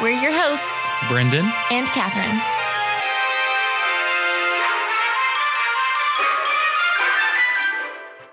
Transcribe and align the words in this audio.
We're 0.00 0.10
your 0.10 0.32
hosts, 0.32 0.90
Brendan 1.08 1.52
and 1.72 1.88
Catherine. 1.88 2.40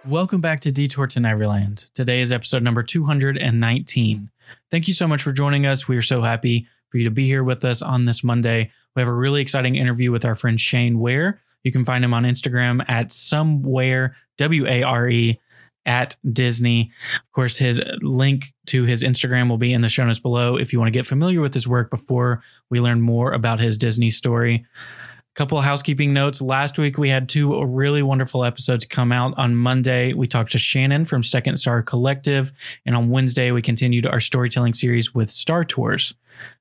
Welcome 0.07 0.41
back 0.41 0.61
to 0.61 0.71
Detour 0.71 1.07
to 1.07 1.19
Neverland. 1.19 1.89
Today 1.95 2.21
is 2.21 2.31
episode 2.31 2.61
number 2.61 2.83
219. 2.83 4.29
Thank 4.69 4.87
you 4.87 4.93
so 4.93 5.07
much 5.07 5.23
for 5.23 5.31
joining 5.31 5.65
us. 5.65 5.87
We 5.87 5.97
are 5.97 6.03
so 6.03 6.21
happy 6.21 6.67
for 6.91 6.99
you 6.99 7.03
to 7.05 7.09
be 7.09 7.25
here 7.25 7.43
with 7.43 7.65
us 7.65 7.81
on 7.81 8.05
this 8.05 8.23
Monday. 8.23 8.69
We 8.95 9.01
have 9.01 9.09
a 9.09 9.13
really 9.13 9.41
exciting 9.41 9.75
interview 9.75 10.11
with 10.11 10.23
our 10.23 10.35
friend 10.35 10.61
Shane 10.61 10.99
Ware. 10.99 11.41
You 11.63 11.71
can 11.71 11.83
find 11.83 12.05
him 12.05 12.13
on 12.13 12.25
Instagram 12.25 12.85
at 12.87 13.11
somewhere, 13.11 14.15
W 14.37 14.67
A 14.67 14.83
R 14.83 15.09
E, 15.09 15.39
at 15.85 16.15
Disney. 16.31 16.91
Of 17.15 17.31
course, 17.31 17.57
his 17.57 17.81
link 18.01 18.53
to 18.67 18.83
his 18.83 19.03
Instagram 19.03 19.49
will 19.49 19.57
be 19.57 19.73
in 19.73 19.81
the 19.81 19.89
show 19.89 20.05
notes 20.05 20.19
below 20.19 20.57
if 20.57 20.73
you 20.73 20.79
want 20.79 20.87
to 20.87 20.97
get 20.97 21.05
familiar 21.05 21.41
with 21.41 21.53
his 21.53 21.67
work 21.67 21.89
before 21.89 22.41
we 22.69 22.79
learn 22.79 23.01
more 23.01 23.31
about 23.31 23.59
his 23.59 23.77
Disney 23.77 24.09
story. 24.09 24.65
A 24.77 25.35
couple 25.35 25.57
of 25.57 25.65
housekeeping 25.65 26.13
notes. 26.13 26.41
Last 26.41 26.79
week 26.79 26.97
we 26.97 27.09
had 27.09 27.27
two 27.27 27.61
really 27.65 28.01
wonderful 28.01 28.45
episodes 28.45 28.85
come 28.85 29.11
out. 29.11 29.33
On 29.37 29.55
Monday, 29.55 30.13
we 30.13 30.27
talked 30.27 30.53
to 30.53 30.57
Shannon 30.57 31.05
from 31.05 31.23
Second 31.23 31.57
Star 31.57 31.81
Collective, 31.81 32.53
and 32.85 32.95
on 32.95 33.09
Wednesday 33.09 33.51
we 33.51 33.61
continued 33.61 34.05
our 34.05 34.21
storytelling 34.21 34.73
series 34.73 35.13
with 35.13 35.29
Star 35.29 35.65
Tours. 35.65 36.13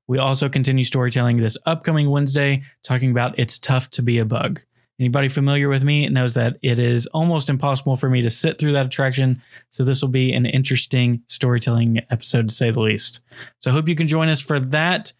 We 0.07 0.19
also 0.19 0.49
continue 0.49 0.85
storytelling 0.85 1.39
this 1.39 1.57
upcoming 1.67 2.11
Wednesday, 2.11 2.63
talking 2.83 3.11
about 3.11 3.39
It's 3.39 3.59
Tough 3.59 3.91
to 3.91 4.03
Be 4.03 4.19
a 4.19 4.25
Bug. 4.25 4.61
Anybody 5.01 5.27
familiar 5.27 5.69
with 5.69 5.83
me 5.83 6.09
knows 6.09 6.35
that 6.35 6.57
it 6.63 6.79
is 6.79 7.09
almost 7.09 7.49
impossible 7.49 7.97
for 7.97 8.09
me 8.09 8.23
to 8.23 8.31
sit 8.31 8.59
through 8.59 8.73
that 8.73 8.87
attraction. 8.87 9.43
So 9.71 9.85
this 9.85 10.01
will 10.01 10.09
be 10.09 10.33
an 10.33 10.47
interesting 10.47 11.23
storytelling 11.27 12.01
episode 12.11 12.49
to 12.49 12.55
say 12.55 12.71
the 12.71 12.81
least. 12.81 13.21
So 13.59 13.71
I 13.71 13.75
hope 13.75 13.89
you 13.89 13.97
can 13.97 14.07
join 14.07 14.29
us 14.29 14.41
for 14.41 14.61
that. 14.61 15.13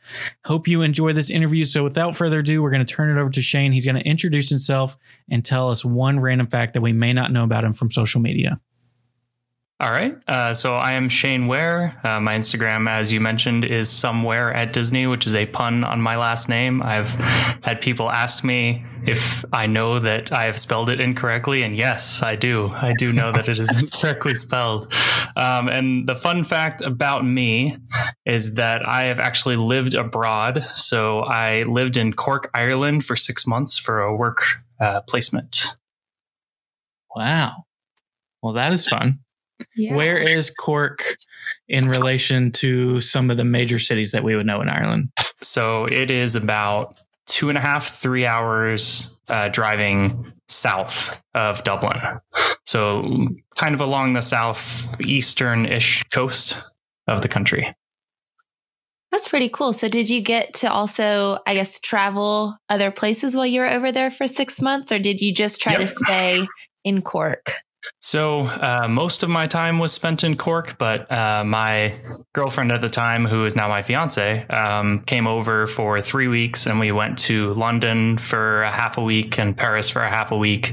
Hope 0.45 0.69
you 0.69 0.83
enjoy 0.83 1.13
this 1.13 1.29
interview. 1.29 1.65
So 1.65 1.83
without 1.83 2.15
further 2.15 2.39
ado, 2.39 2.63
we're 2.63 2.71
going 2.71 2.87
to 2.87 2.95
turn 2.95 3.17
it 3.17 3.21
over 3.21 3.31
to 3.31 3.43
Shane. 3.43 3.73
He's 3.73 3.85
going 3.85 3.99
to 3.99 4.09
introduce 4.09 4.49
himself 4.49 4.97
and 5.29 5.45
tell 5.45 5.69
us 5.71 5.85
one 5.85 6.21
random 6.21 6.47
fact 6.47 6.75
that 6.75 6.81
we 6.81 6.93
may 6.93 7.13
not 7.13 7.33
know 7.33 7.43
about 7.43 7.65
him 7.65 7.73
from 7.73 7.91
social 7.91 8.21
media. 8.21 8.61
All 9.81 9.91
right. 9.91 10.17
Uh, 10.29 10.55
so 10.55 10.77
I 10.77 10.93
am 10.93 11.09
Shane 11.09 11.49
Ware. 11.49 12.01
Uh, 12.05 12.21
my 12.21 12.37
Instagram, 12.37 12.89
as 12.89 13.13
you 13.13 13.21
mentioned, 13.21 13.65
is 13.65 13.91
somewhere 13.91 14.55
at 14.55 14.73
Disney, 14.73 15.09
which 15.09 15.27
is 15.27 15.35
a 15.35 15.47
pun 15.47 15.83
on 15.83 16.01
my 16.01 16.17
last 16.17 16.49
name. 16.49 16.81
I've 16.81 17.11
had 17.65 17.81
people 17.81 18.09
ask 18.09 18.45
me 18.45 18.87
if 19.05 19.45
I 19.53 19.67
know 19.67 19.99
that 19.99 20.33
I 20.33 20.45
have 20.45 20.59
spelled 20.59 20.91
it 20.91 21.01
incorrectly, 21.01 21.63
and 21.65 21.77
yes, 21.77 22.23
I 22.23 22.37
do. 22.37 22.69
I 22.69 22.95
do 22.97 23.13
know 23.13 23.33
that 23.33 23.49
it 23.49 23.59
is 23.59 23.77
incorrectly 23.83 24.37
spelled. 24.37 24.93
Um, 25.37 25.69
and 25.69 26.09
the 26.09 26.15
fun 26.15 26.45
fact 26.45 26.81
about 26.81 27.27
me 27.27 27.77
is 28.25 28.55
that 28.55 28.89
I 28.89 29.03
have 29.05 29.19
actually 29.19 29.57
lived 29.57 29.95
abroad. 29.95 30.65
So 30.71 31.21
I 31.21 31.65
lived 31.65 31.97
in 31.97 32.13
Cork, 32.13 32.49
Ireland, 32.55 33.05
for 33.05 33.17
six 33.17 33.45
months 33.45 33.77
for 33.77 34.01
a 34.01 34.15
work 34.15 34.39
uh, 34.81 35.01
placement. 35.01 35.67
Wow. 37.15 37.65
Well, 38.41 38.53
that 38.53 38.73
is 38.73 38.87
fun. 38.87 39.24
Yeah. 39.77 39.95
Where 39.95 40.19
is 40.19 40.51
Cork 40.51 41.17
in 41.69 41.87
relation 41.87 42.51
to 42.53 43.01
some 43.01 43.31
of 43.31 43.37
the 43.37 43.45
major 43.45 43.79
cities 43.79 44.13
that 44.13 44.25
we 44.25 44.35
would 44.37 44.47
know 44.47 44.61
in 44.61 44.69
Ireland? 44.69 45.11
So 45.43 45.87
it 45.87 46.11
is 46.11 46.35
about 46.35 46.99
two 47.27 47.49
and 47.49 47.59
a 47.59 47.61
half, 47.61 47.89
three 47.89 48.27
hours 48.27 49.21
uh, 49.29 49.49
driving 49.49 50.33
south 50.49 51.23
of 51.35 51.65
Dublin. 51.65 51.99
So 52.65 53.29
kind 53.57 53.75
of 53.75 53.81
along 53.81 54.13
the 54.13 54.23
southeastern 54.23 55.67
ish 55.67 56.03
coast 56.05 56.63
of 57.07 57.23
the 57.23 57.29
country. 57.29 57.75
That's 59.11 59.29
pretty 59.29 59.49
cool. 59.49 59.73
So, 59.73 59.89
did 59.89 60.11
you 60.11 60.21
get 60.21 60.55
to 60.55 60.73
also, 60.73 61.39
I 61.47 61.55
guess, 61.55 61.79
travel 61.79 62.57
other 62.69 62.91
places 62.91 63.37
while 63.37 63.47
you 63.47 63.61
were 63.61 63.71
over 63.71 63.93
there 63.93 64.11
for 64.11 64.27
six 64.27 64.61
months, 64.61 64.91
or 64.91 64.99
did 64.99 65.21
you 65.21 65.33
just 65.33 65.61
try 65.61 65.75
Yep. 65.75 65.81
to 65.83 65.87
stay 65.87 66.49
in 66.83 67.01
Cork? 67.01 67.53
So 68.01 68.41
uh, 68.43 68.87
most 68.89 69.23
of 69.23 69.29
my 69.29 69.47
time 69.47 69.79
was 69.79 69.93
spent 69.93 70.25
in 70.25 70.37
Cork, 70.37 70.77
but 70.79 71.11
uh, 71.11 71.43
my 71.45 71.99
girlfriend 72.33 72.73
at 72.73 72.81
the 72.81 72.89
time, 72.89 73.25
who 73.25 73.45
is 73.45 73.57
now 73.57 73.69
my 73.69 73.83
fiance, 73.83 74.47
um, 74.49 75.01
came 75.01 75.27
over 75.27 75.67
for 75.67 76.01
three 76.01 76.29
weeks, 76.29 76.67
and 76.67 76.79
we 76.79 76.93
went 76.93 77.19
to 77.19 77.55
London 77.55 78.19
for 78.19 78.63
a 78.63 78.71
half 78.71 78.99
a 78.99 79.03
week 79.03 79.39
and 79.39 79.57
Paris 79.57 79.89
for 79.89 80.03
a 80.03 80.09
half 80.09 80.33
a 80.33 80.37
week, 80.37 80.73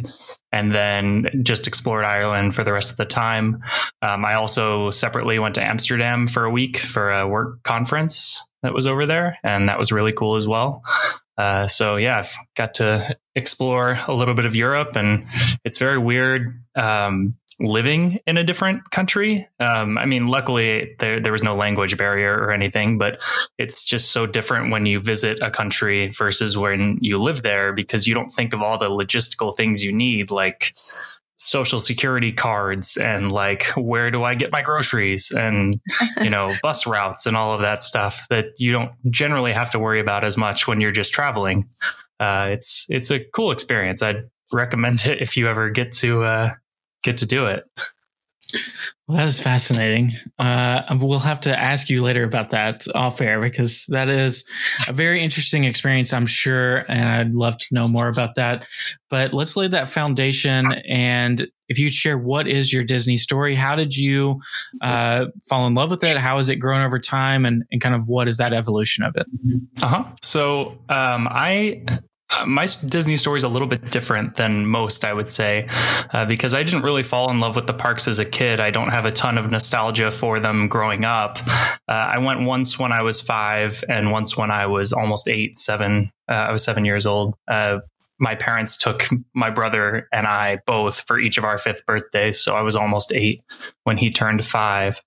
and 0.52 0.74
then 0.74 1.28
just 1.44 1.68
explored 1.68 2.06
Ireland 2.06 2.56
for 2.56 2.64
the 2.64 2.74
rest 2.74 2.92
of 2.92 2.98
the 2.98 3.06
time. 3.06 3.62
Um, 4.02 4.26
I 4.26 4.36
also 4.36 4.90
separately 4.90 5.40
went 5.40 5.56
to 5.56 5.64
Amsterdam 5.64 6.28
for 6.28 6.46
a 6.46 6.52
week 6.52 6.78
for 6.78 7.12
a 7.12 7.28
work 7.28 7.64
conference 7.64 8.42
that 8.64 8.74
was 8.74 8.88
over 8.88 9.06
there, 9.06 9.38
and 9.44 9.70
that 9.70 9.80
was 9.80 9.92
really 9.92 10.14
cool 10.14 10.36
as 10.36 10.48
well. 10.48 10.84
Uh, 11.38 11.68
so 11.68 11.96
yeah, 11.96 12.20
I've 12.20 12.36
got 12.56 12.76
to 12.76 13.18
explore 13.36 13.98
a 14.08 14.14
little 14.14 14.34
bit 14.34 14.46
of 14.46 14.56
Europe, 14.56 14.96
and 14.96 15.26
it's 15.64 15.78
very 15.78 15.98
weird 15.98 16.62
um, 16.76 17.36
living 17.60 18.20
in 18.28 18.38
a 18.38 18.44
different 18.44 18.90
country. 18.92 19.48
Um, 19.60 19.98
I 19.98 20.06
mean, 20.06 20.28
luckily 20.28 20.96
there 21.00 21.20
there 21.20 21.32
was 21.32 21.44
no 21.44 21.56
language 21.56 21.98
barrier 21.98 22.34
or 22.34 22.52
anything, 22.52 22.98
but 22.98 23.22
it's 23.58 23.84
just 23.84 24.12
so 24.12 24.26
different 24.26 24.72
when 24.72 24.86
you 24.86 25.00
visit 25.00 25.40
a 25.42 25.52
country 25.52 26.08
versus 26.08 26.58
when 26.58 26.98
you 27.02 27.18
live 27.18 27.44
there 27.44 27.74
because 27.74 28.08
you 28.08 28.14
don't 28.14 28.32
think 28.32 28.54
of 28.54 28.62
all 28.62 28.78
the 28.78 28.90
logistical 28.90 29.56
things 29.56 29.84
you 29.84 29.92
need, 29.92 30.32
like 30.32 30.74
social 31.42 31.80
security 31.80 32.32
cards 32.32 32.98
and 32.98 33.32
like 33.32 33.66
where 33.76 34.12
do 34.12 34.24
I 34.24 34.36
get 34.36 34.52
my 34.52 34.62
groceries 34.62 35.32
and 35.32 35.80
you 36.22 36.30
know 36.30 36.54
bus 36.62 36.86
routes 36.86 37.26
and 37.26 37.36
all 37.36 37.54
of 37.54 37.62
that 37.62 37.82
stuff 37.82 38.26
that 38.30 38.48
you 38.58 38.72
don't 38.72 38.92
generally 39.10 39.52
have 39.52 39.72
to 39.72 39.80
worry 39.80 40.00
about 40.00 40.24
as 40.24 40.38
much 40.38 40.68
when 40.68 40.82
you're 40.82 40.92
just 40.92 41.14
traveling. 41.14 41.68
Uh, 42.20 42.50
it's 42.52 42.86
it's 42.90 43.10
a 43.10 43.20
cool 43.20 43.52
experience. 43.52 44.02
I'd 44.02 44.30
recommend 44.52 45.06
it 45.06 45.22
if 45.22 45.38
you 45.38 45.48
ever 45.48 45.70
get 45.70 45.92
to 45.94 46.24
uh, 46.24 46.54
get 47.04 47.18
to 47.18 47.26
do 47.26 47.48
it. 47.48 47.66
Well, 49.08 49.18
that 49.18 49.28
is 49.28 49.42
fascinating. 49.42 50.14
Uh, 50.40 50.84
we'll 51.00 51.20
have 51.20 51.42
to 51.42 51.60
ask 51.60 51.90
you 51.90 52.02
later 52.02 52.24
about 52.24 52.52
that 52.52 52.86
off 52.96 53.20
air 53.20 53.42
because 53.42 53.86
that 53.90 54.08
is 54.08 54.46
a 54.88 54.94
very 54.94 55.22
interesting 55.22 55.66
experience, 55.66 56.14
I'm 56.14 56.26
sure, 56.26 56.86
and 56.88 57.10
I'd 57.10 57.34
love 57.34 57.58
to 57.58 57.68
know 57.72 57.88
more 57.88 58.08
about 58.08 58.36
that. 58.36 58.66
But 59.10 59.34
let's 59.34 59.58
lay 59.58 59.68
that 59.68 59.90
foundation. 59.90 60.74
And 60.88 61.46
if 61.68 61.78
you'd 61.78 61.94
share 61.94 62.18
what 62.18 62.48
is 62.48 62.72
your 62.72 62.84
Disney 62.84 63.18
story, 63.18 63.54
how 63.56 63.76
did 63.76 63.98
you 63.98 64.40
uh, 64.82 65.26
fall 65.50 65.68
in 65.68 65.74
love 65.74 65.92
with 65.92 66.04
it? 66.04 66.18
How 66.18 66.38
has 66.38 66.50
it 66.50 66.58
grown 66.58 66.86
over 66.86 67.00
time, 67.00 67.46
and, 67.46 67.64
and 67.72 67.82
kind 67.82 67.96
of 67.96 68.08
what 68.08 68.28
is 68.28 68.38
that 68.38 68.54
evolution 68.54 69.04
of 69.04 69.16
it? 69.16 69.26
Uh 69.82 69.88
huh. 69.88 70.06
So 70.22 70.80
um, 70.90 71.28
I. 71.30 71.84
uh, 72.38 72.46
My 72.46 72.66
Disney 72.86 73.18
story 73.18 73.38
is 73.38 73.44
a 73.44 73.50
little 73.50 73.68
bit 73.68 73.92
different 73.92 74.36
than 74.36 74.66
most, 74.66 75.06
I 75.06 75.14
would 75.14 75.30
say, 75.30 75.68
uh, 76.14 76.26
because 76.26 76.54
I 76.54 76.64
didn't 76.64 76.84
really 76.84 77.04
fall 77.04 77.30
in 77.32 77.40
love 77.40 77.56
with 77.56 77.68
the 77.68 77.74
parks 77.74 78.08
as 78.08 78.20
a 78.20 78.26
kid. 78.26 78.60
I 78.60 78.72
don't 78.72 78.90
have 78.90 79.06
a 79.06 79.12
ton 79.12 79.38
of 79.38 79.50
nostalgia 79.50 80.12
for 80.12 80.40
them 80.40 80.68
growing 80.68 81.06
up. 81.06 81.40
Uh, 81.48 81.78
I 81.88 82.20
went 82.20 82.42
once 82.42 82.80
when 82.80 82.92
I 82.92 83.02
was 83.02 83.22
five, 83.22 83.84
and 83.90 84.12
once 84.12 84.38
when 84.38 84.52
I 84.52 84.68
was 84.68 84.94
almost 84.94 85.28
eight, 85.28 85.56
seven. 85.56 86.12
Uh, 86.30 86.34
I 86.34 86.52
was 86.52 86.64
seven 86.64 86.86
years 86.86 87.06
old. 87.06 87.36
Uh, 87.48 87.80
my 88.22 88.36
parents 88.36 88.78
took 88.78 89.10
my 89.34 89.50
brother 89.50 90.08
and 90.14 90.28
I 90.28 90.60
both 90.68 91.02
for 91.02 91.20
each 91.20 91.40
of 91.40 91.44
our 91.44 91.58
fifth 91.58 91.86
birthdays. 91.88 92.40
So 92.40 92.54
I 92.54 92.62
was 92.62 92.76
almost 92.76 93.12
eight 93.12 93.44
when 93.84 93.98
he 93.98 94.12
turned 94.12 94.46
five. 94.46 95.02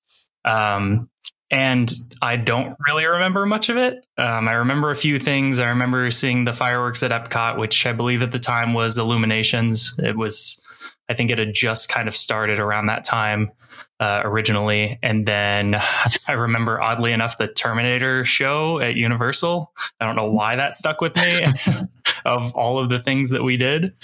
Um, 0.44 1.08
and 1.54 1.94
I 2.20 2.34
don't 2.34 2.76
really 2.88 3.06
remember 3.06 3.46
much 3.46 3.68
of 3.68 3.76
it. 3.76 4.04
Um, 4.18 4.48
I 4.48 4.54
remember 4.54 4.90
a 4.90 4.96
few 4.96 5.20
things. 5.20 5.60
I 5.60 5.68
remember 5.68 6.10
seeing 6.10 6.44
the 6.44 6.52
fireworks 6.52 7.04
at 7.04 7.12
Epcot, 7.12 7.58
which 7.58 7.86
I 7.86 7.92
believe 7.92 8.22
at 8.22 8.32
the 8.32 8.40
time 8.40 8.74
was 8.74 8.98
Illuminations. 8.98 9.94
It 10.02 10.16
was, 10.16 10.60
I 11.08 11.14
think 11.14 11.30
it 11.30 11.38
had 11.38 11.54
just 11.54 11.88
kind 11.88 12.08
of 12.08 12.16
started 12.16 12.58
around 12.58 12.86
that 12.86 13.04
time 13.04 13.52
uh, 14.00 14.22
originally. 14.24 14.98
And 15.02 15.26
then 15.26 15.76
I 16.28 16.32
remember, 16.32 16.80
oddly 16.80 17.12
enough, 17.12 17.38
the 17.38 17.48
Terminator 17.48 18.24
show 18.24 18.78
at 18.80 18.96
Universal. 18.96 19.72
I 20.00 20.06
don't 20.06 20.16
know 20.16 20.30
why 20.30 20.56
that 20.56 20.74
stuck 20.74 21.00
with 21.00 21.14
me 21.16 21.46
of 22.24 22.54
all 22.54 22.78
of 22.78 22.88
the 22.88 22.98
things 22.98 23.30
that 23.30 23.42
we 23.42 23.56
did. 23.56 23.94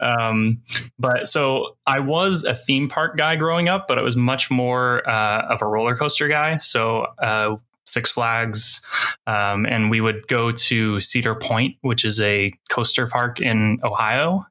Um, 0.00 0.62
but 0.98 1.28
so 1.28 1.76
I 1.86 2.00
was 2.00 2.44
a 2.44 2.54
theme 2.54 2.88
park 2.88 3.16
guy 3.16 3.36
growing 3.36 3.68
up, 3.68 3.86
but 3.88 3.98
I 3.98 4.02
was 4.02 4.16
much 4.16 4.50
more 4.50 5.08
uh, 5.08 5.46
of 5.48 5.62
a 5.62 5.66
roller 5.66 5.96
coaster 5.96 6.28
guy. 6.28 6.58
So, 6.58 7.06
uh, 7.22 7.56
Six 7.88 8.10
Flags, 8.10 8.84
Um, 9.28 9.64
and 9.64 9.90
we 9.90 10.00
would 10.00 10.26
go 10.26 10.50
to 10.50 10.98
Cedar 10.98 11.36
Point, 11.36 11.76
which 11.82 12.04
is 12.04 12.20
a 12.20 12.50
coaster 12.68 13.06
park 13.06 13.40
in 13.40 13.78
Ohio. 13.84 14.44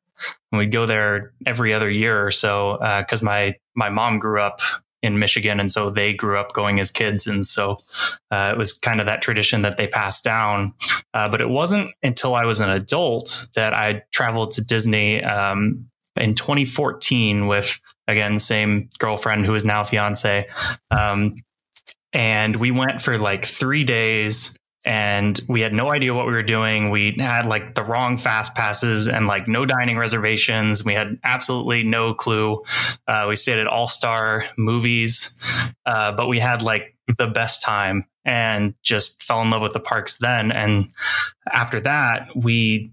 And 0.51 0.59
we'd 0.59 0.71
go 0.71 0.85
there 0.85 1.33
every 1.45 1.73
other 1.73 1.89
year 1.89 2.25
or 2.25 2.31
so 2.31 2.77
because 3.01 3.21
my 3.21 3.55
my 3.75 3.89
mom 3.89 4.19
grew 4.19 4.41
up 4.41 4.61
in 5.05 5.19
Michigan, 5.19 5.59
and 5.59 5.71
so 5.71 5.89
they 5.89 6.13
grew 6.13 6.39
up 6.39 6.53
going 6.53 6.79
as 6.79 6.91
kids, 6.91 7.27
and 7.27 7.45
so 7.45 7.77
uh, 8.31 8.51
it 8.53 8.57
was 8.57 8.73
kind 8.73 8.99
of 8.99 9.05
that 9.05 9.21
tradition 9.21 9.61
that 9.61 9.77
they 9.77 9.87
passed 9.87 10.23
down. 10.23 10.73
Uh, 11.13 11.29
but 11.29 11.41
it 11.41 11.49
wasn't 11.49 11.91
until 12.03 12.35
I 12.35 12.45
was 12.45 12.59
an 12.59 12.69
adult 12.69 13.47
that 13.55 13.73
I 13.73 14.03
traveled 14.11 14.51
to 14.51 14.63
Disney 14.63 15.23
um, 15.23 15.87
in 16.15 16.35
2014 16.35 17.47
with 17.47 17.79
again 18.07 18.39
same 18.39 18.89
girlfriend 18.97 19.45
who 19.45 19.53
is 19.53 19.63
now 19.63 19.83
fiance, 19.83 20.47
um, 20.91 21.35
and 22.11 22.55
we 22.55 22.71
went 22.71 23.01
for 23.01 23.19
like 23.19 23.45
three 23.45 23.83
days 23.83 24.57
and 24.85 25.39
we 25.49 25.61
had 25.61 25.73
no 25.73 25.91
idea 25.91 26.13
what 26.13 26.27
we 26.27 26.33
were 26.33 26.43
doing. 26.43 26.91
We 26.91 27.15
had 27.17 27.47
like 27.47 27.73
the 27.73 27.83
wrong 27.83 28.17
fast 28.17 28.53
passes 28.53 29.07
and 29.07 29.25
like 29.25 29.47
no 29.47 29.65
dining 29.65 29.97
reservations. 29.97 30.85
We 30.85 30.93
had 30.93 31.17
absolutely 31.23 31.83
no 31.83 32.13
clue. 32.13 32.63
Uh, 33.07 33.25
we 33.27 33.35
stayed 33.35 33.57
at 33.57 33.67
All 33.67 33.87
Star 33.87 34.45
Movies, 34.57 35.37
uh, 35.85 36.11
but 36.11 36.27
we 36.27 36.39
had 36.39 36.61
like 36.61 36.95
the 37.17 37.27
best 37.27 37.63
time 37.63 38.07
and 38.25 38.73
just 38.83 39.23
fell 39.23 39.41
in 39.41 39.49
love 39.49 39.61
with 39.61 39.73
the 39.73 39.79
parks 39.79 40.17
then. 40.17 40.51
And 40.51 40.91
after 41.51 41.79
that, 41.81 42.29
we 42.35 42.91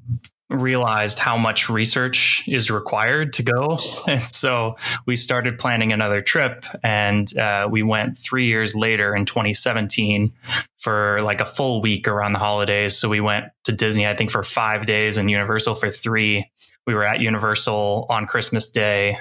realized 0.52 1.18
how 1.18 1.36
much 1.36 1.68
research 1.68 2.44
is 2.46 2.70
required 2.70 3.32
to 3.34 3.42
go. 3.42 3.78
And 4.08 4.26
so 4.26 4.76
we 5.06 5.16
started 5.16 5.58
planning 5.58 5.92
another 5.92 6.20
trip. 6.20 6.64
And 6.82 7.36
uh, 7.38 7.68
we 7.70 7.82
went 7.82 8.18
three 8.18 8.46
years 8.46 8.74
later 8.74 9.14
in 9.14 9.24
2017 9.24 10.32
for 10.76 11.22
like 11.22 11.40
a 11.40 11.44
full 11.44 11.80
week 11.80 12.08
around 12.08 12.32
the 12.32 12.38
holidays. 12.38 12.98
So 12.98 13.08
we 13.08 13.20
went 13.20 13.46
to 13.64 13.72
Disney, 13.72 14.06
I 14.06 14.14
think, 14.14 14.30
for 14.30 14.42
five 14.42 14.86
days 14.86 15.16
and 15.16 15.30
Universal 15.30 15.76
for 15.76 15.90
three. 15.90 16.50
We 16.86 16.94
were 16.94 17.04
at 17.04 17.20
Universal 17.20 18.06
on 18.10 18.26
Christmas 18.26 18.70
Day. 18.70 19.18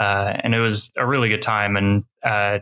Uh, 0.00 0.34
and 0.40 0.54
it 0.54 0.60
was 0.60 0.92
a 0.96 1.06
really 1.06 1.28
good 1.28 1.42
time. 1.42 1.76
And 1.76 2.04
uh, 2.22 2.60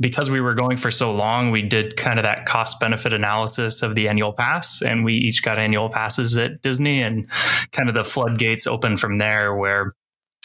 because 0.00 0.28
we 0.28 0.40
were 0.40 0.54
going 0.54 0.76
for 0.76 0.90
so 0.90 1.12
long, 1.12 1.50
we 1.50 1.62
did 1.62 1.96
kind 1.96 2.18
of 2.18 2.24
that 2.24 2.46
cost 2.46 2.80
benefit 2.80 3.12
analysis 3.12 3.82
of 3.82 3.94
the 3.94 4.08
annual 4.08 4.32
pass, 4.32 4.82
and 4.82 5.04
we 5.04 5.14
each 5.14 5.42
got 5.42 5.58
annual 5.58 5.88
passes 5.88 6.36
at 6.36 6.60
Disney, 6.62 7.02
and 7.02 7.30
kind 7.70 7.88
of 7.88 7.94
the 7.94 8.04
floodgates 8.04 8.66
opened 8.66 9.00
from 9.00 9.18
there, 9.18 9.54
where 9.54 9.94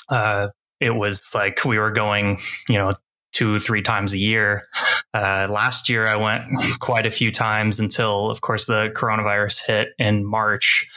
uh, 0.09 0.49
it 0.79 0.91
was 0.91 1.31
like 1.33 1.65
we 1.65 1.79
were 1.79 1.91
going, 1.91 2.39
you 2.69 2.77
know, 2.77 2.91
two, 3.33 3.59
three 3.59 3.81
times 3.81 4.13
a 4.13 4.17
year. 4.17 4.67
Uh, 5.13 5.47
last 5.49 5.89
year, 5.89 6.07
I 6.07 6.15
went 6.15 6.43
quite 6.79 7.05
a 7.05 7.11
few 7.11 7.31
times 7.31 7.79
until, 7.79 8.29
of 8.29 8.41
course, 8.41 8.65
the 8.65 8.91
coronavirus 8.95 9.65
hit 9.65 9.89
in 9.99 10.25
March. 10.25 10.87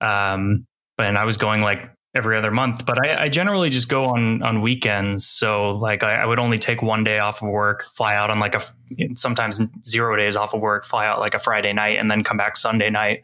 Um, 0.00 0.66
and 0.98 1.16
I 1.18 1.24
was 1.24 1.36
going 1.36 1.60
like 1.60 1.90
every 2.14 2.36
other 2.36 2.50
month, 2.50 2.86
but 2.86 3.06
I, 3.06 3.24
I, 3.24 3.28
generally 3.28 3.68
just 3.68 3.88
go 3.88 4.06
on 4.06 4.42
on 4.42 4.62
weekends. 4.62 5.26
So 5.26 5.76
like 5.76 6.02
I, 6.02 6.14
I, 6.14 6.26
would 6.26 6.38
only 6.38 6.56
take 6.56 6.82
one 6.82 7.04
day 7.04 7.18
off 7.18 7.42
of 7.42 7.48
work, 7.48 7.84
fly 7.84 8.16
out 8.16 8.30
on 8.30 8.40
like 8.40 8.54
a 8.54 8.62
sometimes 9.14 9.60
zero 9.84 10.16
days 10.16 10.34
off 10.34 10.54
of 10.54 10.62
work, 10.62 10.84
fly 10.84 11.06
out 11.06 11.20
like 11.20 11.34
a 11.34 11.38
Friday 11.38 11.72
night, 11.72 11.98
and 11.98 12.10
then 12.10 12.24
come 12.24 12.36
back 12.36 12.56
Sunday 12.56 12.88
night, 12.88 13.22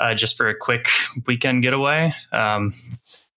uh, 0.00 0.14
just 0.14 0.36
for 0.36 0.48
a 0.48 0.54
quick 0.56 0.88
weekend 1.26 1.62
getaway. 1.62 2.12
Um, 2.32 2.74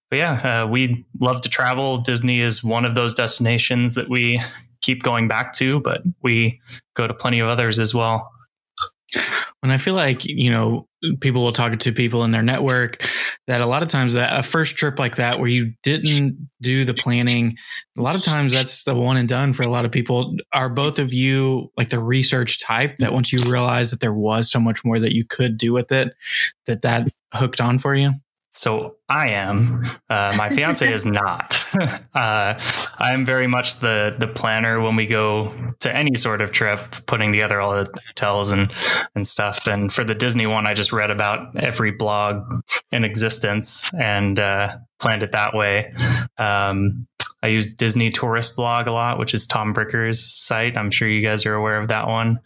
but 0.09 0.17
yeah, 0.19 0.63
uh, 0.63 0.67
we 0.67 1.05
love 1.19 1.41
to 1.41 1.49
travel. 1.49 1.97
Disney 1.97 2.39
is 2.39 2.63
one 2.63 2.85
of 2.85 2.95
those 2.95 3.13
destinations 3.13 3.95
that 3.95 4.09
we 4.09 4.41
keep 4.81 5.03
going 5.03 5.27
back 5.27 5.53
to, 5.53 5.79
but 5.81 6.01
we 6.23 6.59
go 6.95 7.07
to 7.07 7.13
plenty 7.13 7.39
of 7.39 7.49
others 7.49 7.79
as 7.79 7.93
well. 7.93 8.31
And 9.67 9.73
I 9.73 9.77
feel 9.77 9.95
like, 9.95 10.23
you 10.23 10.49
know, 10.49 10.87
people 11.19 11.43
will 11.43 11.51
talk 11.51 11.77
to 11.77 11.91
people 11.91 12.23
in 12.23 12.31
their 12.31 12.41
network 12.41 13.05
that 13.47 13.59
a 13.59 13.67
lot 13.67 13.83
of 13.83 13.89
times 13.89 14.13
that 14.13 14.39
a 14.39 14.41
first 14.41 14.77
trip 14.77 14.97
like 14.97 15.17
that 15.17 15.39
where 15.39 15.49
you 15.49 15.73
didn't 15.83 16.37
do 16.61 16.85
the 16.85 16.93
planning, 16.93 17.57
a 17.97 18.01
lot 18.01 18.15
of 18.15 18.23
times 18.23 18.53
that's 18.53 18.85
the 18.85 18.95
one 18.95 19.17
and 19.17 19.27
done 19.27 19.51
for 19.51 19.63
a 19.63 19.67
lot 19.67 19.83
of 19.83 19.91
people. 19.91 20.37
Are 20.53 20.69
both 20.69 20.99
of 20.99 21.11
you 21.11 21.69
like 21.75 21.89
the 21.89 21.99
research 21.99 22.61
type 22.61 22.95
that 22.99 23.11
once 23.11 23.33
you 23.33 23.41
realize 23.51 23.91
that 23.91 23.99
there 23.99 24.13
was 24.13 24.49
so 24.49 24.57
much 24.57 24.85
more 24.85 24.99
that 24.99 25.13
you 25.13 25.25
could 25.25 25.57
do 25.57 25.73
with 25.73 25.91
it, 25.91 26.13
that 26.65 26.83
that 26.83 27.09
hooked 27.33 27.59
on 27.59 27.77
for 27.77 27.93
you? 27.93 28.13
So 28.57 28.97
I 29.07 29.29
am. 29.29 29.85
Uh, 30.09 30.33
my 30.35 30.49
fiance 30.49 30.91
is 30.91 31.05
not. 31.05 31.55
uh, 32.15 32.59
I'm 32.97 33.25
very 33.25 33.47
much 33.47 33.79
the 33.79 34.15
the 34.17 34.27
planner 34.27 34.81
when 34.81 34.95
we 34.95 35.07
go 35.07 35.53
to 35.79 35.95
any 35.95 36.15
sort 36.15 36.41
of 36.41 36.51
trip, 36.51 36.79
putting 37.05 37.31
together 37.31 37.61
all 37.61 37.71
the 37.71 37.89
hotels 38.07 38.51
and 38.51 38.73
and 39.15 39.25
stuff. 39.25 39.67
And 39.67 39.93
for 39.93 40.03
the 40.03 40.15
Disney 40.15 40.47
one, 40.47 40.67
I 40.67 40.73
just 40.73 40.91
read 40.91 41.11
about 41.11 41.55
every 41.55 41.91
blog 41.91 42.43
in 42.91 43.03
existence 43.03 43.85
and 43.97 44.39
uh, 44.39 44.77
planned 44.99 45.23
it 45.23 45.31
that 45.31 45.53
way. 45.53 45.93
Um, 46.37 47.07
I 47.43 47.47
use 47.47 47.75
Disney 47.75 48.09
Tourist 48.09 48.55
Blog 48.55 48.87
a 48.87 48.91
lot, 48.91 49.19
which 49.19 49.33
is 49.33 49.45
Tom 49.45 49.71
Bricker's 49.71 50.19
site. 50.19 50.75
I'm 50.75 50.89
sure 50.89 51.07
you 51.07 51.21
guys 51.21 51.45
are 51.45 51.53
aware 51.53 51.79
of 51.79 51.89
that 51.89 52.07
one. 52.07 52.39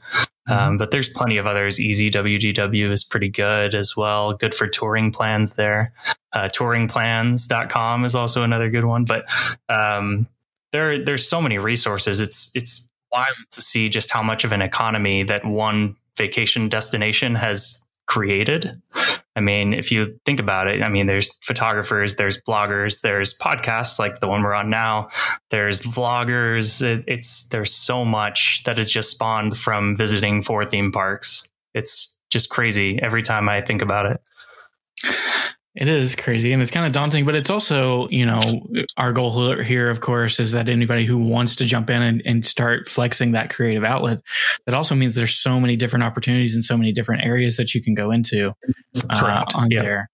Um, 0.50 0.58
mm-hmm. 0.58 0.78
but 0.78 0.92
there's 0.92 1.08
plenty 1.08 1.38
of 1.38 1.46
others. 1.46 1.80
Easy 1.80 2.10
WDW 2.10 2.92
is 2.92 3.04
pretty 3.04 3.30
good 3.30 3.76
as 3.76 3.96
well. 3.96 4.34
Good 4.34 4.56
for 4.56 4.68
touring 4.68 5.12
plans 5.12 5.56
there. 5.56 5.94
Uh, 6.34 6.48
touringplans.com 6.48 8.06
is 8.06 8.16
also 8.16 8.44
another 8.44 8.70
good 8.70 8.86
one. 8.86 9.06
But 9.06 9.26
um, 9.70 10.28
there, 10.72 11.04
there's 11.04 11.28
so 11.28 11.42
many 11.42 11.58
resources. 11.58 12.20
It's 12.20 12.52
it's 12.56 12.90
wild 13.12 13.36
to 13.52 13.62
see 13.62 13.90
just 13.90 14.12
how 14.12 14.24
much 14.24 14.44
of 14.44 14.52
an 14.52 14.62
economy 14.62 15.24
that 15.24 15.46
one 15.46 15.96
vacation 16.18 16.70
destination 16.70 17.36
has 17.36 17.86
created. 18.12 18.82
I 19.38 19.40
mean, 19.40 19.72
if 19.72 19.90
you 19.90 20.20
think 20.26 20.42
about 20.42 20.68
it, 20.68 20.84
I 20.84 20.90
mean, 20.90 21.08
there's 21.08 21.34
photographers, 21.44 22.18
there's 22.18 22.42
bloggers, 22.42 23.00
there's 23.00 23.38
podcasts 23.40 24.00
like 24.00 24.20
the 24.20 24.28
one 24.28 24.44
we're 24.44 24.54
on 24.54 24.70
now, 24.70 25.08
there's 25.50 25.80
vloggers. 25.80 26.82
It, 26.82 27.06
it's 27.08 27.48
there's 27.48 27.74
so 27.74 28.04
much 28.04 28.64
that 28.66 28.78
has 28.80 28.92
just 28.92 29.12
spawned 29.12 29.56
from 29.56 29.96
visiting 29.96 30.42
four 30.42 30.66
theme 30.66 30.92
parks. 30.92 31.48
It's 31.74 32.20
just 32.30 32.50
crazy 32.50 33.00
every 33.02 33.22
time 33.22 33.48
I 33.48 33.62
think 33.62 33.82
about 33.82 34.08
it. 34.08 34.20
It 35.74 35.88
is 35.88 36.18
crazy 36.18 36.52
and 36.52 36.62
it's 36.62 36.72
kind 36.72 36.86
of 36.86 36.92
daunting, 36.92 37.24
but 37.24 37.34
it's 37.34 37.50
also, 37.50 38.10
you 38.10 38.26
know, 38.26 38.42
our 38.98 39.14
goal 39.14 39.56
here, 39.62 39.90
of 39.90 40.02
course, 40.02 40.38
is 40.38 40.52
that 40.52 40.68
anybody 40.68 41.06
who 41.06 41.18
wants 41.18 41.56
to 41.58 41.66
jump 41.66 41.90
in 41.90 42.02
and, 42.02 42.22
and 42.26 42.46
start 42.46 42.90
flexing 42.90 43.32
that 43.32 43.54
creative 43.54 43.86
outlet, 43.86 44.22
that 44.66 44.76
also 44.76 44.96
means 44.96 45.16
there's 45.16 45.36
so 45.36 45.62
many 45.62 45.78
different 45.78 46.04
opportunities 46.04 46.56
and 46.56 46.66
so 46.66 46.76
many 46.76 46.92
different 46.92 47.24
areas 47.24 47.56
that 47.56 47.74
you 47.74 47.82
can 47.82 47.94
go 47.94 48.12
into 48.12 48.52
uh, 49.10 49.46
on 49.56 49.72
yeah. 49.72 49.82
there. 49.82 50.10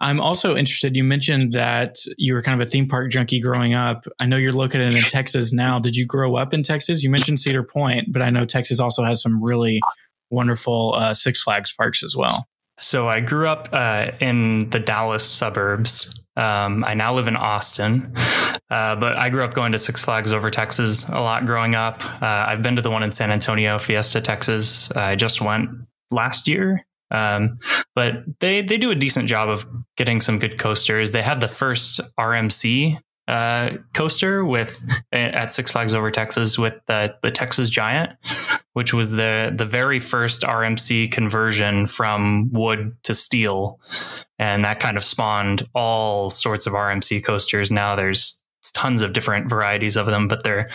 I'm 0.00 0.20
also 0.20 0.54
interested. 0.54 0.96
You 0.96 1.02
mentioned 1.02 1.54
that 1.54 1.96
you 2.16 2.34
were 2.34 2.42
kind 2.42 2.60
of 2.60 2.64
a 2.66 2.70
theme 2.70 2.86
park 2.86 3.10
junkie 3.10 3.40
growing 3.40 3.74
up. 3.74 4.06
I 4.20 4.26
know 4.26 4.36
you're 4.36 4.52
located 4.52 4.94
in 4.94 5.02
Texas 5.04 5.52
now. 5.52 5.80
Did 5.80 5.96
you 5.96 6.06
grow 6.06 6.36
up 6.36 6.54
in 6.54 6.62
Texas? 6.62 7.02
You 7.02 7.10
mentioned 7.10 7.40
Cedar 7.40 7.64
Point, 7.64 8.12
but 8.12 8.22
I 8.22 8.30
know 8.30 8.44
Texas 8.44 8.78
also 8.78 9.02
has 9.02 9.22
some 9.22 9.42
really 9.42 9.80
wonderful 10.30 10.94
uh, 10.94 11.14
Six 11.14 11.42
Flags 11.42 11.72
parks 11.72 12.04
as 12.04 12.16
well. 12.16 12.46
So 12.78 13.08
I 13.08 13.20
grew 13.20 13.48
up 13.48 13.68
uh, 13.72 14.12
in 14.20 14.70
the 14.70 14.80
Dallas 14.80 15.24
suburbs. 15.24 16.26
Um, 16.36 16.84
I 16.84 16.94
now 16.94 17.14
live 17.14 17.28
in 17.28 17.36
Austin, 17.36 18.12
uh, 18.70 18.96
but 18.96 19.16
I 19.16 19.30
grew 19.30 19.44
up 19.44 19.54
going 19.54 19.70
to 19.72 19.78
Six 19.78 20.02
Flags 20.02 20.32
over 20.32 20.50
Texas 20.50 21.08
a 21.08 21.20
lot 21.20 21.46
growing 21.46 21.76
up. 21.76 22.04
Uh, 22.20 22.46
I've 22.48 22.62
been 22.62 22.74
to 22.76 22.82
the 22.82 22.90
one 22.90 23.04
in 23.04 23.12
San 23.12 23.30
Antonio, 23.30 23.78
Fiesta, 23.78 24.20
Texas. 24.20 24.90
I 24.92 25.14
just 25.14 25.40
went 25.40 25.70
last 26.10 26.48
year. 26.48 26.84
Um, 27.10 27.58
but 27.94 28.24
they 28.40 28.62
they 28.62 28.76
do 28.78 28.90
a 28.90 28.94
decent 28.96 29.28
job 29.28 29.48
of 29.48 29.66
getting 29.96 30.20
some 30.20 30.40
good 30.40 30.58
coasters. 30.58 31.12
They 31.12 31.22
had 31.22 31.40
the 31.40 31.48
first 31.48 32.00
RMC 32.18 32.98
uh, 33.26 33.70
coaster 33.94 34.44
with 34.44 34.84
at 35.12 35.52
Six 35.52 35.70
Flags 35.70 35.94
Over 35.94 36.10
Texas 36.10 36.58
with 36.58 36.74
the 36.86 37.14
the 37.22 37.30
Texas 37.30 37.70
Giant, 37.70 38.12
which 38.74 38.92
was 38.92 39.10
the 39.10 39.52
the 39.56 39.64
very 39.64 39.98
first 39.98 40.42
RMC 40.42 41.10
conversion 41.10 41.86
from 41.86 42.50
wood 42.52 42.96
to 43.04 43.14
steel, 43.14 43.80
and 44.38 44.64
that 44.64 44.80
kind 44.80 44.96
of 44.96 45.04
spawned 45.04 45.66
all 45.74 46.28
sorts 46.28 46.66
of 46.66 46.74
RMC 46.74 47.24
coasters. 47.24 47.70
Now 47.70 47.96
there's 47.96 48.43
tons 48.72 49.02
of 49.02 49.12
different 49.12 49.48
varieties 49.48 49.96
of 49.96 50.06
them, 50.06 50.28
but 50.28 50.44
they're, 50.44 50.68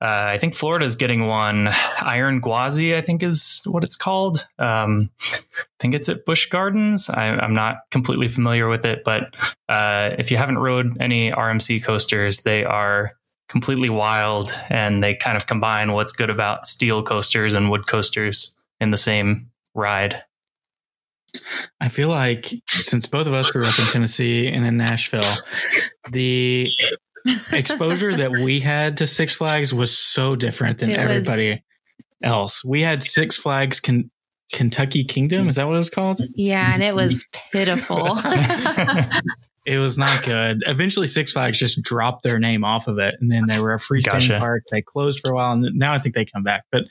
uh, 0.00 0.28
I 0.30 0.38
think 0.38 0.54
Florida's 0.54 0.96
getting 0.96 1.26
one. 1.26 1.68
Iron 2.00 2.40
Gwazi, 2.40 2.96
I 2.96 3.00
think 3.00 3.22
is 3.22 3.62
what 3.64 3.84
it's 3.84 3.96
called. 3.96 4.46
Um, 4.58 5.10
I 5.22 5.78
think 5.80 5.94
it's 5.94 6.08
at 6.08 6.24
Busch 6.24 6.46
Gardens. 6.46 7.10
I, 7.10 7.26
am 7.44 7.54
not 7.54 7.76
completely 7.90 8.28
familiar 8.28 8.68
with 8.68 8.84
it, 8.84 9.04
but 9.04 9.34
uh, 9.68 10.10
if 10.18 10.30
you 10.30 10.36
haven't 10.36 10.58
rode 10.58 11.00
any 11.00 11.30
RMC 11.30 11.84
coasters, 11.84 12.38
they 12.38 12.64
are 12.64 13.12
completely 13.48 13.88
wild 13.88 14.52
and 14.68 15.02
they 15.02 15.14
kind 15.14 15.36
of 15.36 15.46
combine 15.46 15.92
what's 15.92 16.12
good 16.12 16.30
about 16.30 16.66
steel 16.66 17.02
coasters 17.02 17.54
and 17.54 17.70
wood 17.70 17.86
coasters 17.86 18.56
in 18.80 18.90
the 18.90 18.96
same 18.96 19.50
ride. 19.74 20.22
I 21.80 21.88
feel 21.88 22.08
like 22.08 22.52
since 22.66 23.06
both 23.06 23.26
of 23.26 23.34
us 23.34 23.50
grew 23.50 23.66
up 23.66 23.78
in 23.78 23.86
Tennessee 23.86 24.48
and 24.48 24.66
in 24.66 24.76
Nashville, 24.76 25.20
the 26.10 26.70
exposure 27.52 28.14
that 28.14 28.30
we 28.30 28.60
had 28.60 28.98
to 28.98 29.06
Six 29.06 29.36
Flags 29.36 29.72
was 29.72 29.96
so 29.96 30.36
different 30.36 30.78
than 30.78 30.90
it 30.90 30.98
everybody 30.98 31.50
was... 31.50 31.60
else. 32.22 32.64
We 32.64 32.82
had 32.82 33.02
Six 33.02 33.36
Flags 33.36 33.80
con- 33.80 34.10
Kentucky 34.52 35.04
Kingdom. 35.04 35.48
Is 35.48 35.56
that 35.56 35.66
what 35.66 35.74
it 35.74 35.78
was 35.78 35.90
called? 35.90 36.20
Yeah, 36.34 36.72
and 36.72 36.82
it 36.82 36.94
was 36.94 37.24
pitiful. 37.52 38.18
It 39.66 39.78
was 39.78 39.98
not 39.98 40.24
good. 40.24 40.62
Eventually, 40.66 41.08
Six 41.08 41.32
Flags 41.32 41.58
just 41.58 41.82
dropped 41.82 42.22
their 42.22 42.38
name 42.38 42.64
off 42.64 42.86
of 42.86 42.98
it, 42.98 43.16
and 43.20 43.30
then 43.30 43.46
they 43.48 43.58
were 43.58 43.74
a 43.74 43.78
freestanding 43.78 44.28
Gotcha. 44.28 44.38
park. 44.38 44.62
They 44.70 44.80
closed 44.80 45.20
for 45.20 45.32
a 45.32 45.34
while, 45.34 45.52
and 45.54 45.74
now 45.74 45.92
I 45.92 45.98
think 45.98 46.14
they 46.14 46.24
come 46.24 46.44
back. 46.44 46.62
But 46.70 46.84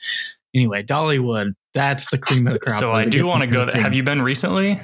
anyway, 0.54 0.82
Dollywood, 0.82 1.52
that's 1.72 2.10
the 2.10 2.18
cream 2.18 2.46
of 2.46 2.52
the 2.52 2.58
crop. 2.58 2.78
so 2.78 2.92
I 2.92 3.06
do 3.06 3.26
want 3.26 3.40
to 3.40 3.46
go. 3.46 3.64
thing. 3.64 3.80
Have 3.80 3.94
you 3.94 4.02
been 4.02 4.20
recently? 4.20 4.78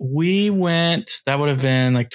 We 0.00 0.50
went. 0.50 1.22
That 1.26 1.38
would 1.38 1.48
have 1.48 1.62
been 1.62 1.94
like 1.94 2.10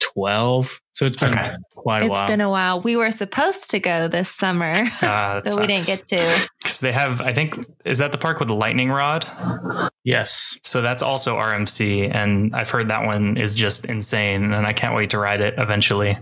2012. 0.00 0.80
So 0.92 1.06
it's 1.06 1.16
been 1.16 1.38
Okay. 1.38 1.54
quite 1.74 2.02
a 2.02 2.06
it's 2.06 2.10
while. 2.10 2.22
It's 2.24 2.30
been 2.30 2.40
a 2.40 2.50
while. 2.50 2.80
We 2.82 2.96
were 2.96 3.10
supposed 3.10 3.70
to 3.70 3.78
go 3.78 4.08
this 4.08 4.28
summer, 4.30 4.88
Uh, 5.02 5.40
but 5.44 5.60
we 5.60 5.66
didn't 5.66 5.86
get 5.86 6.06
to. 6.08 6.48
because 6.62 6.80
they 6.80 6.92
have. 6.92 7.20
I 7.20 7.32
think 7.32 7.58
is 7.84 7.98
that 7.98 8.12
the 8.12 8.18
park 8.18 8.38
with 8.40 8.48
the 8.48 8.54
lightning 8.54 8.90
rod. 8.90 9.26
yes. 10.04 10.58
So 10.64 10.82
that's 10.82 11.02
also 11.02 11.36
RMC, 11.36 12.10
and 12.14 12.54
I've 12.54 12.70
heard 12.70 12.88
that 12.88 13.04
one 13.06 13.36
is 13.36 13.54
just 13.54 13.84
insane, 13.86 14.52
and 14.52 14.66
I 14.66 14.72
can't 14.72 14.94
wait 14.94 15.10
to 15.10 15.18
ride 15.18 15.40
it 15.40 15.54
eventually. 15.58 16.18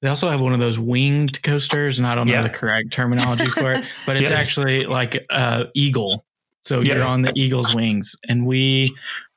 They 0.00 0.08
also 0.08 0.28
have 0.30 0.40
one 0.40 0.52
of 0.52 0.58
those 0.58 0.78
winged 0.80 1.42
coasters, 1.44 1.98
and 1.98 2.06
I 2.08 2.16
don't 2.16 2.26
know 2.26 2.42
the 2.42 2.50
correct 2.50 2.92
terminology 2.92 3.46
for 3.46 3.74
it, 3.74 3.84
but 4.06 4.16
it's 4.16 4.30
Yeah. 4.30 4.36
actually 4.38 4.84
like 4.86 5.24
uh 5.30 5.64
eagle. 5.74 6.24
So 6.64 6.80
Yeah. 6.80 6.94
you're 6.96 7.04
on 7.04 7.22
the 7.22 7.32
eagle's 7.36 7.72
wings, 7.74 8.16
and 8.28 8.44
we 8.46 8.92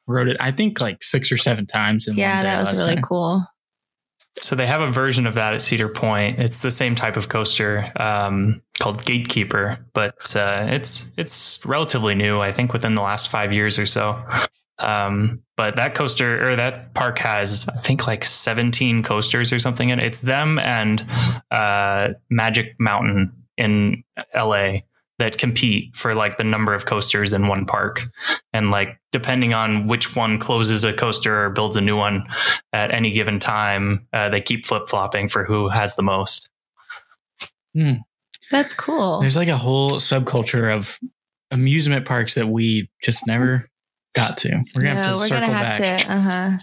rode 0.08 0.28
it. 0.28 0.38
I 0.40 0.52
think 0.52 0.80
like 0.82 1.04
six 1.04 1.32
or 1.32 1.38
seven 1.38 1.66
times. 1.66 2.08
In 2.08 2.16
Yeah, 2.16 2.36
one 2.36 2.44
day 2.44 2.50
that 2.50 2.60
was 2.72 2.80
really 2.80 2.96
time. 2.96 3.04
cool. 3.04 3.46
So 4.38 4.56
they 4.56 4.68
have 4.68 4.82
a 4.82 4.92
version 4.92 5.28
of 5.28 5.36
that 5.36 5.54
at 5.54 5.62
Cedar 5.62 5.88
Point. 5.88 6.40
It's 6.40 6.60
the 6.60 6.72
same 6.72 6.94
type 6.94 7.16
of 7.16 7.30
coaster 7.30 7.90
um, 7.96 8.62
called 8.80 9.04
Gatekeeper, 9.06 9.80
but 9.94 10.36
uh, 10.36 10.68
it's 10.70 11.12
it's 11.18 11.66
relatively 11.66 12.16
new. 12.16 12.42
I 12.42 12.52
think 12.52 12.74
within 12.74 12.96
the 12.96 13.02
last 13.02 13.30
five 13.30 13.54
years 13.54 13.80
or 13.80 13.86
so. 13.86 14.22
Um, 14.80 15.42
but 15.56 15.78
that 15.78 15.96
coaster 15.96 16.52
or 16.52 16.58
that 16.58 16.94
park 16.94 17.18
has 17.20 17.70
I 17.70 17.80
think 17.80 18.08
like 18.08 18.26
17 18.26 19.04
coasters 19.04 19.54
or 19.54 19.60
something, 19.60 19.90
and 19.90 20.02
it's 20.02 20.20
them 20.20 20.60
and 20.60 21.06
uh, 21.50 22.10
Magic 22.30 22.76
Mountain 22.78 23.32
in 23.58 24.04
LA 24.36 24.80
that 25.18 25.38
compete 25.38 25.96
for 25.96 26.14
like 26.14 26.38
the 26.38 26.44
number 26.44 26.74
of 26.74 26.86
coasters 26.86 27.32
in 27.32 27.48
one 27.48 27.66
park 27.66 28.02
and 28.52 28.70
like 28.70 28.98
depending 29.12 29.54
on 29.54 29.88
which 29.88 30.16
one 30.16 30.38
closes 30.38 30.84
a 30.84 30.92
coaster 30.92 31.46
or 31.46 31.50
builds 31.50 31.78
a 31.78 31.82
new 31.82 31.96
one 31.96 32.28
at 32.74 32.94
any 32.94 33.12
given 33.12 33.40
time 33.40 34.06
uh, 34.12 34.30
they 34.30 34.42
keep 34.42 34.66
flip-flopping 34.66 35.30
for 35.30 35.46
who 35.46 35.70
has 35.70 35.96
the 35.96 36.04
most 36.04 36.50
That's 38.52 38.74
cool. 38.76 39.22
There's 39.22 39.36
like 39.36 39.48
a 39.48 39.58
whole 39.58 39.92
subculture 39.92 40.74
of 40.74 41.00
amusement 41.52 42.06
parks 42.06 42.36
that 42.36 42.48
we 42.48 42.90
just 43.02 43.26
never 43.28 43.70
got 44.14 44.38
to. 44.40 44.64
We're 44.76 44.84
gonna 44.84 45.04
have 45.04 45.14
to 45.14 45.20
circle 45.20 45.40
gonna 45.40 45.54
have 45.54 45.78
back. 45.78 46.02
to. 46.02 46.12
Uh 46.12 46.20
huh. 46.20 46.58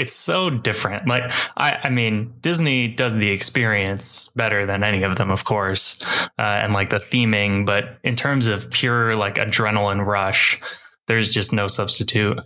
It's 0.00 0.14
so 0.14 0.48
different 0.48 1.06
like 1.06 1.22
i 1.58 1.78
i 1.84 1.90
mean 1.90 2.32
disney 2.40 2.88
does 2.88 3.14
the 3.16 3.28
experience 3.28 4.28
better 4.34 4.64
than 4.64 4.82
any 4.82 5.02
of 5.02 5.16
them 5.16 5.30
of 5.30 5.44
course 5.44 6.02
uh, 6.38 6.58
and 6.62 6.72
like 6.72 6.88
the 6.88 6.96
theming 6.96 7.66
but 7.66 7.98
in 8.02 8.16
terms 8.16 8.46
of 8.46 8.70
pure 8.70 9.14
like 9.14 9.34
adrenaline 9.34 10.04
rush 10.04 10.58
there's 11.06 11.28
just 11.28 11.52
no 11.52 11.68
substitute 11.68 12.38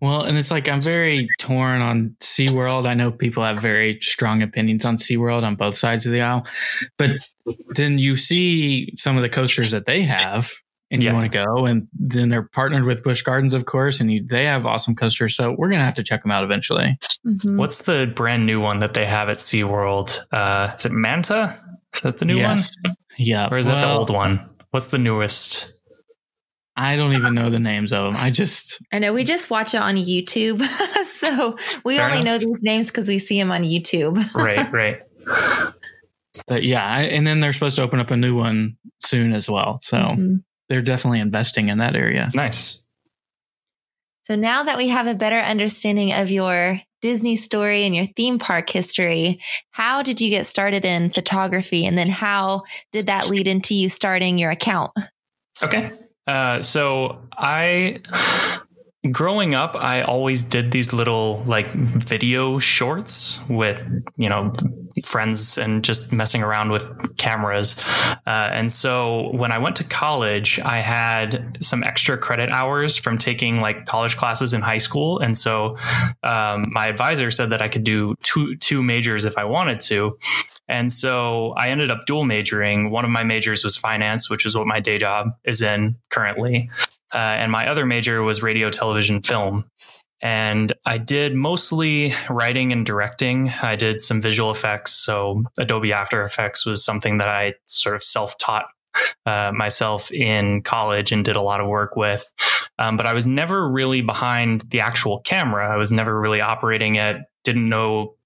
Well, 0.00 0.22
and 0.22 0.36
it's 0.36 0.50
like 0.50 0.68
I'm 0.68 0.82
very 0.82 1.28
torn 1.38 1.80
on 1.80 2.16
SeaWorld. 2.20 2.86
I 2.86 2.94
know 2.94 3.12
people 3.12 3.44
have 3.44 3.60
very 3.60 3.98
strong 4.02 4.42
opinions 4.42 4.84
on 4.84 4.96
SeaWorld 4.96 5.44
on 5.44 5.54
both 5.54 5.76
sides 5.76 6.04
of 6.04 6.12
the 6.12 6.20
aisle. 6.20 6.44
But 6.98 7.12
then 7.70 7.98
you 7.98 8.16
see 8.16 8.90
some 8.96 9.16
of 9.16 9.22
the 9.22 9.28
coasters 9.28 9.70
that 9.70 9.86
they 9.86 10.02
have 10.02 10.50
and 10.94 11.02
Yeah. 11.02 11.10
you 11.10 11.16
want 11.16 11.30
to 11.30 11.44
go 11.44 11.66
and 11.66 11.86
then 11.92 12.28
they're 12.30 12.48
partnered 12.52 12.84
with 12.84 13.02
Busch 13.04 13.22
Gardens 13.22 13.52
of 13.54 13.66
course 13.66 14.00
and 14.00 14.10
you, 14.12 14.24
they 14.26 14.44
have 14.46 14.64
awesome 14.66 14.94
coasters. 14.94 15.36
So 15.36 15.50
we're 15.58 15.68
going 15.68 15.80
to 15.80 15.84
have 15.84 15.94
to 15.96 16.02
check 16.02 16.22
them 16.22 16.30
out 16.30 16.42
eventually. 16.44 16.96
Mhm. 17.26 17.56
what's 17.58 17.82
the 17.84 18.10
brand 18.14 18.46
new 18.46 18.60
one 18.60 18.78
that 18.80 18.94
they 18.94 19.04
have 19.06 19.28
at 19.28 19.38
seaworld 19.38 20.18
uh 20.32 20.72
is 20.76 20.86
it 20.86 20.92
manta 20.92 21.58
is 21.94 22.00
that 22.00 22.18
the 22.18 22.24
new 22.24 22.36
yes. 22.38 22.72
Yeah. 23.18 23.44
one 23.44 23.52
or 23.54 23.58
is 23.58 23.66
that 23.66 23.80
the 23.80 23.92
old 23.92 24.10
one 24.10 24.48
what's 24.70 24.88
the 24.88 24.98
newest 24.98 25.72
I 26.76 26.96
don't 26.96 27.12
even 27.12 27.34
know 27.34 27.50
the 27.50 27.60
names 27.60 27.92
of 27.92 28.12
them. 28.14 28.22
I 28.24 28.30
just 28.30 28.80
I 28.92 28.98
know 28.98 29.12
we 29.12 29.22
just 29.22 29.48
watch 29.48 29.74
it 29.74 29.80
on 29.80 29.94
YouTube, 29.94 30.60
so 31.20 31.56
we 31.84 31.98
Fair 31.98 32.06
only 32.06 32.20
enough. 32.22 32.40
know 32.42 32.46
these 32.48 32.62
names 32.62 32.86
because 32.90 33.06
we 33.06 33.20
see 33.20 33.38
them 33.38 33.52
on 33.52 33.62
YouTube. 33.62 34.16
right 34.34 34.70
right 34.72 35.00
but 36.48 36.64
yeah, 36.64 36.84
I, 36.84 37.02
and 37.02 37.24
then 37.24 37.38
they're 37.40 37.52
supposed 37.52 37.76
to 37.76 37.82
open 37.82 38.00
up 38.00 38.10
a 38.10 38.16
new 38.16 38.34
one 38.34 38.76
soon 39.00 39.32
as 39.32 39.48
well. 39.48 39.78
So 39.80 39.98
Mhm. 39.98 40.42
They're 40.68 40.82
definitely 40.82 41.20
investing 41.20 41.68
in 41.68 41.78
that 41.78 41.96
area. 41.96 42.30
nice 42.34 42.84
So 44.24 44.36
now 44.36 44.62
that 44.62 44.78
we 44.78 44.88
have 44.88 45.06
a 45.06 45.14
better 45.14 45.38
understanding 45.38 46.12
of 46.12 46.30
your 46.30 46.80
Disney 47.02 47.36
story 47.36 47.84
and 47.84 47.94
your 47.94 48.06
theme 48.16 48.38
park 48.38 48.70
history, 48.70 49.38
how 49.72 50.02
did 50.02 50.22
you 50.22 50.30
get 50.30 50.46
started 50.46 50.86
in 50.86 51.10
photography? 51.10 51.84
And 51.84 51.98
then 51.98 52.08
how 52.08 52.62
did 52.92 53.08
that 53.08 53.28
lead 53.28 53.46
into 53.46 53.74
you 53.74 53.90
starting 53.90 54.38
your 54.38 54.50
account? 54.50 54.92
Okay. 55.62 55.92
Uh, 56.26 56.62
so 56.62 57.18
I, 57.32 58.00
growing 59.10 59.54
up, 59.54 59.76
I 59.76 60.02
always 60.02 60.44
did 60.44 60.70
these 60.70 60.92
little 60.92 61.42
like 61.46 61.70
video 61.72 62.58
shorts 62.58 63.40
with, 63.48 63.86
you 64.16 64.28
know, 64.28 64.54
friends 65.04 65.58
and 65.58 65.84
just 65.84 66.12
messing 66.12 66.42
around 66.42 66.70
with 66.70 67.16
cameras. 67.16 67.82
Uh, 68.26 68.48
and 68.52 68.70
so 68.70 69.30
when 69.32 69.52
I 69.52 69.58
went 69.58 69.76
to 69.76 69.84
college, 69.84 70.58
I 70.60 70.78
had 70.78 71.58
some 71.60 71.82
extra 71.84 72.16
credit 72.16 72.50
hours 72.50 72.96
from 72.96 73.18
taking 73.18 73.60
like 73.60 73.86
college 73.86 74.16
classes 74.16 74.54
in 74.54 74.62
high 74.62 74.78
school. 74.78 75.18
And 75.18 75.36
so 75.36 75.76
um, 76.22 76.64
my 76.70 76.86
advisor 76.86 77.30
said 77.30 77.50
that 77.50 77.60
I 77.60 77.68
could 77.68 77.84
do 77.84 78.14
two, 78.22 78.56
two 78.56 78.82
majors 78.82 79.24
if 79.24 79.36
I 79.36 79.44
wanted 79.44 79.80
to. 79.80 80.18
And 80.68 80.90
so 80.90 81.52
I 81.58 81.68
ended 81.68 81.90
up 81.90 82.06
dual 82.06 82.24
majoring. 82.24 82.90
One 82.90 83.04
of 83.04 83.10
my 83.10 83.22
majors 83.22 83.64
was 83.64 83.76
finance, 83.76 84.30
which 84.30 84.46
is 84.46 84.56
what 84.56 84.66
my 84.66 84.80
day 84.80 84.96
job 84.96 85.28
is 85.44 85.60
in 85.60 85.96
currently. 86.08 86.70
Uh, 87.14 87.36
and 87.38 87.52
my 87.52 87.66
other 87.66 87.86
major 87.86 88.22
was 88.22 88.42
radio, 88.42 88.70
television, 88.70 89.22
film. 89.22 89.64
And 90.20 90.72
I 90.86 90.98
did 90.98 91.34
mostly 91.34 92.14
writing 92.30 92.72
and 92.72 92.86
directing. 92.86 93.50
I 93.62 93.76
did 93.76 94.00
some 94.00 94.22
visual 94.22 94.50
effects. 94.50 94.92
So 94.92 95.44
Adobe 95.58 95.92
After 95.92 96.22
Effects 96.22 96.64
was 96.64 96.84
something 96.84 97.18
that 97.18 97.28
I 97.28 97.54
sort 97.66 97.94
of 97.94 98.02
self 98.02 98.38
taught 98.38 98.64
uh, 99.26 99.52
myself 99.54 100.10
in 100.12 100.62
college 100.62 101.12
and 101.12 101.24
did 101.24 101.36
a 101.36 101.42
lot 101.42 101.60
of 101.60 101.68
work 101.68 101.94
with. 101.94 102.30
Um, 102.78 102.96
but 102.96 103.06
I 103.06 103.14
was 103.14 103.26
never 103.26 103.68
really 103.68 104.00
behind 104.00 104.62
the 104.70 104.80
actual 104.80 105.20
camera. 105.20 105.72
I 105.72 105.76
was 105.76 105.92
never 105.92 106.18
really 106.18 106.40
operating 106.40 106.96
it, 106.96 107.18
didn't 107.44 107.68
know 107.68 108.16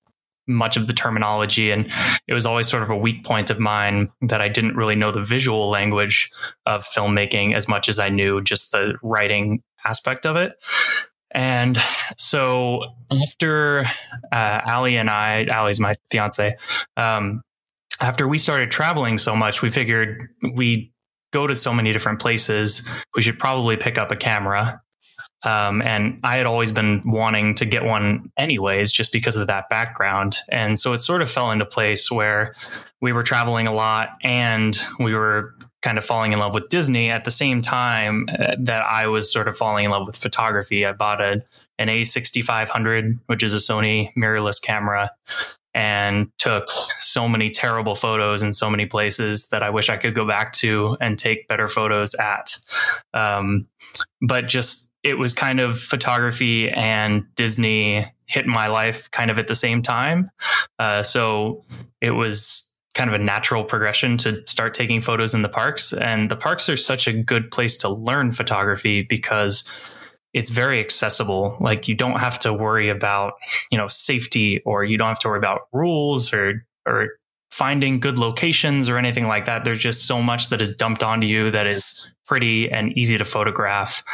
much 0.49 0.77
of 0.77 0.87
the 0.87 0.93
terminology. 0.93 1.71
And 1.71 1.91
it 2.27 2.35
was 2.35 2.47
always 2.47 2.67
sort 2.67 2.83
of 2.83 2.91
a 2.91 2.97
weak 2.97 3.25
point 3.25 3.51
of 3.51 3.59
mine 3.61 4.11
that 4.23 4.41
I 4.41 4.49
didn't 4.49 4.77
really 4.77 4.97
know 4.97 5.13
the 5.13 5.23
visual 5.23 5.69
language 5.69 6.31
of 6.67 6.85
filmmaking 6.85 7.55
as 7.55 7.69
much 7.69 7.89
as 7.89 7.99
I 7.99 8.09
knew 8.09 8.41
just 8.43 8.73
the 8.73 8.97
writing 9.03 9.63
aspect 9.85 10.27
of 10.27 10.37
it. 10.37 10.55
And 11.31 11.79
so 12.17 12.85
after 13.23 13.85
uh, 14.33 14.63
Ali 14.67 14.97
and 14.97 15.11
I, 15.11 15.45
Ali's 15.47 15.79
my 15.79 15.95
fiance, 16.11 16.57
um, 16.97 17.43
after 18.01 18.27
we 18.27 18.39
started 18.39 18.71
traveling 18.71 19.19
so 19.19 19.37
much, 19.37 19.61
we 19.61 19.71
figured 19.71 20.29
we 20.55 20.93
go 21.33 21.47
to 21.47 21.55
so 21.55 21.75
many 21.75 21.93
different 21.93 22.21
places. 22.21 22.89
We 23.15 23.23
should 23.23 23.39
probably 23.39 23.77
pick 23.77 23.99
up 23.99 24.11
a 24.11 24.17
camera. 24.17 24.81
Um, 25.45 25.83
and 25.83 26.19
I 26.25 26.37
had 26.37 26.47
always 26.47 26.73
been 26.73 27.03
wanting 27.05 27.55
to 27.57 27.65
get 27.65 27.85
one 27.85 28.33
anyways, 28.37 28.91
just 28.91 29.13
because 29.13 29.37
of 29.37 29.47
that 29.47 29.69
background. 29.69 30.37
And 30.49 30.79
so 30.79 30.93
it 30.93 30.99
sort 30.99 31.23
of 31.23 31.31
fell 31.31 31.51
into 31.51 31.65
place 31.65 32.11
where 32.11 32.55
we 33.01 33.13
were 33.13 33.23
traveling 33.23 33.67
a 33.67 33.73
lot 33.73 34.11
and 34.23 34.77
we 34.99 35.15
were 35.15 35.55
kind 35.83 35.97
of 35.97 36.05
falling 36.05 36.33
in 36.33 36.39
love 36.39 36.55
with 36.55 36.69
Disney 36.69 37.09
at 37.11 37.25
the 37.25 37.31
same 37.31 37.63
time 37.63 38.27
uh, 38.39 38.57
that 38.59 38.85
I 38.85 39.07
was 39.07 39.33
sort 39.33 39.47
of 39.47 39.57
falling 39.57 39.85
in 39.85 39.91
love 39.91 40.07
with 40.07 40.17
photography. 40.17 40.85
I 40.85 40.93
bought 40.93 41.21
a, 41.21 41.45
an 41.79 41.89
A6500, 41.89 43.21
which 43.27 43.43
is 43.43 43.55
a 43.55 43.59
Sony 43.59 44.13
mirrorless 44.15 44.61
camera, 44.61 45.11
and 45.75 46.31
took 46.39 46.69
so 46.69 47.29
many 47.29 47.49
terrible 47.49 47.95
photos 47.95 48.43
in 48.43 48.53
so 48.53 48.69
many 48.69 48.87
places 48.87 49.51
that 49.51 49.63
I 49.63 49.71
wish 49.71 49.89
I 49.89 49.97
could 49.97 50.15
go 50.15 50.27
back 50.27 50.53
to 50.55 50.97
and 51.01 51.17
take 51.17 51.47
better 51.47 51.69
photos 51.69 52.15
at. 52.15 52.57
Um, 53.15 53.69
but 54.21 54.49
just 54.49 54.91
it 55.09 55.19
was 55.19 55.33
kind 55.33 55.59
of 55.59 55.79
photography 55.79 56.69
and 56.71 57.25
Disney 57.35 58.05
hit 58.27 58.47
my 58.47 58.67
life 58.67 59.11
kind 59.11 59.31
of 59.31 59.39
at 59.39 59.49
the 59.49 59.55
same 59.55 59.81
time. 59.81 60.31
Uh, 60.79 61.03
so 61.03 61.65
it 62.01 62.11
was 62.11 62.73
kind 62.95 63.09
of 63.09 63.19
a 63.19 63.23
natural 63.23 63.65
progression 63.65 64.19
to 64.19 64.43
start 64.47 64.75
taking 64.75 65.01
photos 65.01 65.33
in 65.33 65.43
the 65.43 65.49
parks. 65.49 65.93
And 65.93 66.31
the 66.31 66.37
parks 66.37 66.69
are 66.69 66.77
such 66.77 67.09
a 67.09 67.13
good 67.13 67.51
place 67.51 67.77
to 67.79 67.89
learn 67.89 68.33
photography 68.33 69.03
because 69.03 69.97
it's 70.35 70.51
very 70.51 70.79
accessible. 70.81 71.57
Like 71.59 71.89
you 71.89 71.95
don't 71.95 72.21
have 72.21 72.39
to 72.41 72.53
worry 72.53 72.91
about, 72.91 73.35
you 73.71 73.79
know, 73.79 73.89
safety 73.89 74.61
or 74.67 74.85
you 74.85 74.99
don't 74.99 75.09
have 75.09 75.21
to 75.21 75.29
worry 75.29 75.39
about 75.39 75.63
rules 75.73 76.35
or, 76.35 76.67
or 76.87 77.09
finding 77.59 77.99
good 77.99 78.21
locations 78.21 78.89
or 78.89 78.97
anything 78.97 79.27
like 79.27 79.47
that. 79.47 79.65
There's 79.65 79.81
just 79.81 80.07
so 80.07 80.23
much 80.23 80.51
that 80.51 80.61
is 80.61 80.77
dumped 80.77 81.03
onto 81.03 81.27
you 81.27 81.51
that 81.51 81.67
is 81.67 82.15
pretty 82.25 82.71
and 82.71 82.97
easy 82.97 83.19
to 83.19 83.25
photograph 83.25 84.05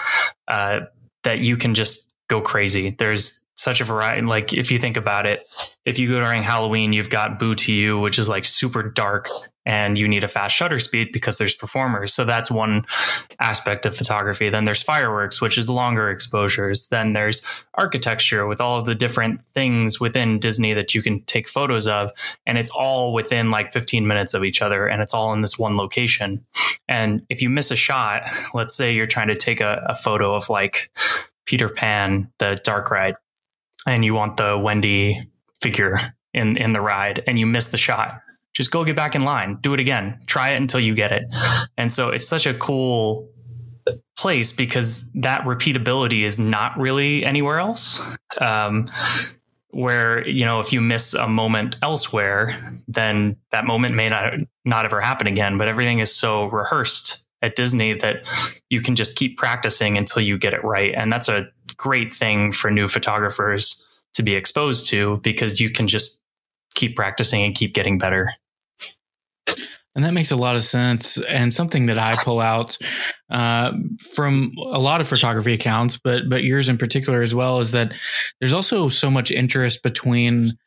uh, 0.49 0.81
that 1.25 1.41
you 1.41 1.59
can 1.59 1.75
just 1.75 2.11
go 2.29 2.41
crazy. 2.41 2.97
There's 2.99 3.45
such 3.55 3.83
a 3.83 3.85
variety. 3.85 4.23
Like 4.23 4.55
if 4.55 4.73
you 4.73 4.79
think 4.79 4.97
about 4.97 5.27
it, 5.27 5.47
if 5.85 5.99
you 5.99 6.09
go 6.09 6.21
during 6.21 6.43
Halloween, 6.43 6.95
you've 6.95 7.11
got 7.11 7.39
Boo 7.39 7.55
to 7.55 7.73
You, 7.73 7.99
which 7.99 8.19
is 8.19 8.31
like 8.31 8.47
super 8.47 8.83
dark 8.83 9.29
and 9.67 9.99
you 9.99 10.07
need 10.07 10.25
a 10.25 10.29
fast 10.29 10.55
shutter 10.55 10.79
speed 10.79 11.11
because 11.13 11.39
there's 11.39 11.55
performers. 11.55 12.13
So 12.13 12.25
that's 12.25 12.51
one 12.51 12.85
aspect 13.41 13.87
of 13.87 13.97
photography. 13.97 14.51
Then 14.51 14.65
there's 14.65 14.83
fireworks, 14.83 15.41
which 15.41 15.57
is 15.57 15.71
longer 15.71 16.11
exposures. 16.11 16.89
Then 16.89 17.13
there's 17.13 17.43
architecture 17.75 18.47
with 18.47 18.61
all 18.61 18.79
of 18.79 18.87
the 18.87 18.95
different 18.95 19.45
things 19.47 19.99
within 19.99 20.39
Disney 20.39 20.75
that 20.75 20.95
you 20.95 21.03
can 21.03 21.23
take 21.23 21.49
photos 21.49 21.89
of. 21.89 22.11
And 22.47 22.59
it's 22.59 22.71
all 22.71 23.13
within 23.13 23.51
like 23.51 23.73
15 23.73 24.07
minutes 24.07 24.35
of 24.35 24.45
each 24.45 24.61
other 24.61 24.87
and 24.87 25.03
it's 25.03 25.15
all 25.15 25.33
in 25.33 25.41
this 25.41 25.59
one 25.59 25.77
location. 25.77 26.45
And 26.89 27.25
if 27.31 27.41
you 27.41 27.49
miss 27.49 27.71
a 27.71 27.77
shot, 27.77 28.29
let's 28.53 28.77
say 28.77 28.93
you're 28.93 29.07
trying 29.07 29.29
to 29.29 29.37
take 29.37 29.61
a, 29.61 29.85
a 29.89 29.95
photo 29.95 30.35
of 30.35 30.51
like 30.51 30.91
Peter 31.47 31.69
Pan, 31.69 32.31
the 32.39 32.61
dark 32.65 32.91
ride, 32.91 33.17
and 33.87 34.05
you 34.05 34.15
want 34.15 34.37
the 34.37 34.59
Wendy 34.59 35.29
figure 35.61 36.15
in, 36.35 36.57
in 36.57 36.73
the 36.73 36.81
ride 36.81 37.23
and 37.27 37.39
you 37.39 37.47
miss 37.47 37.67
the 37.67 37.79
shot 37.79 38.21
just 38.55 38.71
go 38.71 38.85
get 38.85 38.97
back 38.97 39.15
in 39.15 39.23
line, 39.23 39.59
do 39.61 39.75
it 39.75 39.81
again, 39.81 40.21
try 40.27 40.51
it 40.51 40.57
until 40.57 40.81
you 40.81 40.95
get 40.95 41.13
it. 41.13 41.25
And 41.77 41.91
so 41.91 42.11
it's 42.11 42.27
such 42.27 42.47
a 42.47 42.55
cool 42.55 43.29
place 44.17 44.53
because 44.53 45.11
that 45.13 45.45
repeatability 45.45 46.23
is 46.23 46.39
not 46.39 46.79
really 46.79 47.25
anywhere 47.25 47.59
else. 47.59 48.01
Um, 48.41 48.89
where 49.75 50.27
you 50.27 50.45
know 50.45 50.61
if 50.61 50.73
you 50.73 50.81
miss 50.81 51.15
a 51.15 51.29
moment 51.29 51.77
elsewhere, 51.83 52.81
then 52.87 53.37
that 53.51 53.65
moment 53.67 53.95
may 53.95 54.09
not 54.09 54.35
not 54.65 54.85
ever 54.85 55.01
happen 55.01 55.27
again. 55.27 55.59
But 55.59 55.69
everything 55.69 55.99
is 55.99 56.15
so 56.15 56.47
rehearsed 56.47 57.27
at 57.43 57.57
Disney 57.57 57.93
that 57.95 58.27
you 58.71 58.81
can 58.81 58.95
just 58.95 59.17
keep 59.17 59.37
practicing 59.37 59.99
until 59.99 60.23
you 60.23 60.39
get 60.39 60.55
it 60.55 60.63
right, 60.65 60.95
and 60.95 61.13
that's 61.13 61.29
a 61.29 61.49
great 61.77 62.13
thing 62.13 62.53
for 62.53 62.71
new 62.71 62.87
photographers 62.87 63.85
to 64.15 64.23
be 64.23 64.35
exposed 64.35 64.89
to 64.89 65.17
because 65.25 65.61
you 65.61 65.71
can 65.71 65.89
just 65.89 66.23
keep 66.77 66.95
practicing 66.95 67.43
and 67.43 67.55
keep 67.55 67.75
getting 67.75 67.99
better. 67.99 68.31
And 69.95 70.05
that 70.05 70.13
makes 70.13 70.33
a 70.33 70.37
lot 70.37 70.57
of 70.57 70.65
sense. 70.65 71.19
And 71.19 71.55
something 71.55 71.87
that 71.87 71.99
I 71.99 72.15
pull 72.17 72.41
out 72.41 72.77
uh, 73.31 73.73
from 74.13 74.53
a 74.59 74.79
lot 74.79 75.01
of 75.01 75.09
photography 75.09 75.53
accounts, 75.53 75.99
but 76.03 76.23
but 76.29 76.45
yours 76.45 76.69
in 76.69 76.79
particular 76.79 77.23
as 77.23 77.35
well, 77.35 77.61
is 77.61 77.71
that 77.73 77.93
there's 78.41 78.55
also 78.55 78.89
so 78.89 79.11
much 79.11 79.31
interest 79.31 79.83
between 79.83 80.59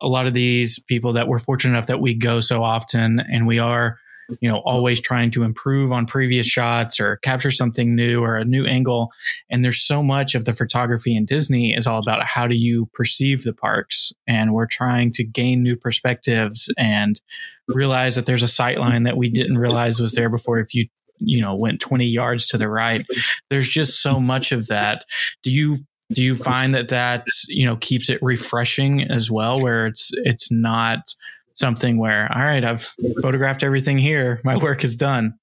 a 0.00 0.08
lot 0.08 0.26
of 0.26 0.34
these 0.34 0.78
people 0.78 1.12
that 1.14 1.28
we're 1.28 1.38
fortunate 1.38 1.72
enough 1.74 1.88
that 1.88 2.00
we 2.00 2.14
go 2.14 2.40
so 2.40 2.62
often, 2.62 3.20
and 3.20 3.46
we 3.46 3.58
are 3.58 3.98
you 4.40 4.48
know 4.48 4.58
always 4.64 5.00
trying 5.00 5.30
to 5.32 5.42
improve 5.42 5.92
on 5.92 6.06
previous 6.06 6.46
shots 6.46 7.00
or 7.00 7.16
capture 7.16 7.50
something 7.50 7.94
new 7.94 8.22
or 8.22 8.36
a 8.36 8.44
new 8.44 8.64
angle. 8.64 9.12
And 9.50 9.64
there's 9.64 9.82
so 9.82 10.02
much 10.02 10.34
of 10.34 10.44
the 10.44 10.52
photography 10.52 11.16
in 11.16 11.24
disney 11.24 11.74
is 11.74 11.86
all 11.86 11.98
about 11.98 12.24
how 12.24 12.46
do 12.46 12.56
you 12.56 12.88
perceive 12.92 13.44
the 13.44 13.52
parks. 13.52 14.12
And 14.26 14.52
we're 14.52 14.66
trying 14.66 15.12
to 15.12 15.24
gain 15.24 15.62
new 15.62 15.76
perspectives 15.76 16.72
and 16.78 17.20
realize 17.68 18.16
that 18.16 18.26
there's 18.26 18.42
a 18.42 18.48
sight 18.48 18.78
line 18.78 19.04
that 19.04 19.16
we 19.16 19.30
didn't 19.30 19.58
realize 19.58 20.00
was 20.00 20.12
there 20.12 20.30
before 20.30 20.58
if 20.58 20.74
you 20.74 20.86
you 21.18 21.40
know 21.40 21.54
went 21.54 21.80
20 21.80 22.06
yards 22.06 22.48
to 22.48 22.58
the 22.58 22.68
right. 22.68 23.04
There's 23.50 23.68
just 23.68 24.02
so 24.02 24.20
much 24.20 24.52
of 24.52 24.66
that. 24.68 25.04
Do 25.42 25.50
you 25.50 25.76
do 26.12 26.22
you 26.22 26.34
find 26.34 26.74
that 26.74 26.88
that 26.88 27.26
you 27.48 27.66
know 27.66 27.76
keeps 27.76 28.10
it 28.10 28.22
refreshing 28.22 29.02
as 29.02 29.30
well 29.30 29.62
where 29.62 29.86
it's 29.86 30.10
it's 30.24 30.50
not 30.50 31.14
something 31.54 31.96
where, 31.98 32.30
all 32.32 32.42
right, 32.42 32.64
I've 32.64 32.94
photographed 33.22 33.62
everything 33.62 33.96
here. 33.98 34.40
My 34.44 34.56
work 34.56 34.84
is 34.84 34.96
done. 34.96 35.38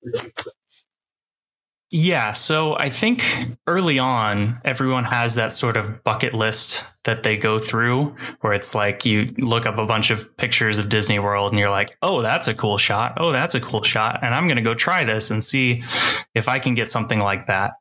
Yeah. 1.93 2.31
So 2.31 2.77
I 2.77 2.87
think 2.87 3.21
early 3.67 3.99
on, 3.99 4.61
everyone 4.63 5.03
has 5.03 5.35
that 5.35 5.51
sort 5.51 5.75
of 5.75 6.05
bucket 6.05 6.33
list 6.33 6.85
that 7.03 7.23
they 7.23 7.35
go 7.35 7.59
through 7.59 8.15
where 8.39 8.53
it's 8.53 8.73
like 8.73 9.05
you 9.05 9.27
look 9.39 9.65
up 9.65 9.77
a 9.77 9.85
bunch 9.85 10.09
of 10.09 10.37
pictures 10.37 10.79
of 10.79 10.87
Disney 10.87 11.19
World 11.19 11.51
and 11.51 11.59
you're 11.59 11.69
like, 11.69 11.97
oh, 12.01 12.21
that's 12.21 12.47
a 12.47 12.53
cool 12.53 12.77
shot. 12.77 13.15
Oh, 13.17 13.33
that's 13.33 13.55
a 13.55 13.59
cool 13.59 13.83
shot. 13.83 14.19
And 14.23 14.33
I'm 14.33 14.47
going 14.47 14.55
to 14.55 14.61
go 14.61 14.73
try 14.73 15.03
this 15.03 15.31
and 15.31 15.43
see 15.43 15.83
if 16.33 16.47
I 16.47 16.59
can 16.59 16.75
get 16.75 16.87
something 16.87 17.19
like 17.19 17.47
that. 17.47 17.73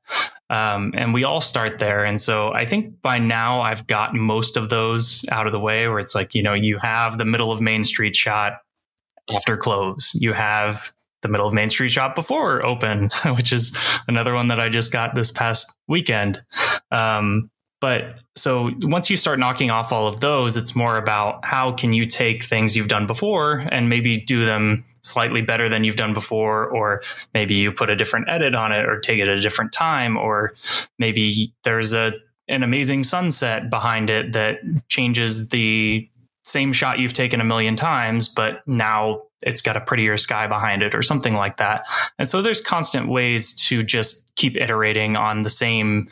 Um, 0.49 0.93
and 0.97 1.15
we 1.15 1.23
all 1.23 1.41
start 1.41 1.79
there. 1.79 2.05
And 2.05 2.19
so 2.19 2.53
I 2.53 2.65
think 2.65 3.01
by 3.03 3.19
now 3.19 3.61
I've 3.61 3.87
got 3.87 4.13
most 4.13 4.57
of 4.57 4.71
those 4.71 5.25
out 5.31 5.47
of 5.47 5.53
the 5.53 5.61
way 5.61 5.87
where 5.87 6.01
it's 6.01 6.17
like, 6.17 6.35
you 6.35 6.43
know, 6.43 6.55
you 6.55 6.79
have 6.79 7.17
the 7.17 7.25
middle 7.25 7.53
of 7.53 7.61
Main 7.61 7.85
Street 7.85 8.17
shot 8.17 8.55
after 9.33 9.57
close. 9.57 10.13
You 10.17 10.33
have 10.33 10.93
the 11.23 11.29
middle 11.29 11.47
of 11.47 11.55
Main 11.55 11.71
Street 11.71 11.91
shop 11.91 12.15
before 12.15 12.65
open, 12.65 13.11
which 13.37 13.53
is 13.53 13.77
another 14.09 14.35
one 14.35 14.49
that 14.49 14.61
I 14.61 14.69
just 14.69 14.93
got 14.93 15.15
this 15.15 15.31
past 15.31 15.77
weekend. 15.89 16.43
Um, 16.91 17.51
but 17.81 18.21
so 18.37 18.73
once 18.83 19.09
you 19.09 19.17
start 19.17 19.39
knocking 19.39 19.71
off 19.71 19.93
all 19.93 20.07
of 20.07 20.21
those, 20.21 20.57
it's 20.57 20.77
more 20.77 20.99
about 20.99 21.45
how 21.45 21.73
can 21.73 21.93
you 21.93 22.05
take 22.05 22.43
things 22.43 22.77
you've 22.77 22.89
done 22.89 23.07
before 23.07 23.65
and 23.71 23.89
maybe 23.89 24.19
do 24.19 24.45
them 24.45 24.85
slightly 25.03 25.41
better 25.41 25.71
than 25.71 25.83
you've 25.83 25.97
done 25.97 26.13
before, 26.13 26.67
or 26.67 27.01
maybe 27.33 27.55
you 27.55 27.73
put 27.73 27.89
a 27.89 27.97
different 27.97 28.29
edit 28.29 28.55
on 28.55 28.73
it 28.73 28.85
or 28.85 29.01
take 29.01 29.19
it 29.19 29.29
at 29.29 29.39
a 29.39 29.41
different 29.41 29.73
time, 29.73 30.19
or 30.19 30.53
maybe 30.99 31.55
there's 31.65 31.95
a 31.95 32.13
an 32.49 32.65
amazing 32.65 33.05
sunset 33.05 33.71
behind 33.71 34.11
it 34.11 34.33
that 34.33 34.59
changes 34.89 35.51
the 35.51 36.09
same 36.45 36.73
shot 36.73 36.99
you've 36.99 37.13
taken 37.13 37.41
a 37.41 37.45
million 37.45 37.77
times, 37.77 38.29
but 38.29 38.67
now 38.67 39.23
it's 39.43 39.63
got 39.63 39.77
a 39.77 39.81
prettier 39.81 40.17
sky 40.17 40.47
behind 40.47 40.83
it 40.83 40.95
or 40.95 41.03
something 41.03 41.35
like 41.35 41.57
that. 41.59 41.87
And 42.19 42.29
so 42.29 42.43
there's 42.43 42.61
constant 42.61 43.09
ways 43.09 43.55
to 43.69 43.83
just 43.83 44.35
keep 44.37 44.57
iterating 44.57 45.17
on 45.17 45.43
the 45.43 45.51
same, 45.51 46.09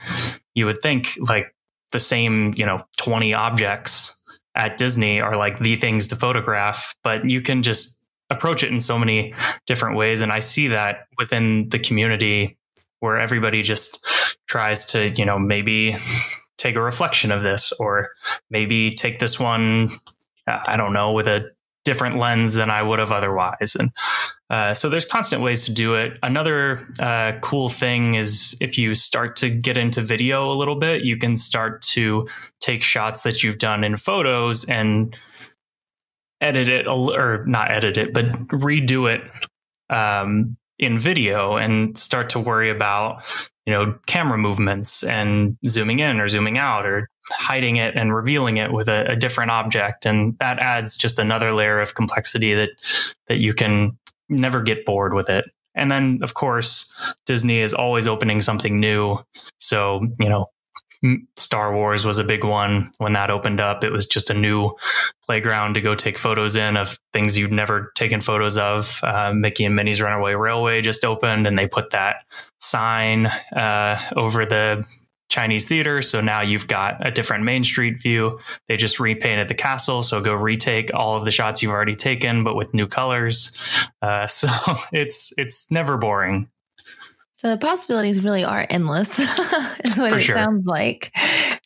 you 0.55 0.67
would 0.67 0.81
think 0.83 1.11
like 1.21 1.55
the 1.93 2.01
same, 2.01 2.53
you 2.57 2.67
know, 2.67 2.81
20 2.99 3.35
objects 3.35 4.15
at 4.55 4.77
Disney 4.77 5.21
are 5.21 5.37
like 5.37 5.59
the 5.59 5.77
things 5.77 6.09
to 6.09 6.17
photograph, 6.17 6.97
but 7.03 7.29
you 7.29 7.41
can 7.41 7.63
just 7.63 8.05
approach 8.31 8.63
it 8.63 8.71
in 8.71 8.81
so 8.81 8.99
many 8.99 9.35
different 9.67 9.97
ways. 9.97 10.21
And 10.21 10.33
I 10.33 10.41
see 10.41 10.69
that 10.69 11.07
within 11.17 11.69
the 11.69 11.79
community 11.79 12.59
where 13.01 13.19
everybody 13.19 13.63
just 13.63 14.05
tries 14.49 14.85
to, 14.87 15.11
you 15.11 15.25
know, 15.25 15.39
maybe 15.39 15.97
take 16.57 16.75
a 16.75 16.83
reflection 16.83 17.31
of 17.31 17.43
this 17.43 17.73
or 17.79 18.11
maybe 18.51 18.91
take 18.91 19.19
this 19.19 19.39
one, 19.39 19.91
I 20.47 20.77
don't 20.77 20.93
know, 20.93 21.13
with 21.13 21.29
a 21.29 21.51
different 21.89 22.19
lens 22.19 22.53
than 22.53 22.71
I 22.71 22.83
would 22.83 22.99
have 22.99 23.13
otherwise. 23.13 23.75
And 23.75 23.91
uh, 24.51 24.75
so 24.75 24.91
there's 24.91 25.07
constant 25.07 25.41
ways 25.41 25.65
to 25.65 25.73
do 25.73 25.95
it. 25.95 26.19
Another 26.23 26.87
uh, 27.01 27.33
cool 27.41 27.71
thing 27.71 28.15
is 28.15 28.55
if 28.61 28.77
you 28.77 28.95
start 28.95 29.37
to 29.37 29.49
get 29.49 29.79
into 29.79 30.03
video 30.03 30.53
a 30.53 30.57
little 30.57 30.77
bit, 30.77 31.03
you 31.03 31.17
can 31.17 31.35
start 31.35 31.81
to 31.97 32.29
take 32.61 32.83
shots 32.83 33.23
that 33.23 33.43
you've 33.43 33.57
done 33.57 33.85
in 33.85 33.97
photos 33.97 34.69
and 34.69 35.17
edit 36.43 36.69
it 36.69 36.87
or 36.87 37.47
not 37.47 37.71
edit 37.71 37.97
it, 37.97 38.13
but 38.13 38.27
redo 38.49 39.11
it 39.11 39.23
um, 39.89 40.59
in 40.79 40.99
video 40.99 41.57
and 41.57 41.97
start 41.97 42.29
to 42.29 42.39
worry 42.39 42.69
about 42.69 43.25
you 43.65 43.73
know 43.73 43.99
camera 44.07 44.37
movements 44.37 45.03
and 45.03 45.57
zooming 45.67 46.01
in 46.01 46.21
or 46.21 46.29
zooming 46.29 46.59
out 46.59 46.85
or 46.85 47.09
hiding 47.31 47.77
it 47.77 47.97
and 47.97 48.15
revealing 48.15 48.57
it 48.57 48.73
with 48.73 48.89
a, 48.89 49.13
a 49.13 49.17
different 49.17 49.51
object 49.51 50.07
and 50.07 50.37
that 50.39 50.59
adds 50.59 50.97
just 50.97 51.19
another 51.19 51.53
layer 51.53 51.81
of 51.81 51.95
complexity 51.95 52.55
that 52.55 52.71
that 53.27 53.39
you 53.39 53.55
can 53.55 53.99
never 54.29 54.63
get 54.63 54.85
bored 54.85 55.15
with 55.15 55.29
it 55.31 55.45
and 55.75 55.91
then 55.91 56.19
of 56.23 56.35
course 56.35 57.15
disney 57.27 57.61
is 57.61 57.75
always 57.75 58.07
opening 58.07 58.41
something 58.41 58.81
new 58.81 59.19
so 59.59 60.07
you 60.19 60.29
know 60.29 60.49
Star 61.37 61.75
Wars 61.75 62.05
was 62.05 62.19
a 62.19 62.25
big 62.25 62.45
one 62.45 62.91
when 62.99 63.13
that 63.13 63.31
opened 63.31 63.61
up. 63.61 63.85
It 63.85 63.91
was 63.91 64.07
just 64.07 64.31
a 64.31 64.35
new 64.35 64.71
playground 65.27 65.75
to 65.75 65.81
go 65.81 65.95
take 65.95 66.19
photos 66.19 66.57
in 66.57 66.77
of 66.77 66.99
things 67.13 67.39
you'd 67.39 67.53
never 67.53 67.93
taken 67.95 68.21
photos 68.21 68.59
of. 68.59 69.01
Uh, 69.05 69.33
Mickey 69.33 69.65
and 69.65 69.77
Minnie's 69.77 70.03
Runaway 70.03 70.35
Railway 70.35 70.81
just 70.81 71.05
opened, 71.05 71.47
and 71.47 71.57
they 71.57 71.69
put 71.69 71.91
that 71.91 72.25
sign 72.59 73.27
uh, 73.55 74.01
over 74.17 74.45
the 74.45 74.85
Chinese 75.29 75.67
theater. 75.67 76.03
So 76.03 76.21
now 76.21 76.43
you've 76.43 76.69
got 76.69 77.07
a 77.07 77.11
different 77.11 77.45
Main 77.45 77.65
Street 77.65 78.01
view. 78.01 78.39
They 78.69 78.77
just 78.77 78.99
repainted 78.99 79.49
the 79.49 79.55
castle. 79.55 80.03
So 80.03 80.21
go 80.21 80.35
retake 80.35 80.91
all 80.95 81.17
of 81.17 81.25
the 81.25 81.31
shots 81.31 81.63
you've 81.63 81.73
already 81.73 81.97
taken, 81.97 82.45
but 82.45 82.55
with 82.57 82.75
new 82.75 82.87
colors. 82.87 83.59
Uh, 84.03 84.27
so 84.27 84.49
it's 84.93 85.33
it's 85.39 85.71
never 85.71 85.97
boring. 85.97 86.49
So 87.33 87.51
the 87.51 87.59
possibilities 87.59 88.25
really 88.25 88.43
are 88.43 88.67
endless, 88.69 89.17
is 89.85 89.97
what 89.97 90.11
For 90.11 90.17
it 90.17 90.21
sure. 90.21 90.35
sounds 90.35 90.67
like. 90.67 91.13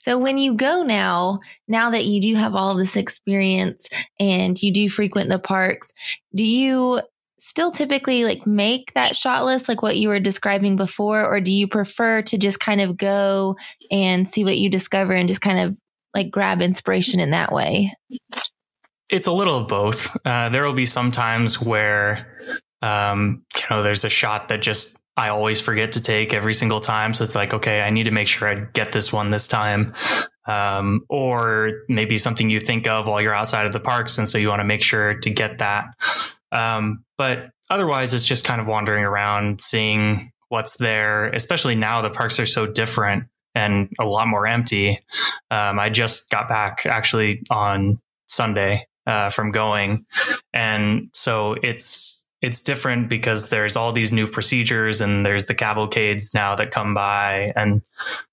So 0.00 0.18
when 0.18 0.36
you 0.36 0.52
go 0.52 0.82
now, 0.82 1.40
now 1.66 1.88
that 1.90 2.04
you 2.04 2.20
do 2.20 2.34
have 2.34 2.54
all 2.54 2.72
of 2.72 2.76
this 2.76 2.94
experience 2.94 3.88
and 4.20 4.62
you 4.62 4.70
do 4.70 4.90
frequent 4.90 5.30
the 5.30 5.38
parks, 5.38 5.94
do 6.34 6.44
you 6.44 7.00
still 7.42 7.72
typically 7.72 8.24
like 8.24 8.46
make 8.46 8.92
that 8.94 9.16
shot 9.16 9.44
list 9.44 9.68
like 9.68 9.82
what 9.82 9.96
you 9.96 10.08
were 10.08 10.20
describing 10.20 10.76
before, 10.76 11.24
or 11.24 11.40
do 11.40 11.50
you 11.50 11.66
prefer 11.66 12.22
to 12.22 12.38
just 12.38 12.60
kind 12.60 12.80
of 12.80 12.96
go 12.96 13.56
and 13.90 14.28
see 14.28 14.44
what 14.44 14.58
you 14.58 14.70
discover 14.70 15.12
and 15.12 15.28
just 15.28 15.40
kind 15.40 15.58
of 15.58 15.76
like 16.14 16.30
grab 16.30 16.62
inspiration 16.62 17.20
in 17.20 17.30
that 17.30 17.52
way? 17.52 17.92
it's 19.12 19.26
a 19.26 19.32
little 19.32 19.58
of 19.58 19.68
both. 19.68 20.16
Uh, 20.24 20.48
there 20.48 20.64
will 20.64 20.72
be 20.72 20.86
some 20.86 21.10
times 21.10 21.60
where, 21.60 22.38
um, 22.80 23.44
you 23.54 23.62
know, 23.70 23.82
there's 23.82 24.04
a 24.04 24.10
shot 24.10 24.48
that 24.48 24.62
just 24.62 24.98
I 25.16 25.28
always 25.28 25.60
forget 25.60 25.92
to 25.92 26.02
take 26.02 26.32
every 26.32 26.54
single 26.54 26.80
time. 26.80 27.12
So 27.12 27.22
it's 27.22 27.34
like, 27.34 27.52
okay, 27.52 27.82
I 27.82 27.90
need 27.90 28.04
to 28.04 28.10
make 28.10 28.26
sure 28.26 28.48
I 28.48 28.66
get 28.72 28.92
this 28.92 29.12
one 29.12 29.30
this 29.30 29.46
time. 29.46 29.92
Um, 30.46 31.04
or 31.08 31.82
maybe 31.88 32.18
something 32.18 32.50
you 32.50 32.58
think 32.58 32.88
of 32.88 33.06
while 33.06 33.20
you're 33.20 33.34
outside 33.34 33.66
of 33.66 33.72
the 33.72 33.80
parks. 33.80 34.16
And 34.16 34.26
so 34.26 34.38
you 34.38 34.48
want 34.48 34.60
to 34.60 34.64
make 34.64 34.82
sure 34.82 35.14
to 35.14 35.30
get 35.30 35.58
that. 35.58 35.84
Um, 36.52 37.04
but 37.18 37.50
otherwise, 37.70 38.14
it's 38.14 38.24
just 38.24 38.44
kind 38.44 38.60
of 38.60 38.68
wandering 38.68 39.04
around, 39.04 39.60
seeing 39.60 40.32
what's 40.48 40.76
there, 40.76 41.28
especially 41.30 41.74
now 41.74 42.02
the 42.02 42.10
parks 42.10 42.38
are 42.38 42.46
so 42.46 42.66
different 42.66 43.24
and 43.54 43.88
a 43.98 44.04
lot 44.04 44.28
more 44.28 44.46
empty. 44.46 45.00
Um, 45.50 45.78
I 45.78 45.88
just 45.88 46.30
got 46.30 46.48
back 46.48 46.84
actually 46.86 47.42
on 47.50 48.00
Sunday 48.28 48.86
uh, 49.06 49.30
from 49.30 49.50
going, 49.50 50.04
and 50.52 51.08
so 51.12 51.56
it's 51.62 52.26
it's 52.40 52.60
different 52.60 53.08
because 53.08 53.50
there's 53.50 53.76
all 53.76 53.92
these 53.92 54.12
new 54.12 54.26
procedures 54.26 55.00
and 55.00 55.24
there's 55.24 55.46
the 55.46 55.54
cavalcades 55.54 56.34
now 56.34 56.54
that 56.56 56.70
come 56.70 56.92
by, 56.94 57.52
and 57.56 57.82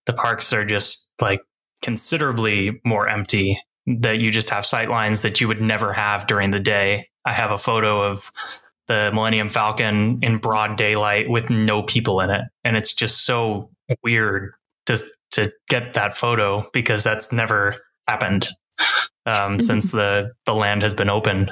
the 0.05 0.13
parks 0.13 0.51
are 0.51 0.65
just 0.65 1.12
like 1.21 1.41
considerably 1.82 2.82
more 2.86 3.08
empty. 3.08 3.60
That 3.88 4.19
you 4.19 4.29
just 4.29 4.51
have 4.51 4.67
sight 4.67 4.89
lines 4.89 5.23
that 5.23 5.41
you 5.41 5.47
would 5.47 5.62
never 5.62 5.93
have 5.93 6.27
during 6.27 6.51
the 6.51 6.60
day. 6.60 7.08
I 7.30 7.34
have 7.34 7.52
a 7.52 7.60
photo 7.60 8.02
of 8.02 8.32
the 8.88 9.12
Millennium 9.13 9.50
Falcon 9.50 10.18
in 10.24 10.39
broad 10.39 10.78
daylight 10.78 11.30
with 11.30 11.52
no 11.52 11.84
people 11.84 12.22
in 12.22 12.32
it, 12.32 12.42
and 12.63 12.76
it's 12.76 12.92
just 12.92 13.24
so 13.24 13.70
weird 14.04 14.52
to 14.88 14.98
to 15.32 15.52
get 15.70 15.94
that 15.94 16.18
photo 16.18 16.68
because 16.74 17.04
that's 17.04 17.32
never 17.32 17.76
happened 18.08 18.50
um, 19.28 19.60
since 19.60 19.92
the 19.92 20.32
the 20.48 20.56
land 20.56 20.82
has 20.82 20.96
been 20.96 21.10
open. 21.10 21.52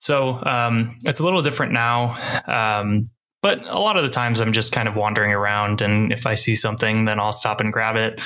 So 0.00 0.42
um, 0.46 0.96
it's 1.04 1.20
a 1.20 1.24
little 1.24 1.42
different 1.42 1.72
now. 1.72 2.16
Um, 2.46 3.10
but 3.42 3.64
a 3.68 3.78
lot 3.78 3.98
of 3.98 4.02
the 4.02 4.08
times 4.08 4.40
I'm 4.40 4.54
just 4.54 4.72
kind 4.72 4.88
of 4.88 4.96
wandering 4.96 5.32
around, 5.32 5.82
and 5.82 6.10
if 6.10 6.26
I 6.26 6.34
see 6.36 6.54
something, 6.54 7.04
then 7.04 7.20
I'll 7.20 7.32
stop 7.32 7.60
and 7.60 7.70
grab 7.70 7.96
it. 7.96 8.20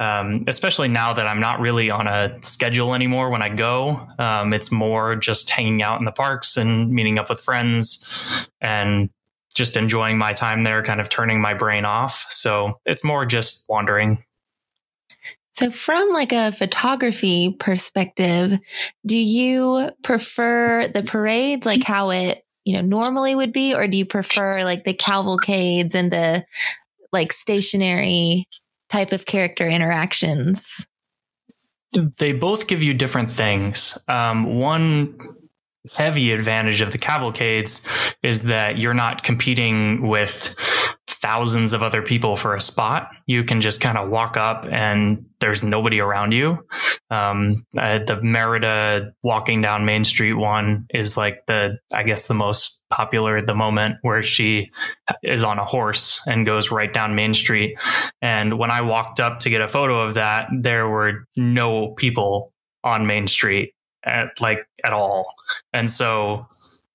Um, 0.00 0.44
especially 0.48 0.88
now 0.88 1.12
that 1.12 1.28
I'm 1.28 1.38
not 1.38 1.60
really 1.60 1.88
on 1.88 2.08
a 2.08 2.36
schedule 2.42 2.94
anymore 2.94 3.30
when 3.30 3.42
I 3.42 3.48
go. 3.48 4.08
Um, 4.18 4.52
it's 4.52 4.72
more 4.72 5.14
just 5.14 5.50
hanging 5.50 5.82
out 5.82 6.00
in 6.00 6.04
the 6.04 6.12
parks 6.12 6.56
and 6.56 6.90
meeting 6.90 7.18
up 7.18 7.30
with 7.30 7.40
friends 7.40 8.04
and 8.60 9.08
just 9.54 9.76
enjoying 9.76 10.18
my 10.18 10.32
time 10.32 10.62
there, 10.62 10.82
kind 10.82 11.00
of 11.00 11.08
turning 11.08 11.40
my 11.40 11.54
brain 11.54 11.84
off. 11.84 12.26
So 12.28 12.80
it's 12.84 13.04
more 13.04 13.24
just 13.24 13.66
wandering. 13.68 14.18
So, 15.52 15.70
from 15.70 16.10
like 16.10 16.32
a 16.32 16.50
photography 16.50 17.54
perspective, 17.60 18.58
do 19.06 19.16
you 19.16 19.90
prefer 20.02 20.88
the 20.88 21.04
parades, 21.04 21.64
like 21.64 21.84
how 21.84 22.10
it 22.10 22.44
you 22.64 22.74
know 22.74 22.80
normally 22.80 23.36
would 23.36 23.52
be, 23.52 23.72
or 23.72 23.86
do 23.86 23.96
you 23.96 24.04
prefer 24.04 24.64
like 24.64 24.82
the 24.82 24.94
cavalcades 24.94 25.94
and 25.94 26.12
the 26.12 26.44
like 27.12 27.32
stationary 27.32 28.48
type 28.88 29.12
of 29.12 29.26
character 29.26 29.68
interactions? 29.68 30.86
They 32.18 32.32
both 32.32 32.66
give 32.66 32.82
you 32.82 32.94
different 32.94 33.30
things. 33.30 33.96
Um, 34.08 34.58
one 34.58 35.16
heavy 35.94 36.32
advantage 36.32 36.80
of 36.80 36.92
the 36.92 36.98
cavalcades 36.98 37.86
is 38.22 38.42
that 38.42 38.78
you're 38.78 38.94
not 38.94 39.22
competing 39.22 40.08
with 40.08 40.56
thousands 41.24 41.72
of 41.72 41.82
other 41.82 42.02
people 42.02 42.36
for 42.36 42.54
a 42.54 42.60
spot. 42.60 43.08
You 43.24 43.44
can 43.44 43.62
just 43.62 43.80
kind 43.80 43.96
of 43.96 44.10
walk 44.10 44.36
up 44.36 44.66
and 44.70 45.24
there's 45.40 45.64
nobody 45.64 45.98
around 45.98 46.32
you. 46.32 46.66
Um, 47.10 47.64
uh, 47.78 48.00
the 48.00 48.20
Merida 48.20 49.14
walking 49.22 49.62
down 49.62 49.86
Main 49.86 50.04
Street 50.04 50.34
one 50.34 50.84
is 50.90 51.16
like 51.16 51.46
the, 51.46 51.78
I 51.94 52.02
guess, 52.02 52.28
the 52.28 52.34
most 52.34 52.84
popular 52.90 53.38
at 53.38 53.46
the 53.46 53.54
moment 53.54 53.96
where 54.02 54.20
she 54.22 54.68
is 55.22 55.44
on 55.44 55.58
a 55.58 55.64
horse 55.64 56.20
and 56.26 56.44
goes 56.44 56.70
right 56.70 56.92
down 56.92 57.14
Main 57.14 57.32
Street. 57.32 57.78
And 58.20 58.58
when 58.58 58.70
I 58.70 58.82
walked 58.82 59.18
up 59.18 59.38
to 59.40 59.50
get 59.50 59.62
a 59.62 59.68
photo 59.68 60.02
of 60.02 60.14
that, 60.14 60.50
there 60.52 60.86
were 60.86 61.26
no 61.38 61.92
people 61.92 62.52
on 62.82 63.06
Main 63.06 63.28
Street 63.28 63.72
at 64.04 64.38
like 64.42 64.66
at 64.84 64.92
all. 64.92 65.24
And 65.72 65.90
so 65.90 66.44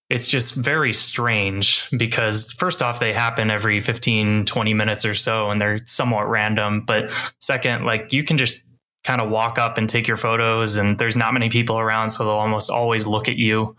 it's 0.09 0.25
just 0.25 0.55
very 0.55 0.91
strange 0.91 1.87
because 1.95 2.51
first 2.53 2.81
off 2.81 2.99
they 2.99 3.13
happen 3.13 3.51
every 3.51 3.79
15 3.79 4.45
20 4.45 4.73
minutes 4.73 5.05
or 5.05 5.13
so 5.13 5.49
and 5.49 5.61
they're 5.61 5.79
somewhat 5.85 6.27
random. 6.27 6.81
But 6.81 7.13
second 7.39 7.85
like 7.85 8.11
you 8.11 8.23
can 8.23 8.37
just 8.37 8.63
kind 9.03 9.21
of 9.21 9.29
walk 9.29 9.57
up 9.57 9.77
and 9.77 9.87
take 9.87 10.07
your 10.07 10.17
photos 10.17 10.77
and 10.77 10.97
there's 10.97 11.15
not 11.15 11.33
many 11.33 11.49
people 11.49 11.77
around 11.77 12.09
so 12.09 12.25
they'll 12.25 12.33
almost 12.33 12.69
always 12.69 13.05
look 13.05 13.29
at 13.29 13.37
you. 13.37 13.75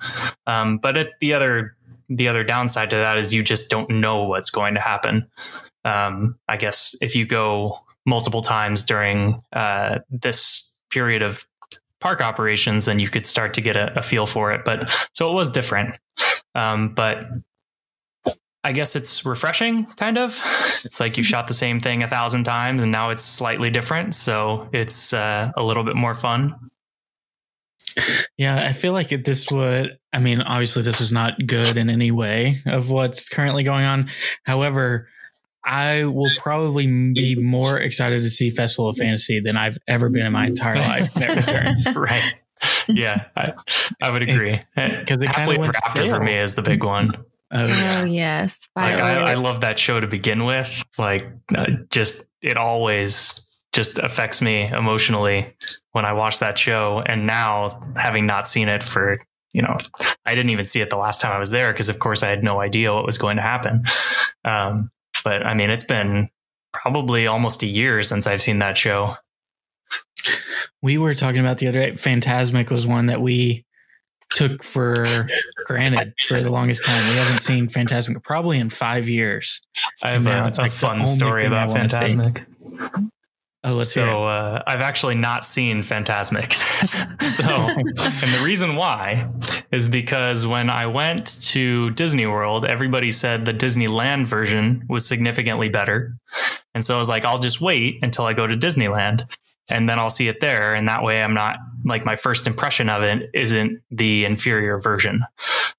Um, 0.47 0.79
but 0.79 0.97
it, 0.97 1.11
the 1.21 1.35
other 1.35 1.77
the 2.09 2.29
other 2.29 2.45
downside 2.45 2.91
to 2.91 2.97
that 2.97 3.19
is 3.19 3.35
you 3.35 3.43
just 3.43 3.69
don't 3.69 3.91
know 3.91 4.25
what's 4.25 4.51
going 4.51 4.75
to 4.75 4.81
happen. 4.81 5.29
Um, 5.85 6.39
i 6.47 6.59
guess 6.59 6.95
if 7.01 7.17
you 7.17 7.25
go 7.25 7.79
multiple 8.05 8.43
times 8.43 8.83
during 8.83 9.41
uh, 9.53 10.01
this 10.11 10.77
period 10.91 11.23
of 11.23 11.47
park 12.01 12.21
operations 12.21 12.89
and 12.89 13.01
you 13.01 13.09
could 13.09 13.27
start 13.27 13.55
to 13.55 13.61
get 13.61 13.77
a, 13.77 13.99
a 13.99 14.03
feel 14.03 14.27
for 14.27 14.53
it. 14.53 14.65
But 14.65 14.93
so 15.15 15.31
it 15.31 15.35
was 15.35 15.51
different. 15.51 15.97
Um, 16.55 16.95
but 16.95 17.19
I 18.63 18.73
guess 18.73 18.97
it's 18.97 19.25
refreshing, 19.25 19.87
kind 19.97 20.19
of. 20.19 20.41
It's 20.85 21.01
like 21.01 21.17
you 21.17 21.23
shot 21.23 21.49
the 21.49 21.55
same 21.55 21.81
thing 21.81 22.03
a 22.03 22.09
thousand 22.09 22.45
times 22.45 22.83
and 22.83 22.93
now 22.93 23.11
it's 23.11 23.23
slightly 23.23 23.71
different. 23.71 24.15
So 24.15 24.69
it's 24.73 25.13
uh, 25.13 25.53
a 25.57 25.63
little 25.63 25.85
bit 25.85 25.97
more 25.97 26.15
fun. 26.15 26.55
Yeah, 28.39 28.67
I 28.67 28.73
feel 28.73 28.93
like 28.93 29.09
this 29.09 29.51
would, 29.51 29.99
I 30.13 30.21
mean, 30.21 30.41
obviously, 30.41 30.83
this 30.83 31.01
is 31.01 31.13
not 31.13 31.35
good 31.47 31.77
in 31.77 31.91
any 31.91 32.11
way 32.11 32.63
of 32.67 32.91
what's 32.91 33.29
currently 33.29 33.63
going 33.65 33.85
on. 33.85 34.11
However, 34.45 35.09
I 35.65 36.05
will 36.05 36.31
probably 36.39 36.87
be 36.87 37.35
more 37.41 37.79
excited 37.79 38.23
to 38.23 38.31
see 38.31 38.51
Festival 38.51 38.89
of 38.89 38.97
Fantasy 38.97 39.41
than 39.41 39.57
I've 39.57 39.79
ever 39.87 40.09
been 40.09 40.27
in 40.27 40.33
my 40.33 40.47
entire 40.47 40.77
life. 40.77 41.15
returns. 41.17 41.87
right. 41.95 42.35
Yeah, 42.89 43.25
I, 43.37 43.53
I 44.03 44.11
would 44.11 44.29
agree. 44.29 44.61
Because 44.75 45.23
it 45.23 45.29
Happily 45.29 45.59
Ever 45.59 45.73
After 45.85 46.07
for 46.07 46.21
me 46.21 46.37
is 46.37 46.55
the 46.55 46.63
big 46.63 46.85
one. 46.85 47.13
Oh, 47.53 47.67
yeah. 47.67 48.01
oh 48.01 48.05
yes, 48.05 48.69
like 48.77 49.01
I, 49.01 49.33
I, 49.33 49.35
love 49.35 49.63
that 49.63 49.77
show 49.77 49.99
to 49.99 50.07
begin 50.07 50.45
with. 50.45 50.85
Like, 50.99 51.27
uh, 51.57 51.67
just 51.91 52.29
it 52.43 52.57
always 52.57 53.45
just 53.73 53.99
affects 53.99 54.41
me 54.41 54.69
emotionally 54.69 55.57
when 55.91 56.05
I 56.05 56.13
watch 56.13 56.39
that 56.39 56.59
show. 56.61 57.03
And 57.05 57.27
now, 57.27 57.83
having 57.97 58.25
not 58.25 58.47
seen 58.47 58.69
it 58.69 58.85
for 58.85 59.19
you 59.53 59.63
know, 59.63 59.77
I 60.25 60.35
didn't 60.35 60.51
even 60.51 60.67
see 60.67 60.81
it 60.81 60.91
the 60.91 60.97
last 60.97 61.21
time 61.21 61.33
I 61.33 61.39
was 61.39 61.51
there 61.51 61.73
because, 61.73 61.89
of 61.89 61.99
course, 61.99 62.23
I 62.23 62.29
had 62.29 62.45
no 62.45 62.61
idea 62.61 62.93
what 62.93 63.05
was 63.05 63.19
going 63.19 63.37
to 63.37 63.43
happen. 63.43 63.85
Um, 64.45 64.91
but 65.25 65.45
I 65.45 65.55
mean, 65.55 65.71
it's 65.71 65.85
been 65.85 66.29
probably 66.73 67.27
almost 67.27 67.63
a 67.63 67.67
year 67.67 68.03
since 68.03 68.27
I've 68.27 68.43
seen 68.43 68.59
that 68.61 68.77
show. 68.79 69.17
We 70.83 70.99
were 70.99 71.15
talking 71.15 71.41
about 71.41 71.59
the 71.59 71.69
other 71.69 71.81
day. 71.81 71.93
Fantasmic 71.93 72.71
was 72.71 72.87
one 72.87 73.07
that 73.07 73.21
we 73.21 73.65
took 74.31 74.63
for 74.63 75.05
granted 75.67 76.15
for 76.27 76.43
the 76.43 76.51
longest 76.51 76.85
time. 76.85 77.03
We 77.11 77.17
haven't 77.17 77.41
seen 77.41 77.69
Fantasmic 77.69 78.23
probably 78.23 78.59
in 78.59 78.71
five 78.71 79.09
years. 79.09 79.61
I 80.03 80.11
have 80.11 80.27
a, 80.27 80.51
a 80.57 80.63
like 80.63 80.71
fun 80.71 81.07
story 81.07 81.47
about 81.47 81.71
Fantasmic. 81.71 82.47
Oh, 83.63 83.83
so 83.83 84.25
uh, 84.27 84.63
I've 84.67 84.81
actually 84.81 85.17
not 85.17 85.45
seen 85.45 85.83
Fantasmic. 85.83 86.55
so, 87.21 87.45
and 87.45 88.35
the 88.35 88.43
reason 88.43 88.75
why 88.75 89.29
is 89.71 89.87
because 89.87 90.47
when 90.47 90.71
I 90.71 90.87
went 90.87 91.43
to 91.43 91.91
Disney 91.91 92.27
World, 92.27 92.65
everybody 92.65 93.11
said 93.11 93.45
the 93.45 93.53
Disneyland 93.53 94.27
version 94.27 94.87
was 94.89 95.07
significantly 95.07 95.69
better, 95.69 96.17
and 96.75 96.83
so 96.83 96.95
I 96.95 96.99
was 96.99 97.09
like, 97.09 97.27
I'll 97.27 97.39
just 97.39 97.61
wait 97.61 97.99
until 98.03 98.25
I 98.25 98.33
go 98.33 98.47
to 98.47 98.57
Disneyland 98.57 99.27
and 99.71 99.89
then 99.89 99.99
I'll 99.99 100.11
see 100.11 100.29
it 100.29 100.41
there. 100.41 100.75
And 100.75 100.89
that 100.89 101.03
way 101.03 101.23
I'm 101.23 101.35
not 101.35 101.57
like 101.85 102.05
my 102.05 102.17
first 102.17 102.47
impression 102.47 102.89
of 102.89 103.03
it 103.03 103.31
isn't 103.35 103.81
the 103.91 104.25
inferior 104.25 104.79
version. 104.79 105.25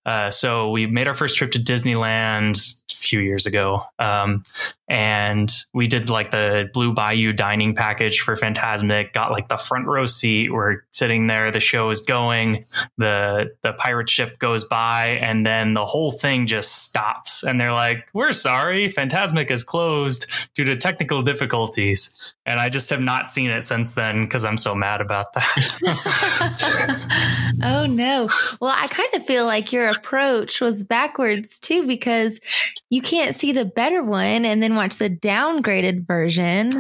Uh, 0.06 0.32
so 0.32 0.70
we 0.72 0.88
made 0.88 1.08
our 1.08 1.14
first 1.14 1.38
trip 1.38 1.52
to 1.52 1.60
Disneyland 1.60 2.58
a 2.92 2.96
few 2.96 3.20
years 3.20 3.46
ago. 3.46 3.84
Um, 4.00 4.44
and 4.88 5.50
we 5.74 5.88
did 5.88 6.10
like 6.10 6.32
the 6.32 6.70
Blue 6.74 6.94
Bayou 6.94 7.34
dining 7.34 7.76
package 7.76 8.20
for 8.20 8.36
Fantasmic, 8.36 9.14
got 9.14 9.32
like 9.32 9.48
the 9.48 9.58
front 9.58 9.88
row 9.88 10.06
seat. 10.06 10.52
We're 10.52 10.80
sitting 10.92 11.28
there, 11.28 11.52
the 11.52 11.60
show 11.60 11.90
is 11.92 12.02
going, 12.02 12.66
the, 12.98 13.56
the 13.62 13.74
pirate 13.74 14.10
ship 14.10 14.40
goes 14.40 14.64
by, 14.64 15.20
and 15.22 15.46
then 15.46 15.74
the 15.76 15.86
whole 15.86 16.12
thing 16.12 16.48
just 16.48 16.84
stops. 16.84 17.44
And 17.44 17.60
they're 17.60 17.72
like, 17.72 18.10
We're 18.14 18.34
sorry, 18.34 18.90
Fantasmic 18.90 19.50
is 19.52 19.64
closed 19.64 20.26
due 20.56 20.66
to 20.66 20.76
technical 20.76 21.22
difficulties. 21.22 22.34
And 22.46 22.60
I 22.60 22.70
just 22.70 22.90
have 22.90 23.02
not 23.02 23.28
seen 23.28 23.52
it 23.52 23.64
since 23.64 23.92
then 23.92 24.26
because 24.26 24.44
I'm 24.44 24.58
so 24.58 24.76
mad 24.76 25.00
about 25.00 25.34
that. 25.34 25.80
oh, 27.64 27.86
no. 27.88 28.30
Well, 28.60 28.74
I 28.76 28.88
kind 28.88 29.10
of 29.16 29.26
feel 29.26 29.46
like 29.46 29.72
your 29.72 29.90
approach 29.90 30.62
was 30.62 30.84
backwards 30.84 31.60
too 31.60 31.86
because 31.88 32.40
you 32.90 33.02
can't 33.02 33.36
see 33.36 33.52
the 33.52 33.66
better 33.66 34.04
one 34.04 34.46
and 34.46 34.62
then 34.62 34.76
watch 34.76 34.98
the 34.98 35.10
downgraded 35.10 36.08
version. 36.08 36.72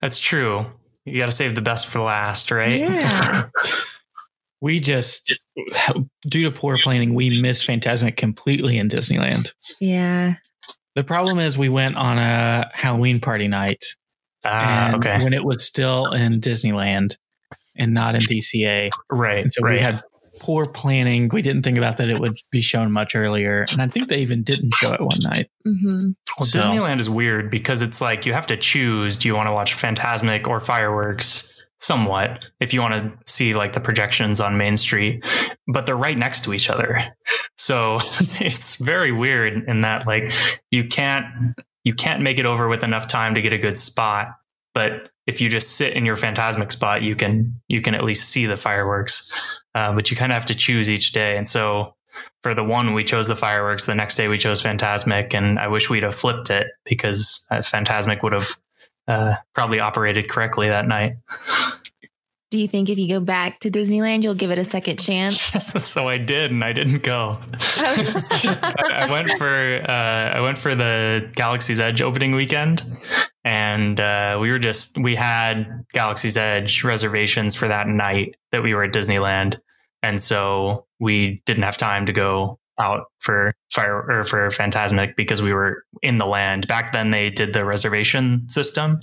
That's 0.00 0.18
true. 0.18 0.66
You 1.04 1.18
got 1.18 1.26
to 1.26 1.32
save 1.32 1.54
the 1.54 1.62
best 1.62 1.88
for 1.88 2.00
last, 2.00 2.50
right? 2.50 2.80
Yeah. 2.80 3.48
we 4.60 4.78
just 4.78 5.34
due 6.26 6.44
to 6.44 6.56
poor 6.56 6.78
planning, 6.82 7.14
we 7.14 7.40
missed 7.40 7.66
Fantasmic 7.66 8.16
completely 8.16 8.78
in 8.78 8.88
Disneyland. 8.88 9.52
Yeah. 9.80 10.34
The 10.94 11.04
problem 11.04 11.38
is 11.38 11.58
we 11.58 11.68
went 11.68 11.96
on 11.96 12.18
a 12.18 12.70
Halloween 12.74 13.20
party 13.20 13.48
night. 13.48 13.84
Ah, 14.44 14.94
okay. 14.96 15.22
When 15.22 15.32
it 15.32 15.44
was 15.44 15.64
still 15.64 16.12
in 16.12 16.40
Disneyland 16.40 17.16
and 17.76 17.94
not 17.94 18.14
in 18.14 18.20
DCA. 18.20 18.90
right. 19.10 19.42
And 19.42 19.52
so 19.52 19.62
right. 19.62 19.74
we 19.74 19.80
had 19.80 20.02
poor 20.40 20.66
planning. 20.66 21.28
We 21.32 21.42
didn't 21.42 21.62
think 21.62 21.78
about 21.78 21.98
that 21.98 22.08
it 22.08 22.18
would 22.18 22.36
be 22.50 22.60
shown 22.60 22.90
much 22.90 23.14
earlier. 23.14 23.66
And 23.70 23.82
I 23.82 23.88
think 23.88 24.08
they 24.08 24.18
even 24.18 24.42
didn't 24.42 24.74
show 24.74 24.92
it 24.92 25.00
one 25.00 25.18
night. 25.24 25.50
hmm 25.64 26.12
Well, 26.38 26.46
So- 26.46 26.60
Disneyland 26.60 27.00
is 27.00 27.10
weird 27.10 27.50
because 27.50 27.82
it's 27.82 28.00
like 28.00 28.26
you 28.26 28.32
have 28.32 28.46
to 28.48 28.56
choose 28.56 29.16
do 29.16 29.28
you 29.28 29.34
want 29.34 29.48
to 29.48 29.52
watch 29.52 29.74
Fantasmic 29.76 30.46
or 30.46 30.60
fireworks 30.60 31.48
somewhat 31.78 32.44
if 32.60 32.72
you 32.72 32.80
want 32.80 32.94
to 32.94 33.12
see 33.26 33.54
like 33.54 33.72
the 33.72 33.80
projections 33.80 34.40
on 34.40 34.56
Main 34.56 34.76
Street, 34.76 35.24
but 35.66 35.84
they're 35.84 35.96
right 35.96 36.16
next 36.16 36.44
to 36.44 36.54
each 36.54 36.70
other. 36.70 37.04
So 37.58 37.96
it's 38.40 38.76
very 38.76 39.12
weird 39.12 39.68
in 39.68 39.80
that 39.82 40.06
like 40.06 40.32
you 40.70 40.86
can't 40.86 41.26
you 41.84 41.92
can't 41.92 42.22
make 42.22 42.38
it 42.38 42.46
over 42.46 42.68
with 42.68 42.84
enough 42.84 43.08
time 43.08 43.34
to 43.34 43.42
get 43.42 43.52
a 43.52 43.58
good 43.58 43.78
spot, 43.78 44.28
but 44.74 45.10
if 45.26 45.40
you 45.40 45.48
just 45.48 45.72
sit 45.72 45.94
in 45.94 46.04
your 46.04 46.16
Fantasmic 46.16 46.72
spot, 46.72 47.02
you 47.02 47.14
can 47.14 47.60
you 47.68 47.80
can 47.80 47.94
at 47.94 48.04
least 48.04 48.30
see 48.30 48.46
the 48.46 48.56
fireworks. 48.56 49.60
Uh, 49.74 49.92
but 49.92 50.10
you 50.10 50.16
kind 50.16 50.32
of 50.32 50.34
have 50.34 50.46
to 50.46 50.54
choose 50.54 50.90
each 50.90 51.12
day, 51.12 51.36
and 51.36 51.48
so 51.48 51.94
for 52.42 52.54
the 52.54 52.64
one 52.64 52.92
we 52.92 53.04
chose 53.04 53.28
the 53.28 53.36
fireworks 53.36 53.86
the 53.86 53.94
next 53.94 54.16
day 54.16 54.28
we 54.28 54.36
chose 54.36 54.62
fantasmic 54.62 55.34
and 55.34 55.58
i 55.58 55.66
wish 55.66 55.88
we'd 55.88 56.02
have 56.02 56.14
flipped 56.14 56.50
it 56.50 56.66
because 56.84 57.46
uh, 57.50 57.56
fantasmic 57.56 58.22
would 58.22 58.32
have 58.32 58.48
uh, 59.08 59.34
probably 59.54 59.80
operated 59.80 60.28
correctly 60.28 60.68
that 60.68 60.86
night 60.86 61.14
Do 62.52 62.60
you 62.60 62.68
think 62.68 62.90
if 62.90 62.98
you 62.98 63.08
go 63.08 63.18
back 63.18 63.60
to 63.60 63.70
Disneyland, 63.70 64.22
you'll 64.22 64.34
give 64.34 64.50
it 64.50 64.58
a 64.58 64.64
second 64.64 64.98
chance? 64.98 65.40
so 65.78 66.08
i 66.08 66.18
did 66.18 66.50
and 66.50 66.62
i 66.62 66.72
didn't 66.72 67.02
go 67.02 67.38
I, 67.76 69.08
went 69.10 69.30
for 69.32 69.82
uh, 69.88 70.36
i 70.36 70.40
went 70.40 70.58
for 70.58 70.74
the 70.74 71.30
galaxy's 71.34 71.80
edge 71.80 72.02
opening 72.02 72.34
weekend 72.34 72.84
and 73.44 73.98
uh, 73.98 74.38
we 74.40 74.50
were 74.50 74.58
just 74.58 74.98
we 74.98 75.14
had 75.14 75.84
galaxy's 75.92 76.36
edge 76.36 76.84
reservations 76.84 77.54
for 77.54 77.68
that 77.68 77.88
night 77.88 78.36
that 78.50 78.62
we 78.62 78.74
were 78.74 78.84
at 78.84 78.92
disneyland 78.92 79.58
and 80.02 80.20
so 80.20 80.86
we 81.00 81.42
didn't 81.46 81.62
have 81.62 81.76
time 81.76 82.06
to 82.06 82.12
go 82.12 82.58
out 82.80 83.04
for 83.20 83.52
fire 83.70 84.10
or 84.10 84.24
for 84.24 84.48
fantasmic 84.48 85.16
because 85.16 85.40
we 85.40 85.52
were 85.52 85.84
in 86.02 86.18
the 86.18 86.26
land 86.26 86.66
back 86.66 86.92
then 86.92 87.10
they 87.10 87.30
did 87.30 87.52
the 87.52 87.64
reservation 87.64 88.48
system 88.48 89.00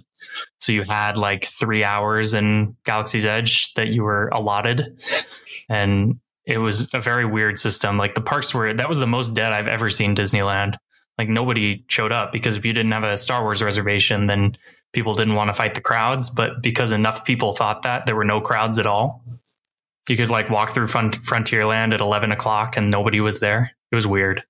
so 0.58 0.72
you 0.72 0.84
had 0.84 1.18
like 1.18 1.46
three 1.46 1.84
hours 1.84 2.34
in 2.34 2.76
galaxy's 2.86 3.26
edge 3.26 3.74
that 3.74 3.90
you 3.90 4.04
were 4.04 4.28
allotted. 4.30 4.98
And 5.70 6.20
it 6.46 6.58
was 6.58 6.94
a 6.94 7.00
very 7.00 7.26
weird 7.26 7.58
system. 7.58 7.98
Like 7.98 8.16
the 8.16 8.22
parks 8.22 8.54
were 8.54 8.74
that 8.74 8.90
was 8.90 9.00
the 9.00 9.08
most 9.08 9.36
dead 9.36 9.54
i've 9.54 9.68
ever 9.68 9.90
seen 9.90 10.16
disneyland. 10.16 10.76
Like 11.18 11.30
nobody 11.30 11.84
showed 11.88 12.12
up 12.12 12.32
because 12.32 12.56
if 12.56 12.66
you 12.66 12.74
didn't 12.74 12.92
have 12.92 13.04
a 13.04 13.18
star 13.18 13.44
wars 13.44 13.62
reservation 13.62 14.28
then 14.28 14.56
people 14.94 15.14
didn't 15.14 15.36
want 15.36 15.50
to 15.50 15.54
fight 15.54 15.76
the 15.76 15.82
crowds. 15.82 16.30
But 16.30 16.64
because 16.64 16.92
enough 16.92 17.26
people 17.26 17.52
thought 17.52 17.84
that 17.84 18.06
there 18.06 18.16
were 18.16 18.26
no 18.26 18.42
crowds 18.42 18.80
at 18.80 18.88
all. 18.88 19.24
You 20.08 20.18
could 20.18 20.32
like 20.32 20.50
walk 20.50 20.72
through 20.72 20.88
front, 20.88 21.22
frontierland 21.22 21.94
at 21.94 22.02
11 22.02 22.32
o'clock 22.32 22.78
and 22.78 22.90
nobody 22.90 23.22
was 23.22 23.40
there. 23.40 23.72
It 23.92 23.96
was 23.96 24.08
weird. 24.08 24.44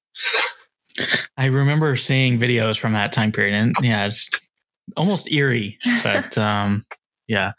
I 1.38 1.46
remember 1.46 1.96
seeing 1.96 2.40
videos 2.40 2.78
from 2.78 2.94
that 2.94 3.12
time 3.12 3.32
period, 3.32 3.56
and 3.56 3.76
yeah, 3.82 4.08
it's 4.08 4.30
almost 4.98 5.32
eerie. 5.32 5.78
But 6.04 6.38
um, 6.38 6.86
yeah, 7.28 7.54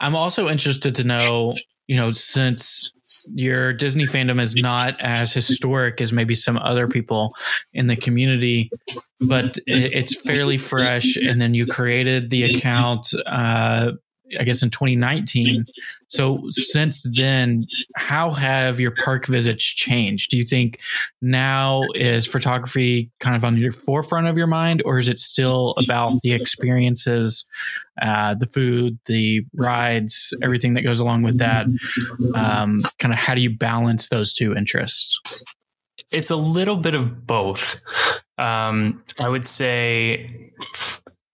I'm 0.00 0.14
also 0.14 0.48
interested 0.48 0.94
to 0.96 1.04
know, 1.04 1.56
you 1.86 1.96
know, 1.96 2.10
since 2.10 2.92
your 3.34 3.72
Disney 3.72 4.04
fandom 4.04 4.40
is 4.40 4.54
not 4.54 5.00
as 5.00 5.32
historic 5.32 6.00
as 6.00 6.12
maybe 6.12 6.34
some 6.34 6.58
other 6.58 6.86
people 6.88 7.34
in 7.72 7.86
the 7.86 7.96
community, 7.96 8.70
but 9.20 9.58
it's 9.66 10.20
fairly 10.20 10.58
fresh. 10.58 11.16
And 11.16 11.40
then 11.40 11.54
you 11.54 11.66
created 11.66 12.30
the 12.30 12.44
account, 12.44 13.08
uh, 13.26 13.92
I 14.38 14.44
guess 14.44 14.62
in 14.62 14.70
2019. 14.70 15.64
So 16.08 16.42
since 16.50 17.06
then, 17.14 17.66
how 17.96 18.30
have 18.30 18.80
your 18.80 18.92
park 19.04 19.26
visits 19.26 19.64
changed? 19.64 20.30
Do 20.30 20.36
you 20.36 20.44
think 20.44 20.80
now 21.20 21.82
is 21.94 22.26
photography 22.26 23.10
kind 23.20 23.36
of 23.36 23.44
on 23.44 23.56
your 23.56 23.72
forefront 23.72 24.26
of 24.26 24.36
your 24.36 24.46
mind, 24.46 24.82
or 24.84 24.98
is 24.98 25.08
it 25.08 25.18
still 25.18 25.74
about 25.78 26.20
the 26.22 26.32
experiences, 26.32 27.46
uh, 28.00 28.34
the 28.34 28.46
food, 28.46 28.98
the 29.06 29.42
rides, 29.54 30.34
everything 30.42 30.74
that 30.74 30.82
goes 30.82 31.00
along 31.00 31.22
with 31.22 31.38
that? 31.38 31.66
Um, 32.34 32.82
kind 32.98 33.12
of 33.12 33.18
how 33.18 33.34
do 33.34 33.40
you 33.40 33.50
balance 33.50 34.08
those 34.08 34.32
two 34.32 34.54
interests? 34.54 35.42
it's 36.10 36.30
a 36.30 36.36
little 36.36 36.76
bit 36.76 36.94
of 36.94 37.26
both. 37.26 37.82
Um, 38.38 39.02
I 39.22 39.28
would 39.28 39.46
say 39.46 40.52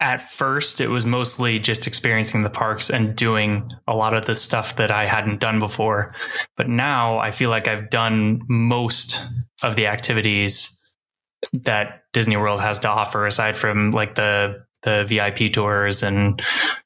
at 0.01 0.21
first 0.21 0.81
it 0.81 0.89
was 0.89 1.07
mostly 1.07 1.59
just 1.59 1.87
experiencing 1.87 2.43
the 2.43 2.51
parks 2.51 2.91
and 2.91 3.17
doing 3.17 3.71
a 3.87 3.95
lot 3.95 4.15
of 4.15 4.27
the 4.27 4.35
stuff 4.35 4.77
that 4.77 4.91
I 4.91 5.07
hadn't 5.07 5.41
done 5.41 5.61
before. 5.61 6.15
But 6.57 6.69
now 6.69 7.19
I 7.19 7.31
feel 7.31 7.51
like 7.51 7.69
I've 7.69 7.91
done 7.91 8.43
most 8.49 9.21
of 9.63 9.77
the 9.77 9.87
activities 9.87 10.81
that 11.53 12.03
Disney 12.13 12.37
World 12.37 12.61
has 12.61 12.81
to 12.81 12.89
offer, 12.89 13.27
aside 13.27 13.57
from 13.57 13.93
like 13.93 14.15
the 14.15 14.65
the 14.85 15.05
VIP 15.05 15.53
tours 15.53 16.03
and 16.03 16.41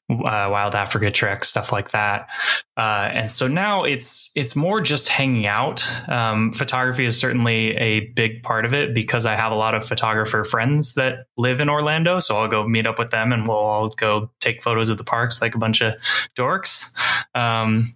uh, 0.09 0.47
Wild 0.49 0.73
Africa 0.73 1.11
Trek 1.11 1.43
stuff 1.43 1.71
like 1.71 1.91
that. 1.91 2.29
Uh, 2.77 3.09
and 3.11 3.31
so 3.31 3.47
now 3.47 3.83
it's 3.83 4.31
it's 4.35 4.55
more 4.55 4.81
just 4.81 5.07
hanging 5.07 5.45
out. 5.45 5.85
Um, 6.09 6.51
photography 6.51 7.05
is 7.05 7.19
certainly 7.19 7.75
a 7.77 8.01
big 8.15 8.41
part 8.41 8.65
of 8.65 8.73
it 8.73 8.95
because 8.95 9.25
I 9.25 9.35
have 9.35 9.51
a 9.51 9.55
lot 9.55 9.75
of 9.75 9.85
photographer 9.85 10.43
friends 10.43 10.95
that 10.95 11.25
live 11.37 11.59
in 11.59 11.69
Orlando. 11.69 12.19
So 12.19 12.37
I'll 12.37 12.47
go 12.47 12.67
meet 12.67 12.87
up 12.87 12.97
with 12.97 13.11
them 13.11 13.31
and 13.31 13.47
we'll 13.47 13.57
all 13.57 13.89
go 13.89 14.31
take 14.39 14.63
photos 14.63 14.89
of 14.89 14.97
the 14.97 15.03
parks 15.03 15.41
like 15.41 15.55
a 15.55 15.59
bunch 15.59 15.81
of 15.81 15.93
dorks. 16.35 16.91
Um, 17.35 17.95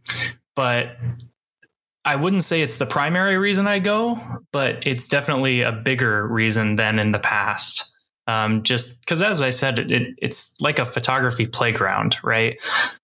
but 0.55 0.97
I 2.05 2.17
wouldn't 2.17 2.43
say 2.43 2.61
it's 2.61 2.77
the 2.77 2.85
primary 2.85 3.37
reason 3.37 3.65
I 3.65 3.79
go, 3.79 4.19
but 4.51 4.85
it's 4.85 5.07
definitely 5.07 5.61
a 5.61 5.71
bigger 5.71 6.27
reason 6.27 6.75
than 6.75 6.99
in 6.99 7.11
the 7.11 7.19
past. 7.19 7.92
Um, 8.25 8.63
just 8.63 9.01
because, 9.01 9.21
as 9.21 9.41
I 9.41 9.49
said, 9.49 9.79
it, 9.79 9.91
it, 9.91 10.15
it's 10.17 10.55
like 10.61 10.79
a 10.79 10.85
photography 10.85 11.45
playground, 11.45 12.17
right? 12.23 12.61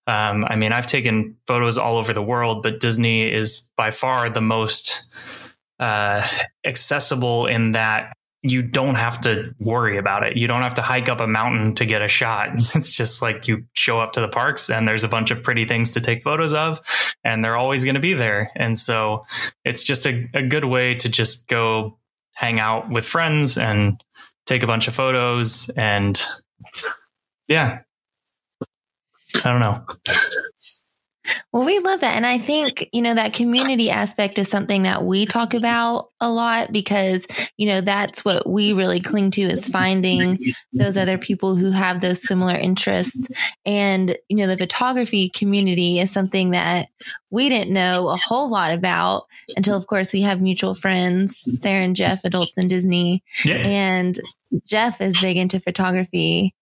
Um, 0.07 0.45
I 0.45 0.55
mean, 0.55 0.71
I've 0.71 0.87
taken 0.87 1.35
photos 1.45 1.77
all 1.77 1.97
over 1.97 2.13
the 2.13 2.21
world, 2.21 2.63
but 2.63 2.79
Disney 2.79 3.29
is 3.29 3.73
by 3.75 3.91
far 3.91 4.29
the 4.29 4.41
most 4.41 5.09
uh, 5.79 6.25
accessible 6.65 7.47
in 7.47 7.73
that 7.73 8.13
you 8.41 8.61
don't 8.61 8.95
have 8.95 9.19
to 9.21 9.53
worry 9.59 9.97
about 9.97 10.23
it. 10.23 10.37
You 10.37 10.47
don't 10.47 10.61
have 10.61 10.75
to 10.75 10.81
hike 10.81 11.09
up 11.09 11.19
a 11.19 11.27
mountain 11.27 11.75
to 11.75 11.85
get 11.85 12.01
a 12.01 12.07
shot. 12.07 12.49
It's 12.75 12.91
just 12.91 13.21
like 13.21 13.47
you 13.47 13.65
show 13.73 13.99
up 13.99 14.13
to 14.13 14.21
the 14.21 14.29
parks 14.29 14.69
and 14.69 14.87
there's 14.87 15.03
a 15.03 15.09
bunch 15.09 15.31
of 15.31 15.43
pretty 15.43 15.65
things 15.65 15.91
to 15.93 15.99
take 15.99 16.23
photos 16.23 16.53
of, 16.53 16.79
and 17.23 17.43
they're 17.43 17.57
always 17.57 17.83
going 17.83 17.95
to 17.95 18.01
be 18.01 18.13
there. 18.13 18.51
And 18.55 18.77
so 18.77 19.25
it's 19.65 19.83
just 19.83 20.05
a, 20.05 20.29
a 20.33 20.43
good 20.43 20.65
way 20.65 20.95
to 20.95 21.09
just 21.09 21.47
go 21.47 21.97
hang 22.35 22.61
out 22.61 22.89
with 22.89 23.05
friends 23.05 23.57
and 23.57 24.01
take 24.49 24.63
a 24.63 24.67
bunch 24.67 24.87
of 24.87 24.95
photos. 24.95 25.69
And 25.77 26.19
yeah, 27.47 27.79
I 29.35 29.43
don't 29.43 29.59
know. 29.59 29.85
Well, 31.53 31.63
we 31.63 31.77
love 31.77 32.01
that. 32.01 32.15
And 32.15 32.25
I 32.25 32.39
think, 32.39 32.89
you 32.91 33.03
know, 33.03 33.13
that 33.13 33.33
community 33.33 33.91
aspect 33.91 34.39
is 34.39 34.49
something 34.49 34.83
that 34.83 35.03
we 35.03 35.27
talk 35.27 35.53
about 35.53 36.09
a 36.19 36.29
lot 36.29 36.71
because, 36.71 37.27
you 37.55 37.67
know, 37.67 37.81
that's 37.81 38.25
what 38.25 38.49
we 38.49 38.73
really 38.73 38.99
cling 38.99 39.29
to 39.31 39.41
is 39.41 39.69
finding 39.69 40.39
those 40.73 40.97
other 40.97 41.19
people 41.19 41.55
who 41.55 41.69
have 41.69 42.01
those 42.01 42.27
similar 42.27 42.55
interests. 42.55 43.27
And, 43.63 44.17
you 44.27 44.37
know, 44.37 44.47
the 44.47 44.57
photography 44.57 45.29
community 45.29 45.99
is 45.99 46.09
something 46.09 46.51
that 46.51 46.89
we 47.29 47.47
didn't 47.49 47.73
know 47.73 48.09
a 48.09 48.17
whole 48.17 48.49
lot 48.49 48.73
about 48.73 49.25
until, 49.55 49.75
of 49.75 49.85
course, 49.85 50.13
we 50.13 50.21
have 50.21 50.41
mutual 50.41 50.73
friends, 50.73 51.47
Sarah 51.61 51.83
and 51.83 51.95
Jeff, 51.95 52.21
adults 52.23 52.57
in 52.57 52.67
Disney. 52.67 53.23
Yeah. 53.45 53.57
And 53.57 54.19
Jeff 54.65 55.01
is 55.01 55.19
big 55.21 55.37
into 55.37 55.59
photography 55.59 56.53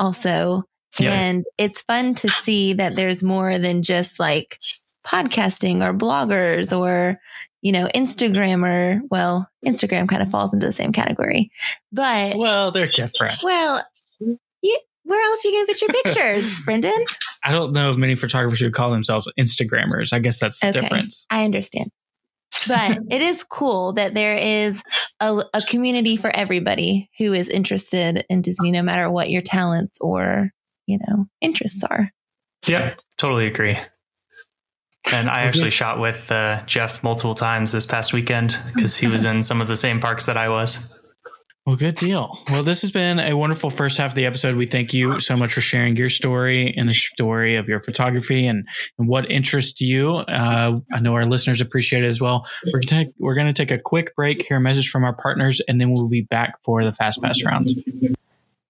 also. 0.00 0.64
Yeah. 0.98 1.12
And 1.12 1.44
it's 1.58 1.82
fun 1.82 2.14
to 2.16 2.28
see 2.28 2.72
that 2.74 2.94
there's 2.96 3.22
more 3.22 3.58
than 3.58 3.82
just 3.82 4.18
like 4.18 4.58
podcasting 5.06 5.82
or 5.86 5.92
bloggers 5.96 6.76
or, 6.76 7.20
you 7.62 7.70
know, 7.72 7.88
Instagrammer. 7.94 9.00
Well, 9.10 9.48
Instagram 9.64 10.08
kind 10.08 10.22
of 10.22 10.30
falls 10.30 10.54
into 10.54 10.66
the 10.66 10.72
same 10.72 10.92
category. 10.92 11.50
But, 11.92 12.36
Well, 12.36 12.70
they're 12.70 12.86
different. 12.88 13.38
well, 13.42 13.82
you, 14.20 14.78
where 15.04 15.22
else 15.30 15.44
are 15.44 15.48
you 15.48 15.54
going 15.54 15.66
to 15.66 15.72
put 15.72 15.82
your 15.82 16.02
pictures, 16.02 16.60
Brendan? 16.64 17.04
I 17.44 17.52
don't 17.52 17.72
know 17.72 17.92
if 17.92 17.96
many 17.96 18.14
photographers 18.16 18.60
would 18.62 18.72
call 18.74 18.90
themselves 18.90 19.28
Instagrammers. 19.38 20.12
I 20.12 20.18
guess 20.18 20.40
that's 20.40 20.58
the 20.60 20.70
Okay. 20.70 20.80
difference. 20.80 21.26
I 21.30 21.44
understand. 21.44 21.90
But 22.68 22.98
it 23.10 23.22
is 23.22 23.44
cool 23.44 23.92
that 23.94 24.14
there 24.14 24.36
is 24.36 24.82
a, 25.20 25.42
a 25.54 25.62
community 25.62 26.16
for 26.16 26.34
everybody 26.34 27.10
who 27.18 27.32
is 27.32 27.48
interested 27.48 28.24
in 28.28 28.42
Disney, 28.42 28.70
no 28.70 28.82
matter 28.82 29.10
what 29.10 29.30
your 29.30 29.42
talents 29.42 29.98
or, 30.00 30.50
you 30.86 30.98
know, 31.06 31.26
interests 31.40 31.84
are. 31.84 32.10
Yeah, 32.66 32.94
totally 33.18 33.46
agree. 33.46 33.78
And 35.12 35.30
I 35.30 35.42
actually 35.42 35.70
shot 35.70 36.00
with 36.00 36.32
uh, 36.32 36.62
Jeff 36.66 37.02
multiple 37.04 37.34
times 37.34 37.70
this 37.70 37.86
past 37.86 38.12
weekend 38.12 38.60
because 38.74 38.96
he 38.96 39.06
was 39.06 39.24
in 39.26 39.40
some 39.40 39.60
of 39.60 39.68
the 39.68 39.76
same 39.76 40.00
parks 40.00 40.26
that 40.26 40.36
I 40.36 40.48
was. 40.48 40.92
Well, 41.66 41.74
good 41.74 41.96
deal. 41.96 42.38
Well, 42.52 42.62
this 42.62 42.82
has 42.82 42.92
been 42.92 43.18
a 43.18 43.34
wonderful 43.34 43.70
first 43.70 43.98
half 43.98 44.12
of 44.12 44.14
the 44.14 44.24
episode. 44.24 44.54
We 44.54 44.66
thank 44.66 44.94
you 44.94 45.18
so 45.18 45.36
much 45.36 45.52
for 45.52 45.60
sharing 45.60 45.96
your 45.96 46.10
story 46.10 46.72
and 46.76 46.88
the 46.88 46.94
story 46.94 47.56
of 47.56 47.66
your 47.66 47.80
photography 47.80 48.46
and, 48.46 48.68
and 49.00 49.08
what 49.08 49.28
interests 49.28 49.80
you. 49.80 50.14
Uh, 50.14 50.78
I 50.92 51.00
know 51.00 51.14
our 51.14 51.24
listeners 51.24 51.60
appreciate 51.60 52.04
it 52.04 52.08
as 52.08 52.20
well. 52.20 52.46
We're 52.72 52.82
gonna 52.88 53.06
we're 53.18 53.34
going 53.34 53.48
to 53.48 53.52
take 53.52 53.72
a 53.72 53.80
quick 53.80 54.14
break, 54.14 54.46
hear 54.46 54.58
a 54.58 54.60
message 54.60 54.90
from 54.90 55.02
our 55.02 55.16
partners, 55.16 55.60
and 55.66 55.80
then 55.80 55.90
we'll 55.90 56.06
be 56.06 56.22
back 56.22 56.62
for 56.62 56.84
the 56.84 56.92
fast 56.92 57.20
pass 57.20 57.42
round. 57.42 57.70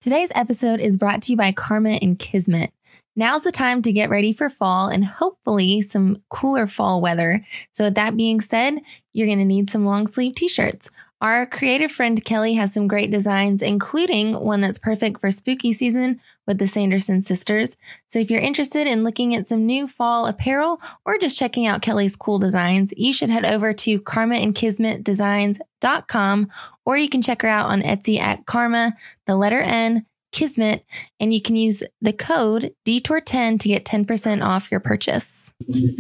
Today's 0.01 0.33
episode 0.35 0.81
is 0.81 0.97
brought 0.97 1.21
to 1.23 1.33
you 1.33 1.37
by 1.37 1.53
Karma 1.53 1.99
and 2.01 2.19
Kismet. 2.19 2.73
Now's 3.15 3.43
the 3.43 3.53
time 3.53 3.83
to 3.83 3.93
get 3.93 4.09
ready 4.09 4.33
for 4.33 4.49
fall 4.49 4.89
and 4.89 5.05
hopefully 5.05 5.83
some 5.83 6.23
cooler 6.31 6.67
fall 6.67 7.03
weather. 7.03 7.45
So, 7.73 7.85
with 7.85 7.95
that 7.95 8.17
being 8.17 8.41
said, 8.41 8.81
you're 9.13 9.27
going 9.27 9.39
to 9.39 9.45
need 9.45 9.69
some 9.69 9.85
long 9.85 10.07
sleeve 10.07 10.35
t 10.35 10.49
shirts. 10.49 10.91
Our 11.27 11.45
creative 11.45 11.91
friend 11.91 12.25
Kelly 12.25 12.55
has 12.55 12.73
some 12.73 12.87
great 12.87 13.11
designs, 13.11 13.61
including 13.61 14.35
one 14.35 14.61
that's 14.61 14.79
perfect 14.79 15.21
for 15.21 15.33
spooky 15.33 15.73
season 15.73 16.21
with 16.47 16.59
the 16.59 16.69
Sanderson 16.69 17.21
sisters. 17.21 17.77
So 18.07 18.21
if 18.21 18.31
you're 18.31 18.39
interested 18.39 18.87
in 18.87 19.03
looking 19.03 19.35
at 19.35 19.49
some 19.49 19.67
new 19.67 19.89
fall 19.89 20.27
apparel 20.27 20.81
or 21.05 21.19
just 21.19 21.37
checking 21.37 21.67
out 21.67 21.83
Kelly's 21.83 22.15
cool 22.15 22.39
designs, 22.39 22.95
you 22.97 23.13
should 23.13 23.31
head 23.31 23.45
over 23.45 23.73
to 23.73 24.01
karmaandkismetdesigns.com 24.03 26.49
or 26.85 26.97
you 26.97 27.09
can 27.09 27.23
check 27.23 27.43
her 27.43 27.49
out 27.49 27.71
on 27.71 27.83
Etsy 27.83 28.21
at 28.21 28.47
karma, 28.47 28.95
the 29.27 29.35
letter 29.35 29.61
N, 29.61 30.07
Kismet, 30.31 30.85
and 31.19 31.35
you 31.35 31.43
can 31.43 31.57
use 31.57 31.83
the 32.01 32.13
code 32.13 32.73
DETOUR10 32.85 33.59
to 33.59 33.69
get 33.69 33.85
10% 33.85 34.45
off 34.45 34.71
your 34.71 34.79
purchase. 34.79 35.53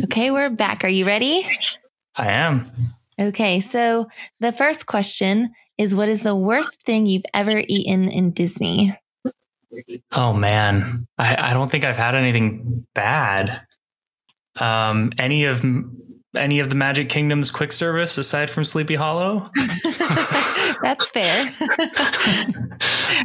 Okay, 0.04 0.30
we're 0.30 0.50
back. 0.50 0.84
Are 0.84 0.88
you 0.88 1.04
ready? 1.04 1.44
I 2.14 2.28
am. 2.28 2.70
Okay, 3.18 3.60
so 3.60 4.06
the 4.40 4.52
first 4.52 4.86
question 4.86 5.52
is 5.78 5.94
what 5.94 6.08
is 6.08 6.20
the 6.20 6.36
worst 6.36 6.82
thing 6.84 7.06
you've 7.06 7.24
ever 7.32 7.62
eaten 7.66 8.10
in 8.10 8.30
Disney? 8.32 8.94
Oh 10.12 10.32
man, 10.32 11.06
I, 11.18 11.50
I 11.50 11.54
don't 11.54 11.70
think 11.70 11.84
I've 11.84 11.96
had 11.96 12.14
anything 12.14 12.86
bad. 12.94 13.62
Um, 14.60 15.12
any 15.18 15.44
of 15.44 15.62
any 16.36 16.60
of 16.60 16.68
the 16.68 16.74
Magic 16.74 17.08
Kingdom's 17.08 17.50
quick 17.50 17.72
service 17.72 18.18
aside 18.18 18.50
from 18.50 18.64
Sleepy 18.64 18.94
Hollow? 18.94 19.46
That's 20.82 21.10
fair. 21.10 21.52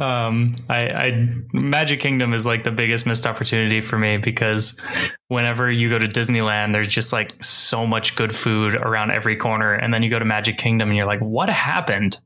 um, 0.00 0.56
I, 0.68 0.88
I 0.88 1.28
Magic 1.52 2.00
Kingdom 2.00 2.32
is 2.32 2.46
like 2.46 2.64
the 2.64 2.70
biggest 2.70 3.06
missed 3.06 3.26
opportunity 3.26 3.80
for 3.80 3.98
me 3.98 4.16
because 4.16 4.80
whenever 5.28 5.70
you 5.70 5.90
go 5.90 5.98
to 5.98 6.06
Disneyland, 6.06 6.72
there's 6.72 6.88
just 6.88 7.12
like 7.12 7.42
so 7.42 7.86
much 7.86 8.16
good 8.16 8.34
food 8.34 8.74
around 8.74 9.10
every 9.10 9.36
corner, 9.36 9.74
and 9.74 9.92
then 9.92 10.02
you 10.02 10.10
go 10.10 10.18
to 10.18 10.24
Magic 10.24 10.56
Kingdom 10.58 10.88
and 10.88 10.96
you're 10.96 11.06
like, 11.06 11.20
what 11.20 11.48
happened? 11.48 12.18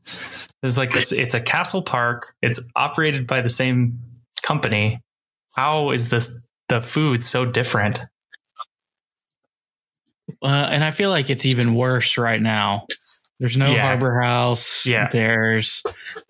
There's 0.62 0.79
like 0.79 0.92
this. 0.92 1.12
It's 1.12 1.35
a 1.35 1.40
castle 1.40 1.83
park. 1.83 2.35
It's 2.42 2.61
operated 2.77 3.27
by 3.27 3.40
the 3.40 3.49
same 3.49 3.99
company. 4.42 5.01
How 5.53 5.90
is 5.90 6.11
this 6.11 6.49
the 6.68 6.81
food 6.81 7.22
so 7.22 7.44
different? 7.44 8.01
Uh, 10.42 10.68
and 10.70 10.85
I 10.85 10.90
feel 10.90 11.11
like 11.11 11.31
it's 11.31 11.46
even 11.46 11.75
worse 11.75 12.18
right 12.18 12.40
now. 12.40 12.87
There's 13.38 13.57
no 13.57 13.70
Yeah. 13.70 13.83
Harbor 13.83 14.20
House. 14.20 14.87
Yeah. 14.87 15.09
There's, 15.12 15.83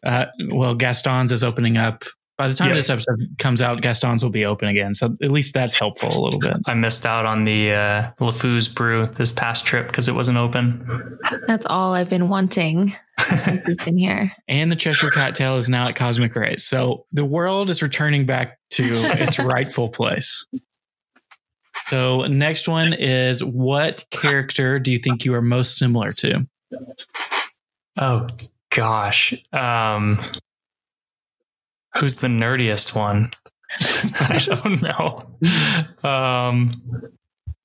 uh, 0.05 0.27
well, 0.49 0.75
Gaston's 0.75 1.31
is 1.33 1.45
opening 1.45 1.77
up. 1.77 2.05
By 2.39 2.49
the 2.49 2.55
time 2.55 2.69
Yeah. 2.69 2.75
this 2.75 2.91
episode 2.91 3.19
comes 3.39 3.63
out, 3.63 3.81
Gaston's 3.81 4.23
will 4.23 4.31
be 4.31 4.45
open 4.45 4.69
again. 4.69 4.95
So 4.95 5.17
at 5.23 5.31
least 5.31 5.55
that's 5.55 5.75
helpful 5.79 6.11
a 6.11 6.21
little 6.23 6.39
bit. 6.39 6.57
I 6.67 6.75
missed 6.75 7.07
out 7.07 7.25
on 7.25 7.45
the 7.45 7.73
uh, 7.73 8.11
LeFou's 8.21 8.69
brew 8.69 9.07
this 9.07 9.33
past 9.33 9.65
trip 9.65 9.87
because 9.87 10.07
it 10.09 10.15
wasn't 10.15 10.37
open. 10.37 11.19
That's 11.47 11.65
all 11.65 11.95
I've 11.95 12.11
been 12.11 12.29
wanting 12.29 12.95
since 13.21 13.67
we've 13.67 13.85
been 13.85 13.97
here. 13.99 14.33
And 14.49 14.71
the 14.71 14.77
Cheshire 14.77 15.11
Cat 15.13 15.35
Tail 15.35 15.57
is 15.57 15.69
now 15.71 15.89
at 15.89 15.97
Cosmic 15.97 16.37
Rays. 16.37 16.67
So 16.67 17.07
the 17.13 17.25
world 17.25 17.71
is 17.71 17.83
returning 17.83 18.27
back 18.27 18.59
to 18.73 18.83
its 18.85 19.39
rightful 19.39 19.89
place. 19.89 20.45
So 21.89 22.23
next 22.23 22.67
one 22.67 22.95
is 22.95 23.45
what 23.45 24.05
character 24.11 24.81
do 24.81 24.91
you 24.91 24.99
think 24.99 25.25
you 25.25 25.35
are 25.35 25.43
most 25.43 25.79
similar 25.79 26.11
to? 26.15 26.45
Oh 27.97 28.27
gosh. 28.71 29.35
Um, 29.53 30.19
who's 31.97 32.17
the 32.17 32.27
nerdiest 32.27 32.97
one? 32.97 33.31
I 34.21 34.45
don't 34.45 34.83
know. 34.83 36.09
Um, 36.09 36.73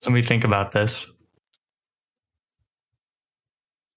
let 0.06 0.14
me 0.14 0.22
think 0.22 0.44
about 0.44 0.72
this. 0.72 1.24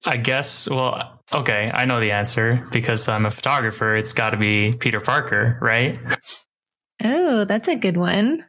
I 0.07 0.17
guess, 0.17 0.69
well, 0.71 1.21
okay, 1.35 1.71
I 1.73 1.85
know 1.85 2.01
the 2.01 2.13
answer 2.13 2.67
because 2.73 3.09
I'm 3.11 3.27
a 3.27 3.31
photographer. 3.31 3.95
It's 3.95 4.15
got 4.15 4.31
to 4.31 4.39
be 4.39 4.73
Peter 4.73 5.01
Parker, 5.01 5.59
right? 5.61 5.99
Oh, 7.03 7.45
that's 7.45 7.69
a 7.69 7.77
good 7.77 7.99
one. 7.99 8.45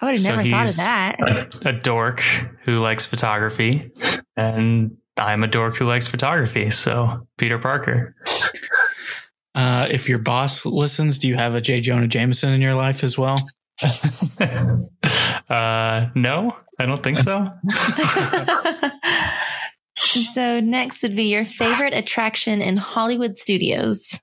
I 0.00 0.06
would 0.06 0.10
have 0.12 0.20
So 0.20 0.36
never 0.36 0.48
thought 0.48 0.60
of 0.60 0.66
he's 0.66 0.76
that. 0.76 1.16
A, 1.64 1.68
a 1.70 1.72
dork 1.72 2.20
who 2.64 2.80
likes 2.80 3.04
photography, 3.04 3.90
and 4.36 4.96
I'm 5.16 5.42
a 5.42 5.48
dork 5.48 5.76
who 5.76 5.86
likes 5.86 6.06
photography. 6.06 6.70
So 6.70 7.26
Peter 7.36 7.58
Parker. 7.58 8.14
Uh, 9.54 9.88
if 9.90 10.08
your 10.08 10.18
boss 10.18 10.64
listens, 10.64 11.18
do 11.18 11.26
you 11.26 11.34
have 11.34 11.54
a 11.54 11.60
J. 11.60 11.80
Jonah 11.80 12.06
Jameson 12.06 12.52
in 12.52 12.60
your 12.60 12.74
life 12.74 13.02
as 13.02 13.18
well? 13.18 13.44
uh, 15.50 16.06
no, 16.14 16.56
I 16.78 16.86
don't 16.86 17.02
think 17.02 17.18
so. 17.18 17.50
so 20.32 20.60
next 20.60 21.02
would 21.02 21.16
be 21.16 21.24
your 21.24 21.44
favorite 21.44 21.92
attraction 21.92 22.62
in 22.62 22.76
Hollywood 22.76 23.36
studios. 23.36 24.20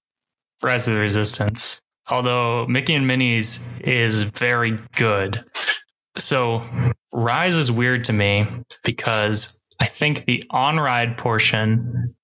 Rise 0.63 0.88
of 0.88 0.93
the 0.93 1.01
Resistance. 1.01 1.81
Although 2.09 2.67
Mickey 2.67 2.93
and 2.93 3.07
Minnie's 3.07 3.67
is 3.79 4.21
very 4.21 4.77
good. 4.95 5.43
So 6.17 6.63
Rise 7.11 7.55
is 7.55 7.71
weird 7.71 8.05
to 8.05 8.13
me 8.13 8.47
because 8.83 9.59
I 9.79 9.85
think 9.85 10.25
the 10.25 10.43
on 10.51 10.79
ride 10.79 11.17
portion 11.17 12.15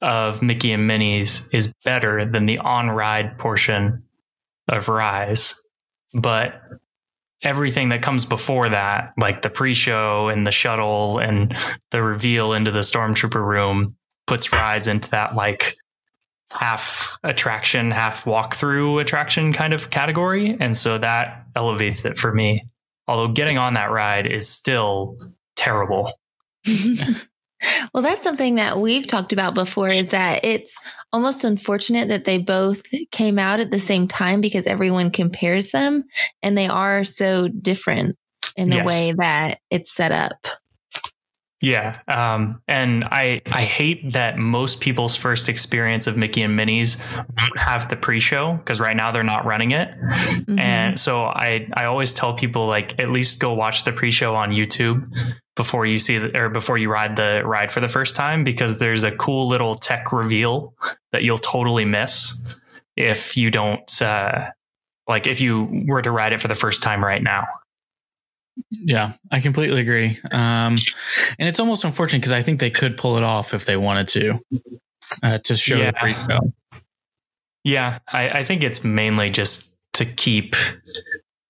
of 0.00 0.42
Mickey 0.42 0.72
and 0.72 0.86
Minnie's 0.86 1.48
is 1.52 1.72
better 1.84 2.24
than 2.24 2.46
the 2.46 2.58
on 2.58 2.90
ride 2.90 3.38
portion 3.38 4.04
of 4.68 4.88
Rise. 4.88 5.60
But 6.12 6.60
everything 7.42 7.88
that 7.90 8.02
comes 8.02 8.24
before 8.24 8.68
that, 8.68 9.12
like 9.18 9.42
the 9.42 9.50
pre 9.50 9.74
show 9.74 10.28
and 10.28 10.46
the 10.46 10.52
shuttle 10.52 11.18
and 11.18 11.56
the 11.90 12.02
reveal 12.02 12.52
into 12.52 12.70
the 12.70 12.80
stormtrooper 12.80 13.44
room, 13.44 13.96
puts 14.26 14.52
Rise 14.52 14.86
into 14.88 15.10
that 15.10 15.34
like 15.34 15.76
half 16.58 17.18
attraction, 17.22 17.90
half 17.90 18.24
walkthrough 18.24 19.00
attraction 19.00 19.52
kind 19.52 19.72
of 19.72 19.90
category. 19.90 20.56
And 20.58 20.76
so 20.76 20.98
that 20.98 21.46
elevates 21.56 22.04
it 22.04 22.18
for 22.18 22.32
me. 22.32 22.64
Although 23.06 23.32
getting 23.32 23.58
on 23.58 23.74
that 23.74 23.90
ride 23.90 24.26
is 24.26 24.48
still 24.48 25.18
terrible. 25.56 26.12
well, 27.92 28.02
that's 28.02 28.24
something 28.24 28.54
that 28.56 28.78
we've 28.78 29.06
talked 29.06 29.32
about 29.32 29.54
before 29.54 29.90
is 29.90 30.08
that 30.08 30.44
it's 30.44 30.80
almost 31.12 31.44
unfortunate 31.44 32.08
that 32.08 32.24
they 32.24 32.38
both 32.38 32.82
came 33.10 33.38
out 33.38 33.60
at 33.60 33.70
the 33.70 33.78
same 33.78 34.08
time 34.08 34.40
because 34.40 34.66
everyone 34.66 35.10
compares 35.10 35.70
them 35.70 36.04
and 36.42 36.56
they 36.56 36.66
are 36.66 37.04
so 37.04 37.48
different 37.48 38.16
in 38.56 38.70
the 38.70 38.76
Yes. 38.76 38.86
way 38.86 39.14
that 39.18 39.58
it's 39.70 39.94
set 39.94 40.12
up. 40.12 40.46
Yeah. 41.64 41.98
Um, 42.08 42.60
and 42.68 43.04
I 43.04 43.40
I 43.50 43.62
hate 43.62 44.12
that 44.12 44.38
most 44.38 44.80
people's 44.80 45.16
first 45.16 45.48
experience 45.48 46.06
of 46.06 46.16
Mickey 46.16 46.42
and 46.42 46.54
Minnie's 46.56 47.02
won't 47.16 47.58
have 47.58 47.88
the 47.88 47.96
pre-show 47.96 48.54
because 48.54 48.80
right 48.80 48.96
now 48.96 49.10
they're 49.10 49.22
not 49.22 49.44
running 49.44 49.70
it. 49.72 49.88
Mhm. 50.00 50.60
And 50.60 50.98
so 50.98 51.24
I 51.24 51.66
I 51.74 51.86
always 51.86 52.12
tell 52.12 52.34
people 52.34 52.66
like 52.66 52.98
at 52.98 53.10
least 53.10 53.40
go 53.40 53.52
watch 53.54 53.84
the 53.84 53.92
pre-show 53.92 54.34
on 54.34 54.50
YouTube 54.50 55.06
before 55.56 55.86
you 55.86 55.98
see 55.98 56.18
the, 56.18 56.36
or 56.40 56.48
before 56.48 56.76
you 56.78 56.90
ride 56.90 57.16
the 57.16 57.42
ride 57.44 57.70
for 57.72 57.80
the 57.80 57.88
first 57.88 58.16
time 58.16 58.44
because 58.44 58.78
there's 58.78 59.04
a 59.04 59.12
cool 59.12 59.48
little 59.48 59.74
tech 59.74 60.12
reveal 60.12 60.74
that 61.12 61.22
you'll 61.22 61.38
totally 61.38 61.84
miss 61.84 62.56
if 62.96 63.36
you 63.36 63.50
don't 63.50 64.02
uh 64.02 64.50
like 65.08 65.26
if 65.26 65.40
you 65.40 65.84
were 65.86 66.02
to 66.02 66.10
ride 66.10 66.32
it 66.32 66.40
for 66.40 66.48
the 66.48 66.54
first 66.54 66.82
time 66.82 67.04
right 67.04 67.22
now. 67.22 67.44
Yeah, 68.70 69.14
I 69.30 69.40
completely 69.40 69.80
agree. 69.80 70.18
Um, 70.30 70.76
and 71.38 71.48
it's 71.48 71.58
almost 71.60 71.84
unfortunate 71.84 72.20
because 72.20 72.32
I 72.32 72.42
think 72.42 72.60
they 72.60 72.70
could 72.70 72.96
pull 72.96 73.16
it 73.16 73.22
off 73.22 73.54
if 73.54 73.64
they 73.66 73.76
wanted 73.76 74.08
to, 74.08 74.40
uh, 75.22 75.38
to 75.38 75.56
show 75.56 75.76
Yeah. 75.76 75.86
the 75.86 75.92
pre-show. 75.94 76.52
Yeah, 77.64 77.98
I, 78.12 78.28
I 78.28 78.44
think 78.44 78.62
it's 78.62 78.84
mainly 78.84 79.30
just 79.30 79.76
to 79.94 80.04
keep 80.04 80.54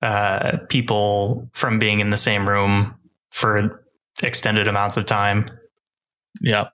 uh, 0.03 0.59
people 0.69 1.49
from 1.53 1.79
being 1.79 2.01
in 2.01 2.11
the 2.11 2.17
same 2.17 2.49
room 2.49 2.95
for 3.31 3.83
extended 4.23 4.69
amounts 4.69 4.97
of 4.97 5.07
time. 5.07 5.51
Yeah. 6.41 6.69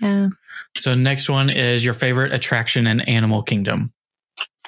Yeah. 0.00 0.28
So 0.76 0.94
next 0.94 1.28
one 1.28 1.48
is 1.50 1.84
your 1.84 1.94
favorite 1.94 2.32
attraction 2.32 2.86
in 2.86 3.00
Animal 3.02 3.42
Kingdom. 3.42 3.92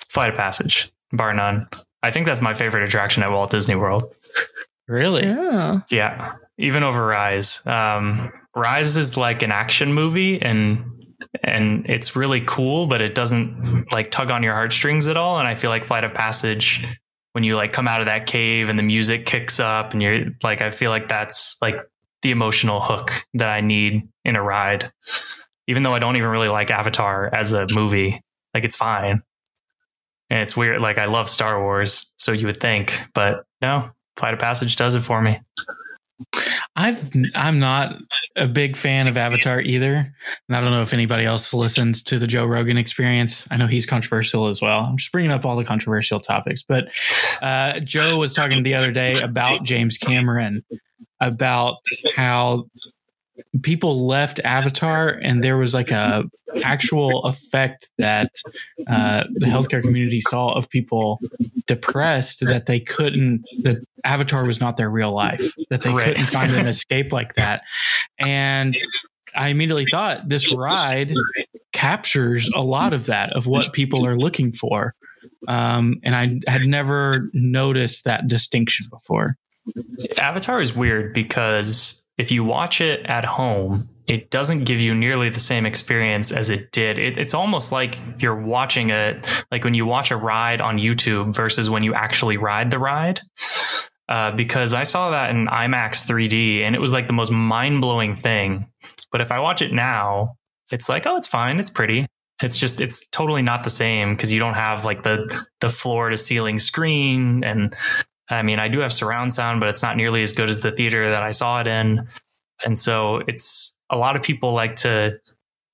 Flight 0.09 0.31
of 0.31 0.37
Passage, 0.37 0.91
bar 1.13 1.35
none. 1.35 1.69
I 2.03 2.11
think 2.11 2.27
that's 2.27 2.43
my 2.43 2.55
favorite 2.55 2.85
attraction 2.85 3.23
at 3.23 3.31
Walt 3.31 3.51
Disney 3.51 3.75
World. 3.75 4.05
Really? 4.89 5.25
Oh. 5.27 5.83
Yeah, 5.91 6.35
even 6.59 6.83
over 6.83 7.07
Rise. 7.07 7.67
Um, 7.67 8.33
Rise 8.55 8.97
is 8.97 9.17
like 9.17 9.43
an 9.43 9.53
action 9.53 9.93
movie, 9.93 10.41
and 10.41 10.85
and 11.43 11.87
it's 11.89 12.15
really 12.15 12.43
cool, 12.43 12.87
but 12.87 13.01
it 13.01 13.15
doesn't 13.15 13.93
like 13.93 14.11
tug 14.11 14.31
on 14.31 14.43
your 14.43 14.55
heartstrings 14.55 15.09
at 15.09 15.17
all. 15.17 15.39
And 15.39 15.49
I 15.49 15.55
feel 15.55 15.71
like 15.71 15.85
Flight 15.85 16.05
of 16.05 16.15
Passage, 16.15 16.87
when 17.33 17.45
you 17.45 17.57
like 17.57 17.73
come 17.73 17.89
out 17.89 18.01
of 18.01 18.07
that 18.07 18.27
cave 18.27 18.69
and 18.69 18.79
the 18.79 18.83
music 18.83 19.27
kicks 19.27 19.59
up, 19.59 19.93
and 19.93 20.03
you're 20.03 20.27
like, 20.43 20.63
I 20.63 20.71
feel 20.71 20.91
like 20.91 21.09
that's 21.09 21.61
like 21.61 21.77
the 22.23 22.31
emotional 22.31 22.81
hook 22.81 23.11
that 23.35 23.49
I 23.49 23.61
need 23.61 24.09
in 24.25 24.37
a 24.37 24.43
ride. 24.43 24.91
Even 25.69 25.83
though 25.83 25.93
I 25.93 25.99
don't 25.99 26.17
even 26.17 26.31
really 26.31 26.49
like 26.49 26.71
Avatar 26.71 27.29
as 27.35 27.53
a 27.53 27.67
movie, 27.75 28.23
like 28.55 28.65
it's 28.65 28.77
fine. 28.77 29.23
And 30.31 30.41
it's 30.41 30.57
weird. 30.57 30.81
Like 30.81 30.99
I 30.99 31.05
love 31.07 31.29
Star 31.29 31.63
Wars, 31.63 32.13
so 32.17 32.33
you 32.33 32.47
would 32.47 32.61
think, 32.61 33.01
but 33.15 33.45
no, 33.63 33.91
Flight 34.17 34.35
of 34.35 34.41
Passage 34.41 34.77
does 34.77 34.95
it 34.95 35.01
for 35.01 35.23
me. 35.23 35.41
I've 36.77 37.11
I'm 37.35 37.59
not 37.59 37.97
a 38.37 38.47
big 38.47 38.77
fan 38.77 39.07
of 39.07 39.17
Avatar 39.17 39.61
either, 39.61 39.95
and 40.49 40.57
I 40.57 40.61
don't 40.61 40.71
know 40.71 40.83
if 40.83 40.95
anybody 40.95 41.25
else 41.25 41.53
listens 41.53 42.03
to 42.05 42.19
the 42.19 42.27
Joe 42.27 42.47
Rogan 42.47 42.79
Experience. 42.79 43.47
I 43.51 43.57
know 43.57 43.67
he's 43.67 43.87
controversial 43.87 44.47
as 44.47 44.63
well. 44.63 44.81
I'm 44.81 44.97
just 44.97 45.13
bringing 45.13 45.31
up 45.31 45.45
all 45.45 45.57
the 45.57 45.65
controversial 45.65 46.21
topics, 46.21 46.63
but 46.63 46.91
uh, 47.43 47.81
Joe 47.81 48.19
was 48.19 48.33
talking 48.33 48.63
the 48.63 48.75
other 48.75 48.93
day 48.93 49.21
about 49.21 49.63
James 49.65 49.99
Cameron 49.99 50.65
about 51.21 51.77
how 52.15 52.67
people 53.63 54.07
left 54.07 54.41
Avatar, 54.45 55.09
and 55.23 55.43
there 55.43 55.57
was 55.57 55.75
like 55.75 55.91
a 55.91 56.25
actual 56.63 57.25
effect 57.25 57.91
that 57.99 58.31
uh, 58.87 59.25
the 59.35 59.47
healthcare 59.47 59.83
community 59.83 60.21
saw 60.21 60.53
of 60.53 60.69
people 60.71 61.21
depressed 61.67 62.41
that 62.47 62.67
they 62.67 62.81
couldn't 62.81 63.45
that 63.63 63.79
Avatar 64.05 64.47
was 64.47 64.61
not 64.61 64.77
their 64.77 64.91
real 64.91 65.13
life, 65.13 65.55
that 65.71 65.83
they 65.83 65.93
Right. 65.93 66.05
couldn't 66.09 66.25
find 66.27 66.53
an 66.53 66.67
escape 66.77 67.13
like 67.13 67.35
that, 67.35 67.63
and. 68.19 68.77
I 69.35 69.49
immediately 69.49 69.87
thought 69.91 70.29
this 70.31 70.51
ride 70.55 71.13
captures 71.75 72.49
a 72.55 72.63
lot 72.63 72.95
of 72.95 73.07
that 73.07 73.35
of 73.35 73.47
what 73.47 73.73
people 73.75 74.07
are 74.07 74.17
looking 74.17 74.51
for, 74.53 74.95
um, 75.47 75.97
and 76.05 76.15
I 76.15 76.39
had 76.51 76.63
never 76.63 77.29
noticed 77.35 78.05
that 78.05 78.29
distinction 78.29 78.87
before. 78.89 79.37
Avatar 80.17 80.63
is 80.63 80.75
weird 80.75 81.13
because 81.13 82.03
if 82.19 82.31
you 82.31 82.45
watch 82.45 82.81
it 82.81 83.05
at 83.07 83.25
home, 83.25 83.89
it 84.07 84.31
doesn't 84.31 84.65
give 84.65 84.81
you 84.81 84.95
nearly 84.95 85.29
the 85.29 85.41
same 85.41 85.67
experience 85.67 86.31
as 86.31 86.49
it 86.49 86.71
did. 86.73 86.99
It, 86.99 87.19
it's 87.19 87.35
almost 87.35 87.73
like 87.73 87.99
you're 88.19 88.41
watching 88.41 88.91
it, 88.91 89.27
like 89.51 89.65
when 89.65 89.75
you 89.75 89.85
watch 89.85 90.11
a 90.11 90.17
ride 90.17 90.61
on 90.61 90.79
YouTube 90.79 91.35
versus 91.35 91.69
when 91.69 91.83
you 91.83 91.93
actually 91.93 92.37
ride 92.37 92.71
the 92.71 92.79
ride. 92.79 93.21
Uh, 94.09 94.31
because 94.31 94.73
I 94.73 94.85
saw 94.85 95.11
that 95.11 95.31
in 95.31 95.49
IMAX 95.49 96.07
3D 96.07 96.63
and 96.63 96.77
it 96.77 96.81
was 96.81 96.93
like 96.93 97.09
the 97.09 97.13
most 97.13 97.33
mind 97.33 97.81
blowing 97.81 98.15
thing. 98.15 98.67
But 99.11 99.21
if 99.21 99.33
I 99.33 99.41
watch 99.41 99.63
it 99.63 99.73
now, 99.73 100.37
it's 100.71 100.89
like, 100.89 101.07
oh, 101.07 101.17
it's 101.17 101.27
fine. 101.27 101.59
It's 101.59 101.71
pretty. 101.71 102.07
It's 102.41 102.57
just, 102.57 102.81
it's 102.81 103.09
totally 103.09 103.43
not 103.43 103.65
the 103.65 103.71
same 103.71 104.15
because 104.15 104.33
you 104.33 104.39
don't 104.39 104.55
have 104.55 104.85
like 104.85 105.03
the, 105.03 105.45
the 105.61 105.69
floor 105.69 106.11
to 106.11 106.17
ceiling 106.17 106.61
screen 106.61 107.43
and 107.43 107.75
I 108.31 108.43
mean, 108.43 108.59
I 108.59 108.69
do 108.69 108.81
have 108.81 108.93
surround 108.93 109.33
sound, 109.33 109.61
but 109.61 109.69
it's 109.69 109.83
not 109.83 109.97
nearly 109.97 110.23
as 110.23 110.33
good 110.33 110.49
as 110.49 110.61
the 110.61 110.73
theater 110.73 111.11
that 111.11 111.23
I 111.23 111.31
saw 111.31 111.61
it 111.61 111.67
in. 111.67 112.09
And 112.65 112.79
so 112.79 113.23
it's 113.29 113.79
a 113.91 113.97
lot 113.97 114.17
of 114.17 114.23
people 114.23 114.53
like 114.53 114.77
to 114.77 115.21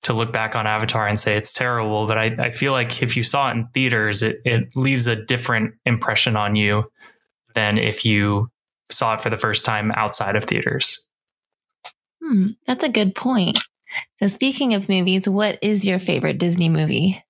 to 0.02 0.12
look 0.12 0.32
back 0.32 0.56
on 0.56 0.66
Avatar 0.66 1.06
and 1.06 1.18
say 1.18 1.36
it's 1.36 1.52
terrible, 1.52 2.08
but 2.08 2.18
I, 2.18 2.24
I 2.38 2.50
feel 2.50 2.72
like 2.72 3.02
if 3.04 3.16
you 3.16 3.22
saw 3.22 3.48
it 3.48 3.52
in 3.52 3.68
theaters, 3.68 4.22
it, 4.22 4.40
it 4.44 4.74
leaves 4.74 5.06
a 5.06 5.14
different 5.14 5.74
impression 5.86 6.36
on 6.36 6.56
you 6.56 6.90
than 7.54 7.78
if 7.78 8.04
you 8.04 8.50
saw 8.90 9.14
it 9.14 9.20
for 9.20 9.30
the 9.30 9.36
first 9.36 9.64
time 9.64 9.92
outside 9.92 10.34
of 10.34 10.42
theaters. 10.44 11.06
Hmm, 12.20 12.48
that's 12.66 12.82
a 12.82 12.88
good 12.88 13.14
point. 13.14 13.58
So, 14.20 14.26
speaking 14.26 14.74
of 14.74 14.88
movies, 14.88 15.28
what 15.28 15.58
is 15.62 15.86
your 15.86 15.98
favorite 15.98 16.38
Disney 16.38 16.68
movie? 16.68 17.22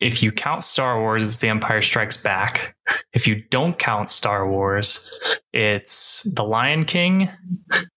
If 0.00 0.22
you 0.22 0.32
count 0.32 0.64
Star 0.64 0.98
Wars, 1.00 1.26
it's 1.26 1.38
The 1.38 1.48
Empire 1.48 1.82
Strikes 1.82 2.16
Back. 2.16 2.74
If 3.12 3.26
you 3.26 3.42
don't 3.50 3.78
count 3.78 4.08
Star 4.08 4.48
Wars, 4.48 5.10
it's 5.52 6.22
The 6.34 6.42
Lion 6.42 6.84
King 6.86 7.28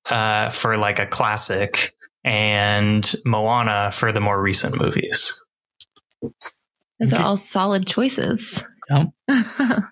uh, 0.09 0.49
for 0.49 0.77
like 0.77 0.99
a 0.99 1.05
classic 1.05 1.93
and 2.25 3.13
Moana 3.25 3.91
for 3.93 4.11
the 4.11 4.19
more 4.19 4.41
recent 4.41 4.79
movies. 4.81 5.41
Those 6.21 7.13
Okay. 7.13 7.17
are 7.21 7.25
all 7.25 7.37
solid 7.37 7.87
choices. 7.87 8.63
Yep. 8.89 9.07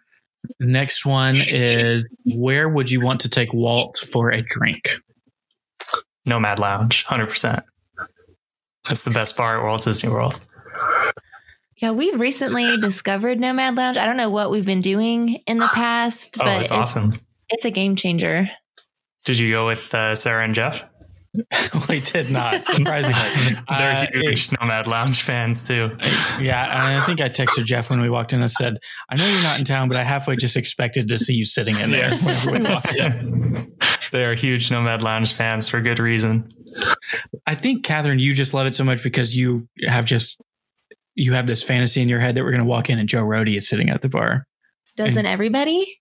Next 0.60 1.06
one 1.06 1.36
is 1.38 2.08
where 2.26 2.68
would 2.68 2.92
you 2.92 3.00
want 3.02 3.22
to 3.22 3.30
take 3.30 3.54
Walt 3.54 3.98
for 4.12 4.32
a 4.32 4.42
drink? 4.42 4.96
Nomad 6.26 6.60
Lounge, 6.60 7.06
100%. 7.06 7.64
That's 8.88 9.04
the 9.04 9.12
best 9.12 9.38
bar 9.38 9.60
at 9.60 9.64
Walt 9.64 9.84
Disney 9.84 10.10
World. 10.10 10.40
Yeah, 11.82 11.92
we've 11.92 12.20
recently 12.20 12.78
discovered 12.78 13.40
Nomad 13.40 13.76
Lounge. 13.76 13.98
I 13.98 14.06
don't 14.06 14.18
know 14.18 14.30
what 14.30 14.52
we've 14.52 14.66
been 14.66 14.82
doing 14.82 15.36
in 15.48 15.58
the 15.58 15.70
past, 15.74 16.38
Oh, 16.40 16.46
but 16.46 16.62
it's 16.64 16.72
awesome. 16.72 17.14
it's 17.50 17.66
a 17.66 17.72
game 17.72 17.96
changer. 17.96 18.50
Did 19.26 19.38
you 19.40 19.52
go 19.52 19.66
with 19.68 19.94
uh, 19.94 20.16
Sarah 20.16 20.44
and 20.44 20.54
Jeff? 20.56 20.84
we 21.90 22.02
did 22.02 22.30
not, 22.30 22.66
surprisingly. 22.66 23.62
They're 23.70 23.96
Uh, 23.96 24.06
huge 24.14 24.52
Nomad 24.60 24.86
Lounge 24.88 25.22
fans 25.22 25.66
too. 25.66 25.96
yeah, 26.42 26.86
and 26.86 26.98
I 26.98 27.06
think 27.06 27.22
I 27.22 27.30
texted 27.30 27.64
Jeff 27.66 27.90
when 27.90 28.02
we 28.02 28.10
walked 28.10 28.34
in 28.34 28.42
and 28.42 28.52
said, 28.52 28.78
I 29.10 29.16
know 29.16 29.26
you're 29.26 29.42
not 29.44 29.58
in 29.58 29.64
town, 29.66 29.88
but 29.88 29.96
I 29.96 30.04
halfway 30.04 30.36
just 30.36 30.58
expected 30.58 31.08
to 31.08 31.18
see 31.18 31.34
you 31.34 31.46
sitting 31.46 31.78
in 31.78 31.90
there 31.92 32.12
whenever 32.18 32.52
we 32.52 32.60
walked 32.74 32.96
in. 32.96 33.78
they 34.12 34.26
are 34.26 34.34
huge 34.36 34.70
Nomad 34.72 35.04
Lounge 35.04 35.32
fans 35.34 35.70
for 35.70 35.80
good 35.80 36.00
reason. 36.00 36.52
I 37.48 37.56
think, 37.56 37.84
Catherine, 37.86 38.20
you 38.20 38.34
just 38.34 38.54
love 38.54 38.68
it 38.68 38.76
so 38.76 38.84
much 38.84 39.02
because 39.02 39.36
you 39.36 39.68
have 39.88 40.04
just 40.06 40.42
you 41.16 41.34
have 41.34 41.48
this 41.48 41.64
fantasy 41.64 42.02
in 42.02 42.10
your 42.10 42.20
head 42.20 42.36
that 42.36 42.44
we're 42.44 42.52
going 42.52 42.64
to 42.64 42.70
walk 42.70 42.90
in 42.90 43.00
and 43.00 43.08
Joe 43.10 43.24
Rohde 43.24 43.56
is 43.58 43.68
sitting 43.68 43.90
at 43.90 44.02
the 44.02 44.10
bar. 44.10 44.46
Doesn't 44.98 45.26
everybody? 45.26 46.00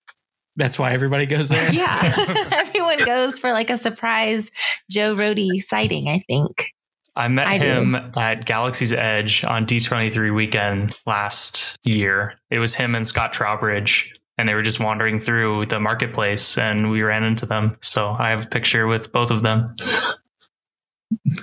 That's 0.56 0.78
why 0.78 0.92
everybody 0.92 1.26
goes 1.26 1.48
there. 1.48 1.68
Yeah. 1.72 2.46
Everyone 2.52 3.04
goes 3.04 3.38
for 3.38 3.52
like 3.52 3.70
a 3.70 3.78
surprise 3.78 4.50
Joe 4.90 5.14
Rohde 5.14 5.60
sighting, 5.62 6.08
I 6.08 6.22
think. 6.28 6.72
I 7.16 7.28
met 7.28 7.46
I 7.46 7.58
do. 7.58 7.66
him 7.66 7.94
at 7.94 8.46
Galaxy's 8.46 8.92
Edge 8.92 9.44
on 9.44 9.66
D23 9.66 10.34
weekend 10.34 10.94
last 11.06 11.78
year. 11.84 12.34
It 12.50 12.58
was 12.58 12.74
him 12.74 12.94
and 12.94 13.06
Scott 13.06 13.32
Trowbridge, 13.32 14.14
and 14.38 14.48
they 14.48 14.54
were 14.54 14.62
just 14.62 14.80
wandering 14.80 15.18
through 15.18 15.66
the 15.66 15.80
marketplace, 15.80 16.56
and 16.56 16.90
we 16.90 17.02
ran 17.02 17.24
into 17.24 17.46
them. 17.46 17.76
So 17.82 18.16
I 18.18 18.30
have 18.30 18.46
a 18.46 18.48
picture 18.48 18.86
with 18.86 19.12
both 19.12 19.30
of 19.30 19.42
them. 19.42 19.74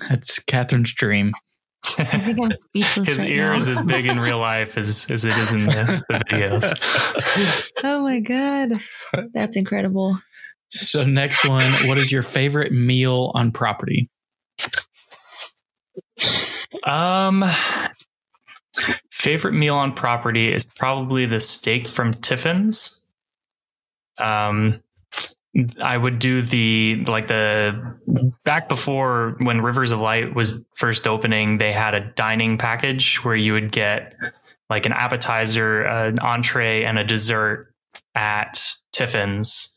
That's 0.10 0.40
Catherine's 0.40 0.94
dream. 0.94 1.34
I 2.00 2.04
think 2.20 2.40
I'm 2.42 2.52
speechless. 2.52 3.10
His 3.10 3.22
right 3.22 3.38
ear 3.38 3.52
now. 3.52 3.58
is 3.58 3.70
as 3.70 3.82
big 3.82 4.06
in 4.08 4.20
real 4.20 4.40
life 4.40 4.78
as, 4.78 5.10
as 5.10 5.26
it 5.26 5.38
is 5.38 5.54
in 5.54 5.66
the, 5.66 6.04
the 6.10 6.16
videos. 6.20 7.72
Oh 7.84 8.02
my 8.02 8.20
God. 8.20 8.74
That's 9.34 9.56
incredible. 9.56 10.20
So 10.70 11.04
next 11.04 11.48
one, 11.48 11.72
what 11.88 11.98
is 11.98 12.12
your 12.12 12.24
favorite 12.24 12.72
meal 12.72 13.32
on 13.36 13.52
property? 13.52 14.10
Um, 16.84 17.46
favorite 19.12 19.54
meal 19.54 19.76
on 19.76 19.94
property 19.94 20.52
is 20.52 20.64
probably 20.64 21.26
the 21.26 21.40
steak 21.40 21.88
from 21.88 22.14
Tiffin's. 22.14 23.06
Um, 24.18 24.82
I 25.82 25.98
would 25.98 26.20
do 26.20 26.42
the 26.42 27.04
like 27.08 27.28
the 27.28 27.96
back 28.44 28.70
before 28.70 29.36
when 29.40 29.62
Rivers 29.62 29.92
of 29.92 30.00
Light 30.00 30.36
was 30.36 30.66
first 30.76 31.08
opening, 31.08 31.58
they 31.58 31.72
had 31.72 31.96
a 31.96 32.02
dining 32.02 32.58
package 32.58 33.24
where 33.24 33.36
you 33.36 33.54
would 33.54 33.72
get 33.72 34.16
like 34.70 34.86
an 34.86 34.94
appetizer, 34.94 35.82
an 35.82 36.20
entree, 36.20 36.84
and 36.84 37.00
a 37.00 37.04
dessert 37.04 37.74
at 38.16 38.60
Tiffin's. 38.92 39.74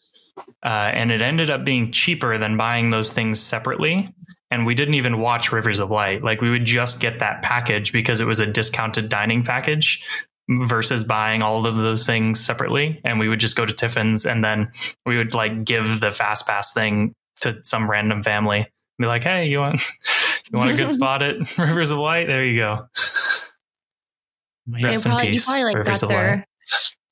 Uh, 0.63 0.91
and 0.93 1.11
it 1.11 1.23
ended 1.23 1.51
up 1.51 1.65
being 1.65 1.93
cheaper 1.93 2.37
than 2.37 2.57
buying 2.57 2.91
those 2.91 3.13
things 3.13 3.41
separately 3.41 4.13
and 4.51 4.67
we 4.67 4.75
didn't 4.75 4.95
even 4.95 5.21
watch 5.21 5.53
Rivers 5.53 5.79
of 5.79 5.91
Light. 5.91 6.25
Like 6.25 6.41
we 6.41 6.51
would 6.51 6.65
just 6.65 7.01
get 7.01 7.21
that 7.21 7.43
package 7.43 7.93
because 7.93 8.21
it 8.21 8.27
was 8.27 8.41
a 8.41 8.47
discounted 8.47 9.09
dining 9.09 9.45
package 9.45 10.03
versus 10.51 11.05
buying 11.05 11.43
all 11.43 11.67
of 11.67 11.77
those 11.77 12.05
things 12.05 12.45
separately. 12.45 13.01
And 13.05 13.19
we 13.19 13.29
would 13.29 13.41
just 13.41 13.57
go 13.57 13.65
to 13.65 13.73
Tiffin's 13.73 14.27
and 14.27 14.43
then 14.43 14.73
we 15.07 15.17
would 15.17 15.35
like 15.35 15.65
give 15.65 16.01
the 16.01 16.11
fast 16.11 16.47
pass 16.47 16.73
thing 16.73 17.15
to 17.41 17.59
some 17.63 17.91
random 17.91 18.23
family. 18.23 18.67
Be 18.99 19.07
like, 19.07 19.25
hey, 19.25 19.47
you 19.47 19.59
want 19.59 19.81
you 20.53 20.59
want 20.59 20.71
a 20.71 20.75
good 20.75 20.91
spot 20.91 21.23
at 21.23 21.57
Rivers 21.57 21.91
of 21.91 21.99
Light? 21.99 22.27
There 22.27 22.45
you 22.45 22.59
go. 22.59 22.87
Man, 24.67 24.83
Rest 24.83 25.07
in 25.07 25.11
probably, 25.11 25.29
you 25.29 25.33
peace, 25.33 25.47
probably 25.47 25.65
like 25.65 25.77
Rivers 25.77 26.01
got 26.03 26.09
their, 26.09 26.37
Light. 26.37 26.45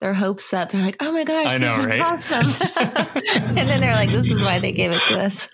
their 0.00 0.14
hopes 0.14 0.52
up. 0.52 0.70
They're 0.70 0.82
like, 0.82 0.96
oh 1.00 1.12
my 1.12 1.24
gosh, 1.24 1.54
I 1.54 1.58
know, 1.58 1.76
this 1.76 1.78
is 1.78 1.86
right? 1.86 2.00
awesome. 2.00 3.22
and 3.56 3.68
then 3.68 3.80
they're 3.80 3.94
like, 3.94 4.10
this 4.10 4.30
is 4.30 4.42
why 4.42 4.58
they 4.58 4.72
gave 4.72 4.90
it 4.92 5.00
to 5.08 5.18
us. 5.18 5.48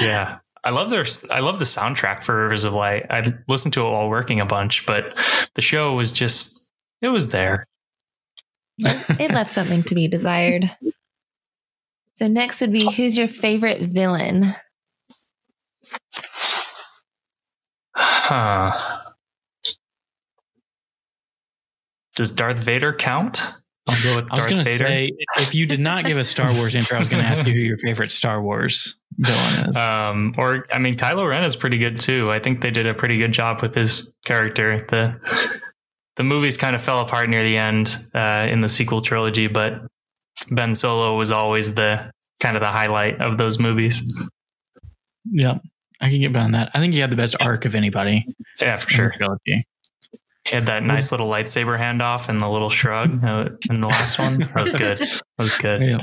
Yeah. 0.00 0.38
I 0.62 0.70
love 0.70 0.90
their 0.90 1.06
I 1.30 1.40
love 1.40 1.58
the 1.58 1.64
soundtrack 1.64 2.22
for 2.22 2.42
Rivers 2.42 2.64
of 2.64 2.74
Light. 2.74 3.06
I 3.08 3.22
listened 3.48 3.72
to 3.74 3.86
it 3.86 3.90
while 3.90 4.10
working 4.10 4.40
a 4.40 4.46
bunch, 4.46 4.84
but 4.84 5.16
the 5.54 5.62
show 5.62 5.94
was 5.94 6.12
just 6.12 6.59
it 7.02 7.08
was 7.08 7.30
there. 7.30 7.66
it 8.78 9.30
left 9.32 9.50
something 9.50 9.82
to 9.84 9.94
be 9.94 10.08
desired. 10.08 10.70
So 12.16 12.28
next 12.28 12.60
would 12.60 12.72
be 12.72 12.90
who's 12.92 13.16
your 13.16 13.28
favorite 13.28 13.82
villain? 13.82 14.54
Huh. 17.94 18.72
Does 22.16 22.30
Darth 22.30 22.58
Vader 22.58 22.92
count? 22.92 23.40
I'll 23.86 24.02
go 24.02 24.16
with 24.16 24.30
I 24.30 24.34
was 24.34 24.46
Darth 24.46 24.50
going 24.50 24.64
to 24.64 24.70
Vader. 24.70 24.84
say, 24.86 25.10
if 25.38 25.54
you 25.54 25.66
did 25.66 25.80
not 25.80 26.04
give 26.04 26.18
a 26.18 26.24
Star 26.24 26.52
Wars 26.54 26.76
intro, 26.76 26.96
I 26.96 27.00
was 27.00 27.08
going 27.08 27.22
to 27.22 27.28
ask 27.28 27.44
you 27.46 27.52
who 27.52 27.58
your 27.58 27.78
favorite 27.78 28.12
Star 28.12 28.42
Wars 28.42 28.96
villain 29.18 29.70
is. 29.70 29.76
Um, 29.76 30.34
or 30.38 30.66
I 30.72 30.78
mean, 30.78 30.94
Kylo 30.94 31.28
Ren 31.28 31.44
is 31.44 31.56
pretty 31.56 31.78
good 31.78 31.98
too. 31.98 32.30
I 32.30 32.38
think 32.38 32.60
they 32.60 32.70
did 32.70 32.86
a 32.86 32.94
pretty 32.94 33.16
good 33.18 33.32
job 33.32 33.62
with 33.62 33.74
his 33.74 34.14
character. 34.24 34.84
The 34.88 35.18
the 36.20 36.24
movies 36.24 36.58
kind 36.58 36.76
of 36.76 36.82
fell 36.82 37.00
apart 37.00 37.30
near 37.30 37.42
the 37.42 37.56
end 37.56 37.96
uh, 38.14 38.46
in 38.50 38.60
the 38.60 38.68
sequel 38.68 39.00
trilogy, 39.00 39.46
but 39.46 39.80
Ben 40.50 40.74
Solo 40.74 41.16
was 41.16 41.30
always 41.30 41.74
the 41.74 42.12
kind 42.40 42.58
of 42.58 42.60
the 42.60 42.68
highlight 42.68 43.22
of 43.22 43.38
those 43.38 43.58
movies. 43.58 44.02
yeah, 45.24 45.60
I 45.98 46.10
can 46.10 46.20
get 46.20 46.34
behind 46.34 46.54
that. 46.54 46.72
I 46.74 46.78
think 46.78 46.92
he 46.92 47.00
had 47.00 47.10
the 47.10 47.16
best 47.16 47.36
arc 47.40 47.64
of 47.64 47.74
anybody. 47.74 48.26
Yeah, 48.60 48.76
for 48.76 48.90
sure. 48.90 49.14
trilogy. 49.16 49.66
He 50.44 50.54
had 50.54 50.66
that 50.66 50.82
nice 50.82 51.10
little 51.10 51.26
lightsaber 51.26 51.80
handoff 51.80 52.28
and 52.28 52.38
the 52.38 52.48
little 52.48 52.68
shrug 52.68 53.24
uh, 53.24 53.48
in 53.70 53.80
the 53.80 53.88
last 53.88 54.18
one. 54.18 54.40
That 54.40 54.54
was 54.54 54.72
good. 54.72 54.98
That 54.98 55.22
was 55.38 55.54
good. 55.54 55.80
Yeah. 55.80 55.98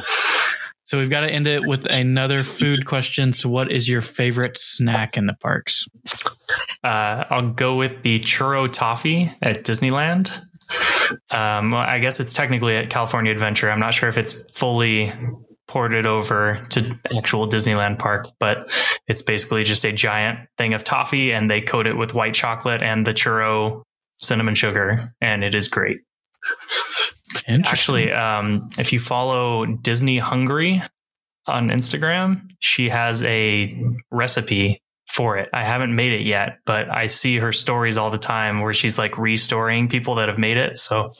So 0.87 0.97
we've 0.97 1.09
got 1.09 1.21
to 1.21 1.29
end 1.29 1.47
it 1.47 1.67
with 1.67 1.85
another 1.85 2.43
food 2.43 2.85
question. 2.85 3.33
So, 3.33 3.49
what 3.49 3.73
is 3.73 3.89
your 3.89 4.01
favorite 4.01 4.57
snack 4.57 5.17
in 5.17 5.25
the 5.25 5.33
parks? 5.33 5.85
Uh, 6.81 7.25
I'll 7.29 7.49
go 7.51 7.75
with 7.75 8.03
the 8.03 8.21
churro 8.21 8.71
toffee 8.71 9.29
at 9.41 9.65
Disneyland. 9.65 10.29
Um, 11.29 11.71
well, 11.71 11.81
I 11.81 11.99
guess 11.99 12.21
it's 12.21 12.33
technically 12.33 12.77
at 12.77 12.89
California 12.89 13.33
Adventure. 13.33 13.69
I'm 13.69 13.81
not 13.81 13.95
sure 13.95 14.07
if 14.07 14.17
it's 14.17 14.49
fully 14.57 15.11
ported 15.67 16.05
over 16.05 16.65
to 16.69 16.97
actual 17.17 17.49
Disneyland 17.49 17.99
park, 17.99 18.29
but 18.39 18.71
it's 19.07 19.21
basically 19.21 19.65
just 19.65 19.83
a 19.83 19.91
giant 19.91 20.39
thing 20.57 20.73
of 20.73 20.85
toffee 20.85 21.33
and 21.33 21.51
they 21.51 21.59
coat 21.59 21.85
it 21.85 21.97
with 21.97 22.13
white 22.13 22.33
chocolate 22.33 22.81
and 22.81 23.05
the 23.05 23.13
churro 23.13 23.83
cinnamon 24.19 24.55
sugar, 24.55 24.95
and 25.19 25.43
it 25.43 25.53
is 25.53 25.67
great. 25.67 25.97
Actually, 27.47 28.11
um, 28.11 28.67
if 28.77 28.91
you 28.91 28.99
follow 28.99 29.65
Disney 29.65 30.17
Hungry 30.17 30.83
on 31.45 31.69
Instagram, 31.69 32.49
she 32.59 32.89
has 32.89 33.23
a 33.23 33.81
recipe 34.11 34.81
for 35.09 35.37
it. 35.37 35.49
I 35.53 35.63
haven't 35.63 35.95
made 35.95 36.11
it 36.11 36.21
yet, 36.21 36.59
but 36.65 36.89
I 36.89 37.05
see 37.05 37.37
her 37.37 37.53
stories 37.53 37.97
all 37.97 38.11
the 38.11 38.17
time 38.17 38.59
where 38.59 38.73
she's 38.73 38.97
like 38.97 39.17
restoring 39.17 39.87
people 39.87 40.15
that 40.15 40.27
have 40.27 40.37
made 40.37 40.57
it. 40.57 40.77
So 40.77 41.13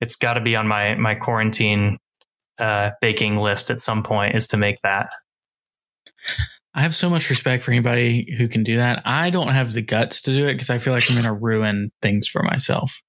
it's 0.00 0.16
got 0.16 0.34
to 0.34 0.40
be 0.40 0.56
on 0.56 0.66
my 0.66 0.96
my 0.96 1.14
quarantine 1.14 1.98
uh, 2.58 2.90
baking 3.00 3.36
list 3.36 3.70
at 3.70 3.80
some 3.80 4.02
point 4.02 4.34
is 4.34 4.48
to 4.48 4.56
make 4.56 4.80
that. 4.82 5.08
I 6.74 6.82
have 6.82 6.94
so 6.94 7.08
much 7.08 7.30
respect 7.30 7.62
for 7.62 7.70
anybody 7.70 8.34
who 8.36 8.48
can 8.48 8.62
do 8.62 8.76
that. 8.76 9.02
I 9.04 9.30
don't 9.30 9.48
have 9.48 9.72
the 9.72 9.82
guts 9.82 10.20
to 10.22 10.32
do 10.32 10.46
it 10.46 10.54
because 10.54 10.70
I 10.70 10.78
feel 10.78 10.92
like 10.92 11.08
I'm 11.08 11.16
going 11.16 11.24
to 11.24 11.32
ruin 11.32 11.90
things 12.02 12.28
for 12.28 12.42
myself. 12.42 13.00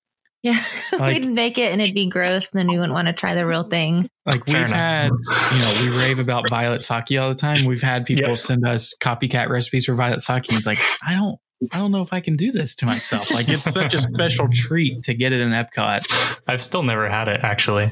Yeah, 0.42 0.62
Like- 0.98 1.22
we'd 1.22 1.28
make 1.30 1.58
it 1.58 1.72
and 1.72 1.82
it'd 1.82 1.96
be 1.96 2.10
gross, 2.10 2.50
and 2.52 2.60
then 2.60 2.68
we 2.68 2.76
wouldn't 2.78 2.94
want 2.94 3.08
to 3.08 3.14
try 3.14 3.36
the 3.36 3.46
real 3.46 3.64
thing. 3.64 4.10
Like 4.26 4.46
Fair 4.46 4.62
we've 4.62 4.68
enough. 4.72 4.78
had, 4.78 5.12
you 5.54 5.60
know, 5.60 5.92
we 5.92 5.98
rave 6.00 6.20
about 6.20 6.50
violet 6.50 6.84
sake 6.84 7.12
all 7.20 7.30
the 7.30 7.36
time. 7.36 7.66
We've 7.66 7.82
had 7.82 8.06
people 8.06 8.30
Yep. 8.30 8.38
send 8.38 8.68
us 8.68 8.94
copycat 9.02 9.50
recipes 9.50 9.86
for 9.86 9.96
violet 9.96 10.22
sake. 10.22 10.48
And 10.50 10.58
it's 10.58 10.68
like, 10.68 10.80
I 11.06 11.16
don't, 11.16 11.38
I 11.74 11.80
don't 11.80 11.92
know 11.92 12.02
if 12.02 12.14
I 12.14 12.20
can 12.22 12.36
do 12.36 12.52
this 12.52 12.76
to 12.76 12.86
myself. 12.86 13.34
Like 13.34 13.50
it's 13.50 13.64
such 13.74 13.94
a 13.94 14.00
special 14.00 14.48
treat 14.52 15.04
to 15.04 15.14
get 15.14 15.34
it 15.34 15.42
in 15.42 15.50
Epcot. 15.50 16.06
I've 16.48 16.62
still 16.62 16.84
never 16.84 17.10
had 17.10 17.28
it 17.28 17.42
actually. 17.44 17.92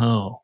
Oh, 0.00 0.40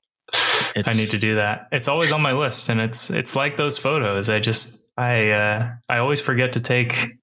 it's, 0.76 0.88
I 0.88 0.92
need 0.92 1.10
to 1.10 1.18
do 1.18 1.34
that. 1.36 1.66
It's 1.72 1.88
always 1.88 2.12
on 2.12 2.22
my 2.22 2.32
list, 2.32 2.68
and 2.68 2.80
it's 2.80 3.10
it's 3.10 3.34
like 3.34 3.56
those 3.56 3.78
photos. 3.78 4.28
I 4.30 4.38
just 4.38 4.86
I 4.96 5.30
uh, 5.30 5.70
I 5.88 5.98
always 5.98 6.20
forget 6.20 6.52
to 6.52 6.60
take 6.60 7.18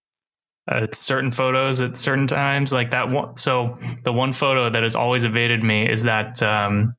uh, 0.70 0.88
certain 0.94 1.32
photos 1.32 1.82
at 1.82 1.98
certain 1.98 2.28
times. 2.28 2.72
Like 2.72 2.92
that 2.92 3.10
one. 3.10 3.36
So 3.38 3.78
the 4.04 4.14
one 4.14 4.32
photo 4.34 4.70
that 4.70 4.84
has 4.84 4.96
always 4.96 5.24
evaded 5.24 5.64
me 5.64 5.90
is 5.90 6.04
that 6.04 6.42
um, 6.44 6.96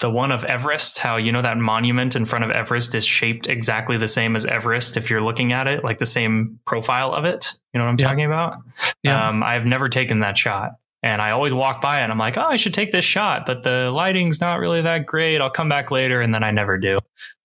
the 0.00 0.10
one 0.10 0.30
of 0.30 0.44
Everest. 0.44 0.98
How 0.98 1.16
you 1.16 1.32
know 1.32 1.42
that 1.42 1.56
monument 1.58 2.14
in 2.14 2.24
front 2.24 2.44
of 2.44 2.50
Everest 2.50 2.94
is 2.94 3.04
shaped 3.04 3.48
exactly 3.48 3.96
the 3.96 4.06
same 4.08 4.36
as 4.36 4.46
Everest 4.46 4.96
if 4.96 5.10
you're 5.10 5.20
looking 5.22 5.52
at 5.52 5.66
it, 5.66 5.82
like 5.82 5.98
the 5.98 6.06
same 6.06 6.60
profile 6.66 7.12
of 7.12 7.24
it. 7.24 7.52
You 7.72 7.78
know 7.78 7.84
what 7.86 7.90
I'm 7.92 7.96
Yeah. 7.98 8.06
talking 8.08 8.24
about? 8.24 8.56
Yeah. 9.02 9.28
Um, 9.28 9.42
I've 9.42 9.66
never 9.66 9.88
taken 9.88 10.20
that 10.20 10.38
shot. 10.38 10.72
And 11.02 11.22
I 11.22 11.30
always 11.30 11.54
walk 11.54 11.80
by 11.80 12.00
it 12.00 12.02
and 12.02 12.10
I'm 12.12 12.18
like, 12.18 12.36
oh, 12.36 12.42
I 12.42 12.56
should 12.56 12.74
take 12.74 12.90
this 12.90 13.04
shot, 13.04 13.46
but 13.46 13.62
the 13.62 13.90
lighting's 13.92 14.40
not 14.40 14.58
really 14.58 14.82
that 14.82 15.06
great. 15.06 15.40
I'll 15.40 15.48
come 15.48 15.68
back 15.68 15.92
later. 15.92 16.20
And 16.20 16.34
then 16.34 16.42
I 16.42 16.50
never 16.50 16.76
do. 16.76 16.98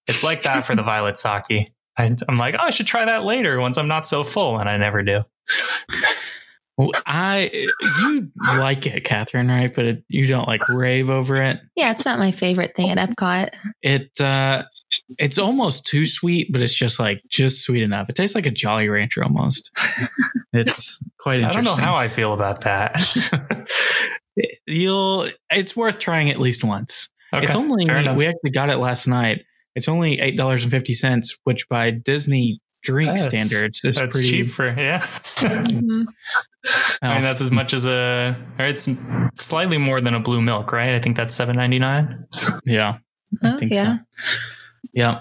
It's 0.07 0.23
like 0.23 0.41
that 0.41 0.65
for 0.65 0.75
the 0.75 0.81
violet 0.93 1.19
sake. 1.19 1.71
I, 1.97 2.15
I'm 2.27 2.37
like, 2.37 2.55
oh, 2.55 2.63
I 2.63 2.69
should 2.69 2.87
try 2.87 3.05
that 3.05 3.23
later 3.23 3.59
once 3.59 3.77
I'm 3.77 3.87
not 3.87 4.05
so 4.05 4.23
full. 4.23 4.59
And 4.59 4.69
I 4.69 4.77
never 4.77 5.03
do. 5.03 5.23
Well, 6.77 6.89
I 7.05 7.67
you 7.99 8.31
like 8.57 8.87
it, 8.87 9.03
Catherine, 9.03 9.47
right? 9.47 9.73
But 9.73 9.85
it, 9.85 10.03
you 10.07 10.25
don't 10.25 10.47
like 10.47 10.67
rave 10.69 11.09
over 11.09 11.39
it. 11.41 11.59
Yeah, 11.75 11.91
it's 11.91 12.05
not 12.05 12.17
my 12.17 12.31
favorite 12.31 12.75
thing 12.75 12.89
at 12.89 12.97
Epcot. 12.97 13.49
It 13.83 14.19
uh 14.19 14.63
it's 15.19 15.37
almost 15.37 15.85
too 15.85 16.05
sweet, 16.05 16.51
but 16.51 16.61
it's 16.61 16.73
just 16.73 16.99
like 16.99 17.21
just 17.29 17.63
sweet 17.63 17.83
enough. 17.83 18.09
It 18.09 18.15
tastes 18.15 18.35
like 18.35 18.47
a 18.47 18.51
Jolly 18.51 18.89
Rancher 18.89 19.23
almost. 19.23 19.71
it's 20.53 21.03
quite 21.19 21.43
I 21.43 21.51
don't 21.51 21.63
know 21.63 21.75
how 21.75 21.95
I 21.95 22.07
feel 22.07 22.33
about 22.33 22.61
that. 22.61 23.69
You'll. 24.65 25.27
It's 25.51 25.75
worth 25.75 25.99
trying 25.99 26.31
at 26.31 26.39
least 26.39 26.63
once. 26.63 27.09
Okay, 27.33 27.45
it's 27.45 27.55
only 27.55 27.85
fair 27.85 28.13
we 28.15 28.25
actually 28.27 28.51
got 28.51 28.69
it 28.69 28.77
last 28.77 29.07
night. 29.07 29.43
It's 29.75 29.87
only 29.87 30.19
eight 30.19 30.37
dollars 30.37 30.63
and 30.63 30.71
fifty 30.71 30.93
cents, 30.93 31.37
which 31.43 31.67
by 31.69 31.91
Disney 31.91 32.59
drink 32.83 33.11
That's- 33.17 33.27
standards 33.29 33.81
is 33.83 33.95
That's 33.97 34.15
pretty 34.15 34.29
cheap 34.29 34.49
for, 34.49 34.67
yeah. 34.67 34.99
Mhm. 34.99 36.05
I 37.01 37.13
mean, 37.15 37.23
that's 37.23 37.41
as 37.41 37.51
much 37.51 37.73
as 37.73 37.85
a, 37.85 38.35
or 38.57 38.65
it's 38.65 38.87
slightly 39.37 39.77
more 39.77 39.99
than 39.99 40.13
a 40.13 40.19
blue 40.19 40.41
milk, 40.41 40.71
right? 40.71 40.89
I 40.93 40.99
think 40.99 41.17
that's 41.17 41.33
seven 41.33 41.55
ninety 41.57 41.79
nine. 41.79 42.25
yeah. 42.65 42.97
I 43.41 43.53
Oh, 43.53 43.57
think 43.57 43.71
yeah. 43.73 43.97
so. 43.97 44.03
Yeah. 44.93 45.19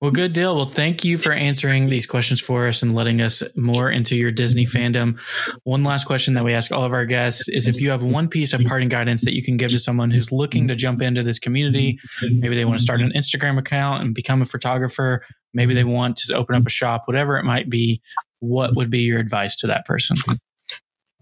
Well, 0.00 0.10
good 0.10 0.32
deal. 0.32 0.56
Well, 0.56 0.66
thank 0.66 1.04
you 1.04 1.18
for 1.18 1.32
answering 1.32 1.88
these 1.88 2.06
questions 2.06 2.40
for 2.40 2.66
us 2.66 2.82
and 2.82 2.94
letting 2.94 3.20
us 3.20 3.42
more 3.54 3.90
into 3.90 4.16
your 4.16 4.30
Disney 4.32 4.64
fandom. 4.64 5.18
One 5.64 5.84
last 5.84 6.04
question 6.04 6.32
that 6.34 6.44
we 6.44 6.54
ask 6.54 6.72
all 6.72 6.84
of 6.84 6.92
our 6.92 7.04
guests 7.04 7.48
is 7.48 7.68
if 7.68 7.80
you 7.80 7.90
have 7.90 8.02
one 8.02 8.28
piece 8.28 8.54
of 8.54 8.62
parting 8.62 8.88
guidance 8.88 9.22
that 9.22 9.34
you 9.34 9.42
can 9.42 9.58
give 9.58 9.70
to 9.72 9.78
someone 9.78 10.10
who's 10.10 10.32
looking 10.32 10.68
to 10.68 10.74
jump 10.74 11.02
into 11.02 11.22
this 11.22 11.38
community, 11.38 11.98
maybe 12.22 12.56
they 12.56 12.64
want 12.64 12.78
to 12.78 12.82
start 12.82 13.02
an 13.02 13.12
Instagram 13.14 13.58
account 13.58 14.02
and 14.02 14.14
become 14.14 14.40
a 14.40 14.46
photographer, 14.46 15.22
maybe 15.52 15.74
they 15.74 15.84
want 15.84 16.16
to 16.16 16.34
open 16.34 16.54
up 16.54 16.66
a 16.66 16.70
shop, 16.70 17.02
whatever 17.04 17.36
it 17.36 17.44
might 17.44 17.68
be, 17.68 18.00
what 18.38 18.74
would 18.76 18.90
be 18.90 19.00
your 19.00 19.20
advice 19.20 19.54
to 19.56 19.66
that 19.66 19.84
person? 19.84 20.16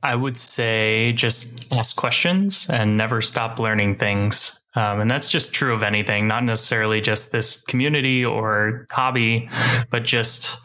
I 0.03 0.15
would 0.15 0.37
say 0.37 1.13
just 1.15 1.75
ask 1.75 1.97
questions 1.97 2.69
and 2.71 2.97
never 2.97 3.21
stop 3.21 3.59
learning 3.59 3.97
things. 3.97 4.65
Um, 4.75 5.01
and 5.01 5.11
that's 5.11 5.29
just 5.29 5.53
true 5.53 5.75
of 5.75 5.83
anything, 5.83 6.29
not 6.29 6.45
necessarily 6.45 7.01
just 7.01 7.33
this 7.33 7.63
community 7.63 8.25
or 8.25 8.87
hobby, 8.93 9.49
but 9.91 10.05
just 10.05 10.61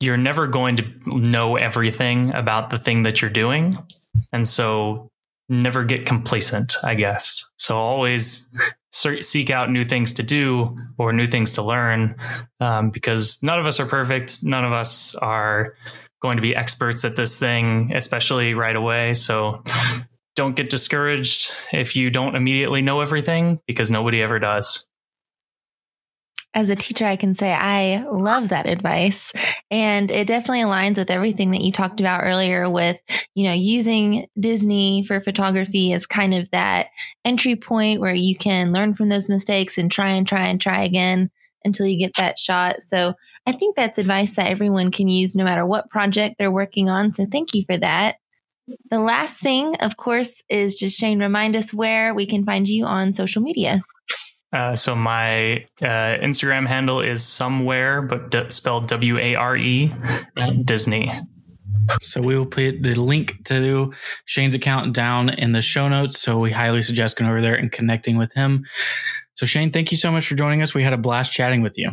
you're 0.00 0.16
never 0.16 0.46
going 0.46 0.76
to 0.76 0.84
know 1.06 1.56
everything 1.56 2.34
about 2.34 2.70
the 2.70 2.78
thing 2.78 3.02
that 3.04 3.22
you're 3.22 3.30
doing. 3.30 3.76
And 4.32 4.46
so 4.46 5.08
never 5.48 5.84
get 5.84 6.06
complacent, 6.06 6.74
I 6.84 6.94
guess. 6.94 7.50
So 7.58 7.76
always 7.76 8.54
seek 8.90 9.50
out 9.50 9.70
new 9.70 9.84
things 9.84 10.12
to 10.14 10.22
do 10.22 10.76
or 10.98 11.12
new 11.12 11.26
things 11.26 11.52
to 11.52 11.62
learn 11.62 12.16
um, 12.60 12.90
because 12.90 13.42
none 13.42 13.58
of 13.58 13.66
us 13.66 13.78
are 13.78 13.86
perfect. 13.86 14.38
None 14.42 14.64
of 14.64 14.72
us 14.72 15.14
are 15.16 15.74
going 16.20 16.36
to 16.36 16.42
be 16.42 16.56
experts 16.56 17.04
at 17.04 17.16
this 17.16 17.38
thing, 17.38 17.92
especially 17.94 18.54
right 18.54 18.76
away. 18.76 19.14
So 19.14 19.62
don't 20.36 20.54
get 20.54 20.70
discouraged 20.70 21.52
if 21.72 21.96
you 21.96 22.10
don't 22.10 22.36
immediately 22.36 22.82
know 22.82 23.00
everything 23.00 23.58
because 23.66 23.90
nobody 23.90 24.22
ever 24.22 24.38
does. 24.38 24.88
As 26.54 26.70
a 26.70 26.76
teacher, 26.76 27.04
I 27.04 27.16
can 27.16 27.34
say 27.34 27.52
I 27.52 28.02
love 28.04 28.48
that 28.48 28.66
advice. 28.66 29.30
And 29.70 30.10
it 30.10 30.26
definitely 30.26 30.62
aligns 30.62 30.96
with 30.96 31.10
everything 31.10 31.50
that 31.50 31.60
you 31.60 31.70
talked 31.70 32.00
about 32.00 32.22
earlier 32.22 32.70
with, 32.70 32.98
you 33.34 33.44
know, 33.44 33.52
using 33.52 34.26
Disney 34.40 35.02
for 35.02 35.20
photography 35.20 35.92
as 35.92 36.06
kind 36.06 36.32
of 36.32 36.50
that 36.52 36.86
entry 37.26 37.56
point 37.56 38.00
where 38.00 38.14
you 38.14 38.38
can 38.38 38.72
learn 38.72 38.94
from 38.94 39.10
those 39.10 39.28
mistakes 39.28 39.76
and 39.76 39.92
try 39.92 40.12
and 40.12 40.26
try 40.26 40.46
and 40.46 40.58
try 40.58 40.82
again 40.82 41.30
until 41.62 41.86
you 41.86 41.98
get 41.98 42.14
that 42.16 42.38
shot. 42.38 42.82
So 42.82 43.14
I 43.44 43.52
think 43.52 43.76
that's 43.76 43.98
advice 43.98 44.36
that 44.36 44.50
everyone 44.50 44.90
can 44.90 45.08
use 45.08 45.34
no 45.34 45.44
matter 45.44 45.66
what 45.66 45.90
project 45.90 46.36
they're 46.38 46.50
working 46.50 46.88
on. 46.88 47.12
So 47.12 47.26
thank 47.30 47.54
you 47.54 47.64
for 47.66 47.76
that. 47.76 48.16
The 48.90 49.00
last 49.00 49.40
thing, 49.40 49.76
of 49.76 49.96
course, 49.96 50.42
is 50.48 50.76
just 50.76 50.98
Shane, 50.98 51.20
remind 51.20 51.54
us 51.56 51.72
where 51.72 52.14
we 52.14 52.26
can 52.26 52.44
find 52.44 52.68
you 52.68 52.84
on 52.84 53.14
social 53.14 53.42
media. 53.42 53.82
Uh, 54.52 54.74
so 54.74 54.94
my 54.94 55.64
uh, 55.82 56.18
Instagram 56.22 56.66
handle 56.66 57.00
is 57.00 57.24
somewhere, 57.24 58.00
but 58.02 58.30
d- 58.30 58.50
spelled 58.50 58.88
W 58.88 59.18
A 59.18 59.34
R 59.34 59.56
E 59.56 59.92
at 60.38 60.64
Disney. 60.64 61.10
So 62.00 62.20
we 62.20 62.36
will 62.36 62.46
put 62.46 62.82
the 62.82 62.94
link 62.94 63.44
to 63.44 63.92
Shane's 64.24 64.54
account 64.54 64.94
down 64.94 65.28
in 65.28 65.52
the 65.52 65.62
show 65.62 65.88
notes. 65.88 66.18
So 66.18 66.36
we 66.36 66.50
highly 66.50 66.82
suggest 66.82 67.16
going 67.16 67.30
over 67.30 67.40
there 67.40 67.54
and 67.54 67.70
connecting 67.70 68.16
with 68.16 68.32
him. 68.32 68.64
So, 69.34 69.46
Shane, 69.46 69.70
thank 69.70 69.90
you 69.90 69.98
so 69.98 70.10
much 70.10 70.26
for 70.26 70.34
joining 70.34 70.62
us. 70.62 70.74
We 70.74 70.82
had 70.82 70.94
a 70.94 70.98
blast 70.98 71.32
chatting 71.32 71.60
with 71.60 71.76
you. 71.76 71.92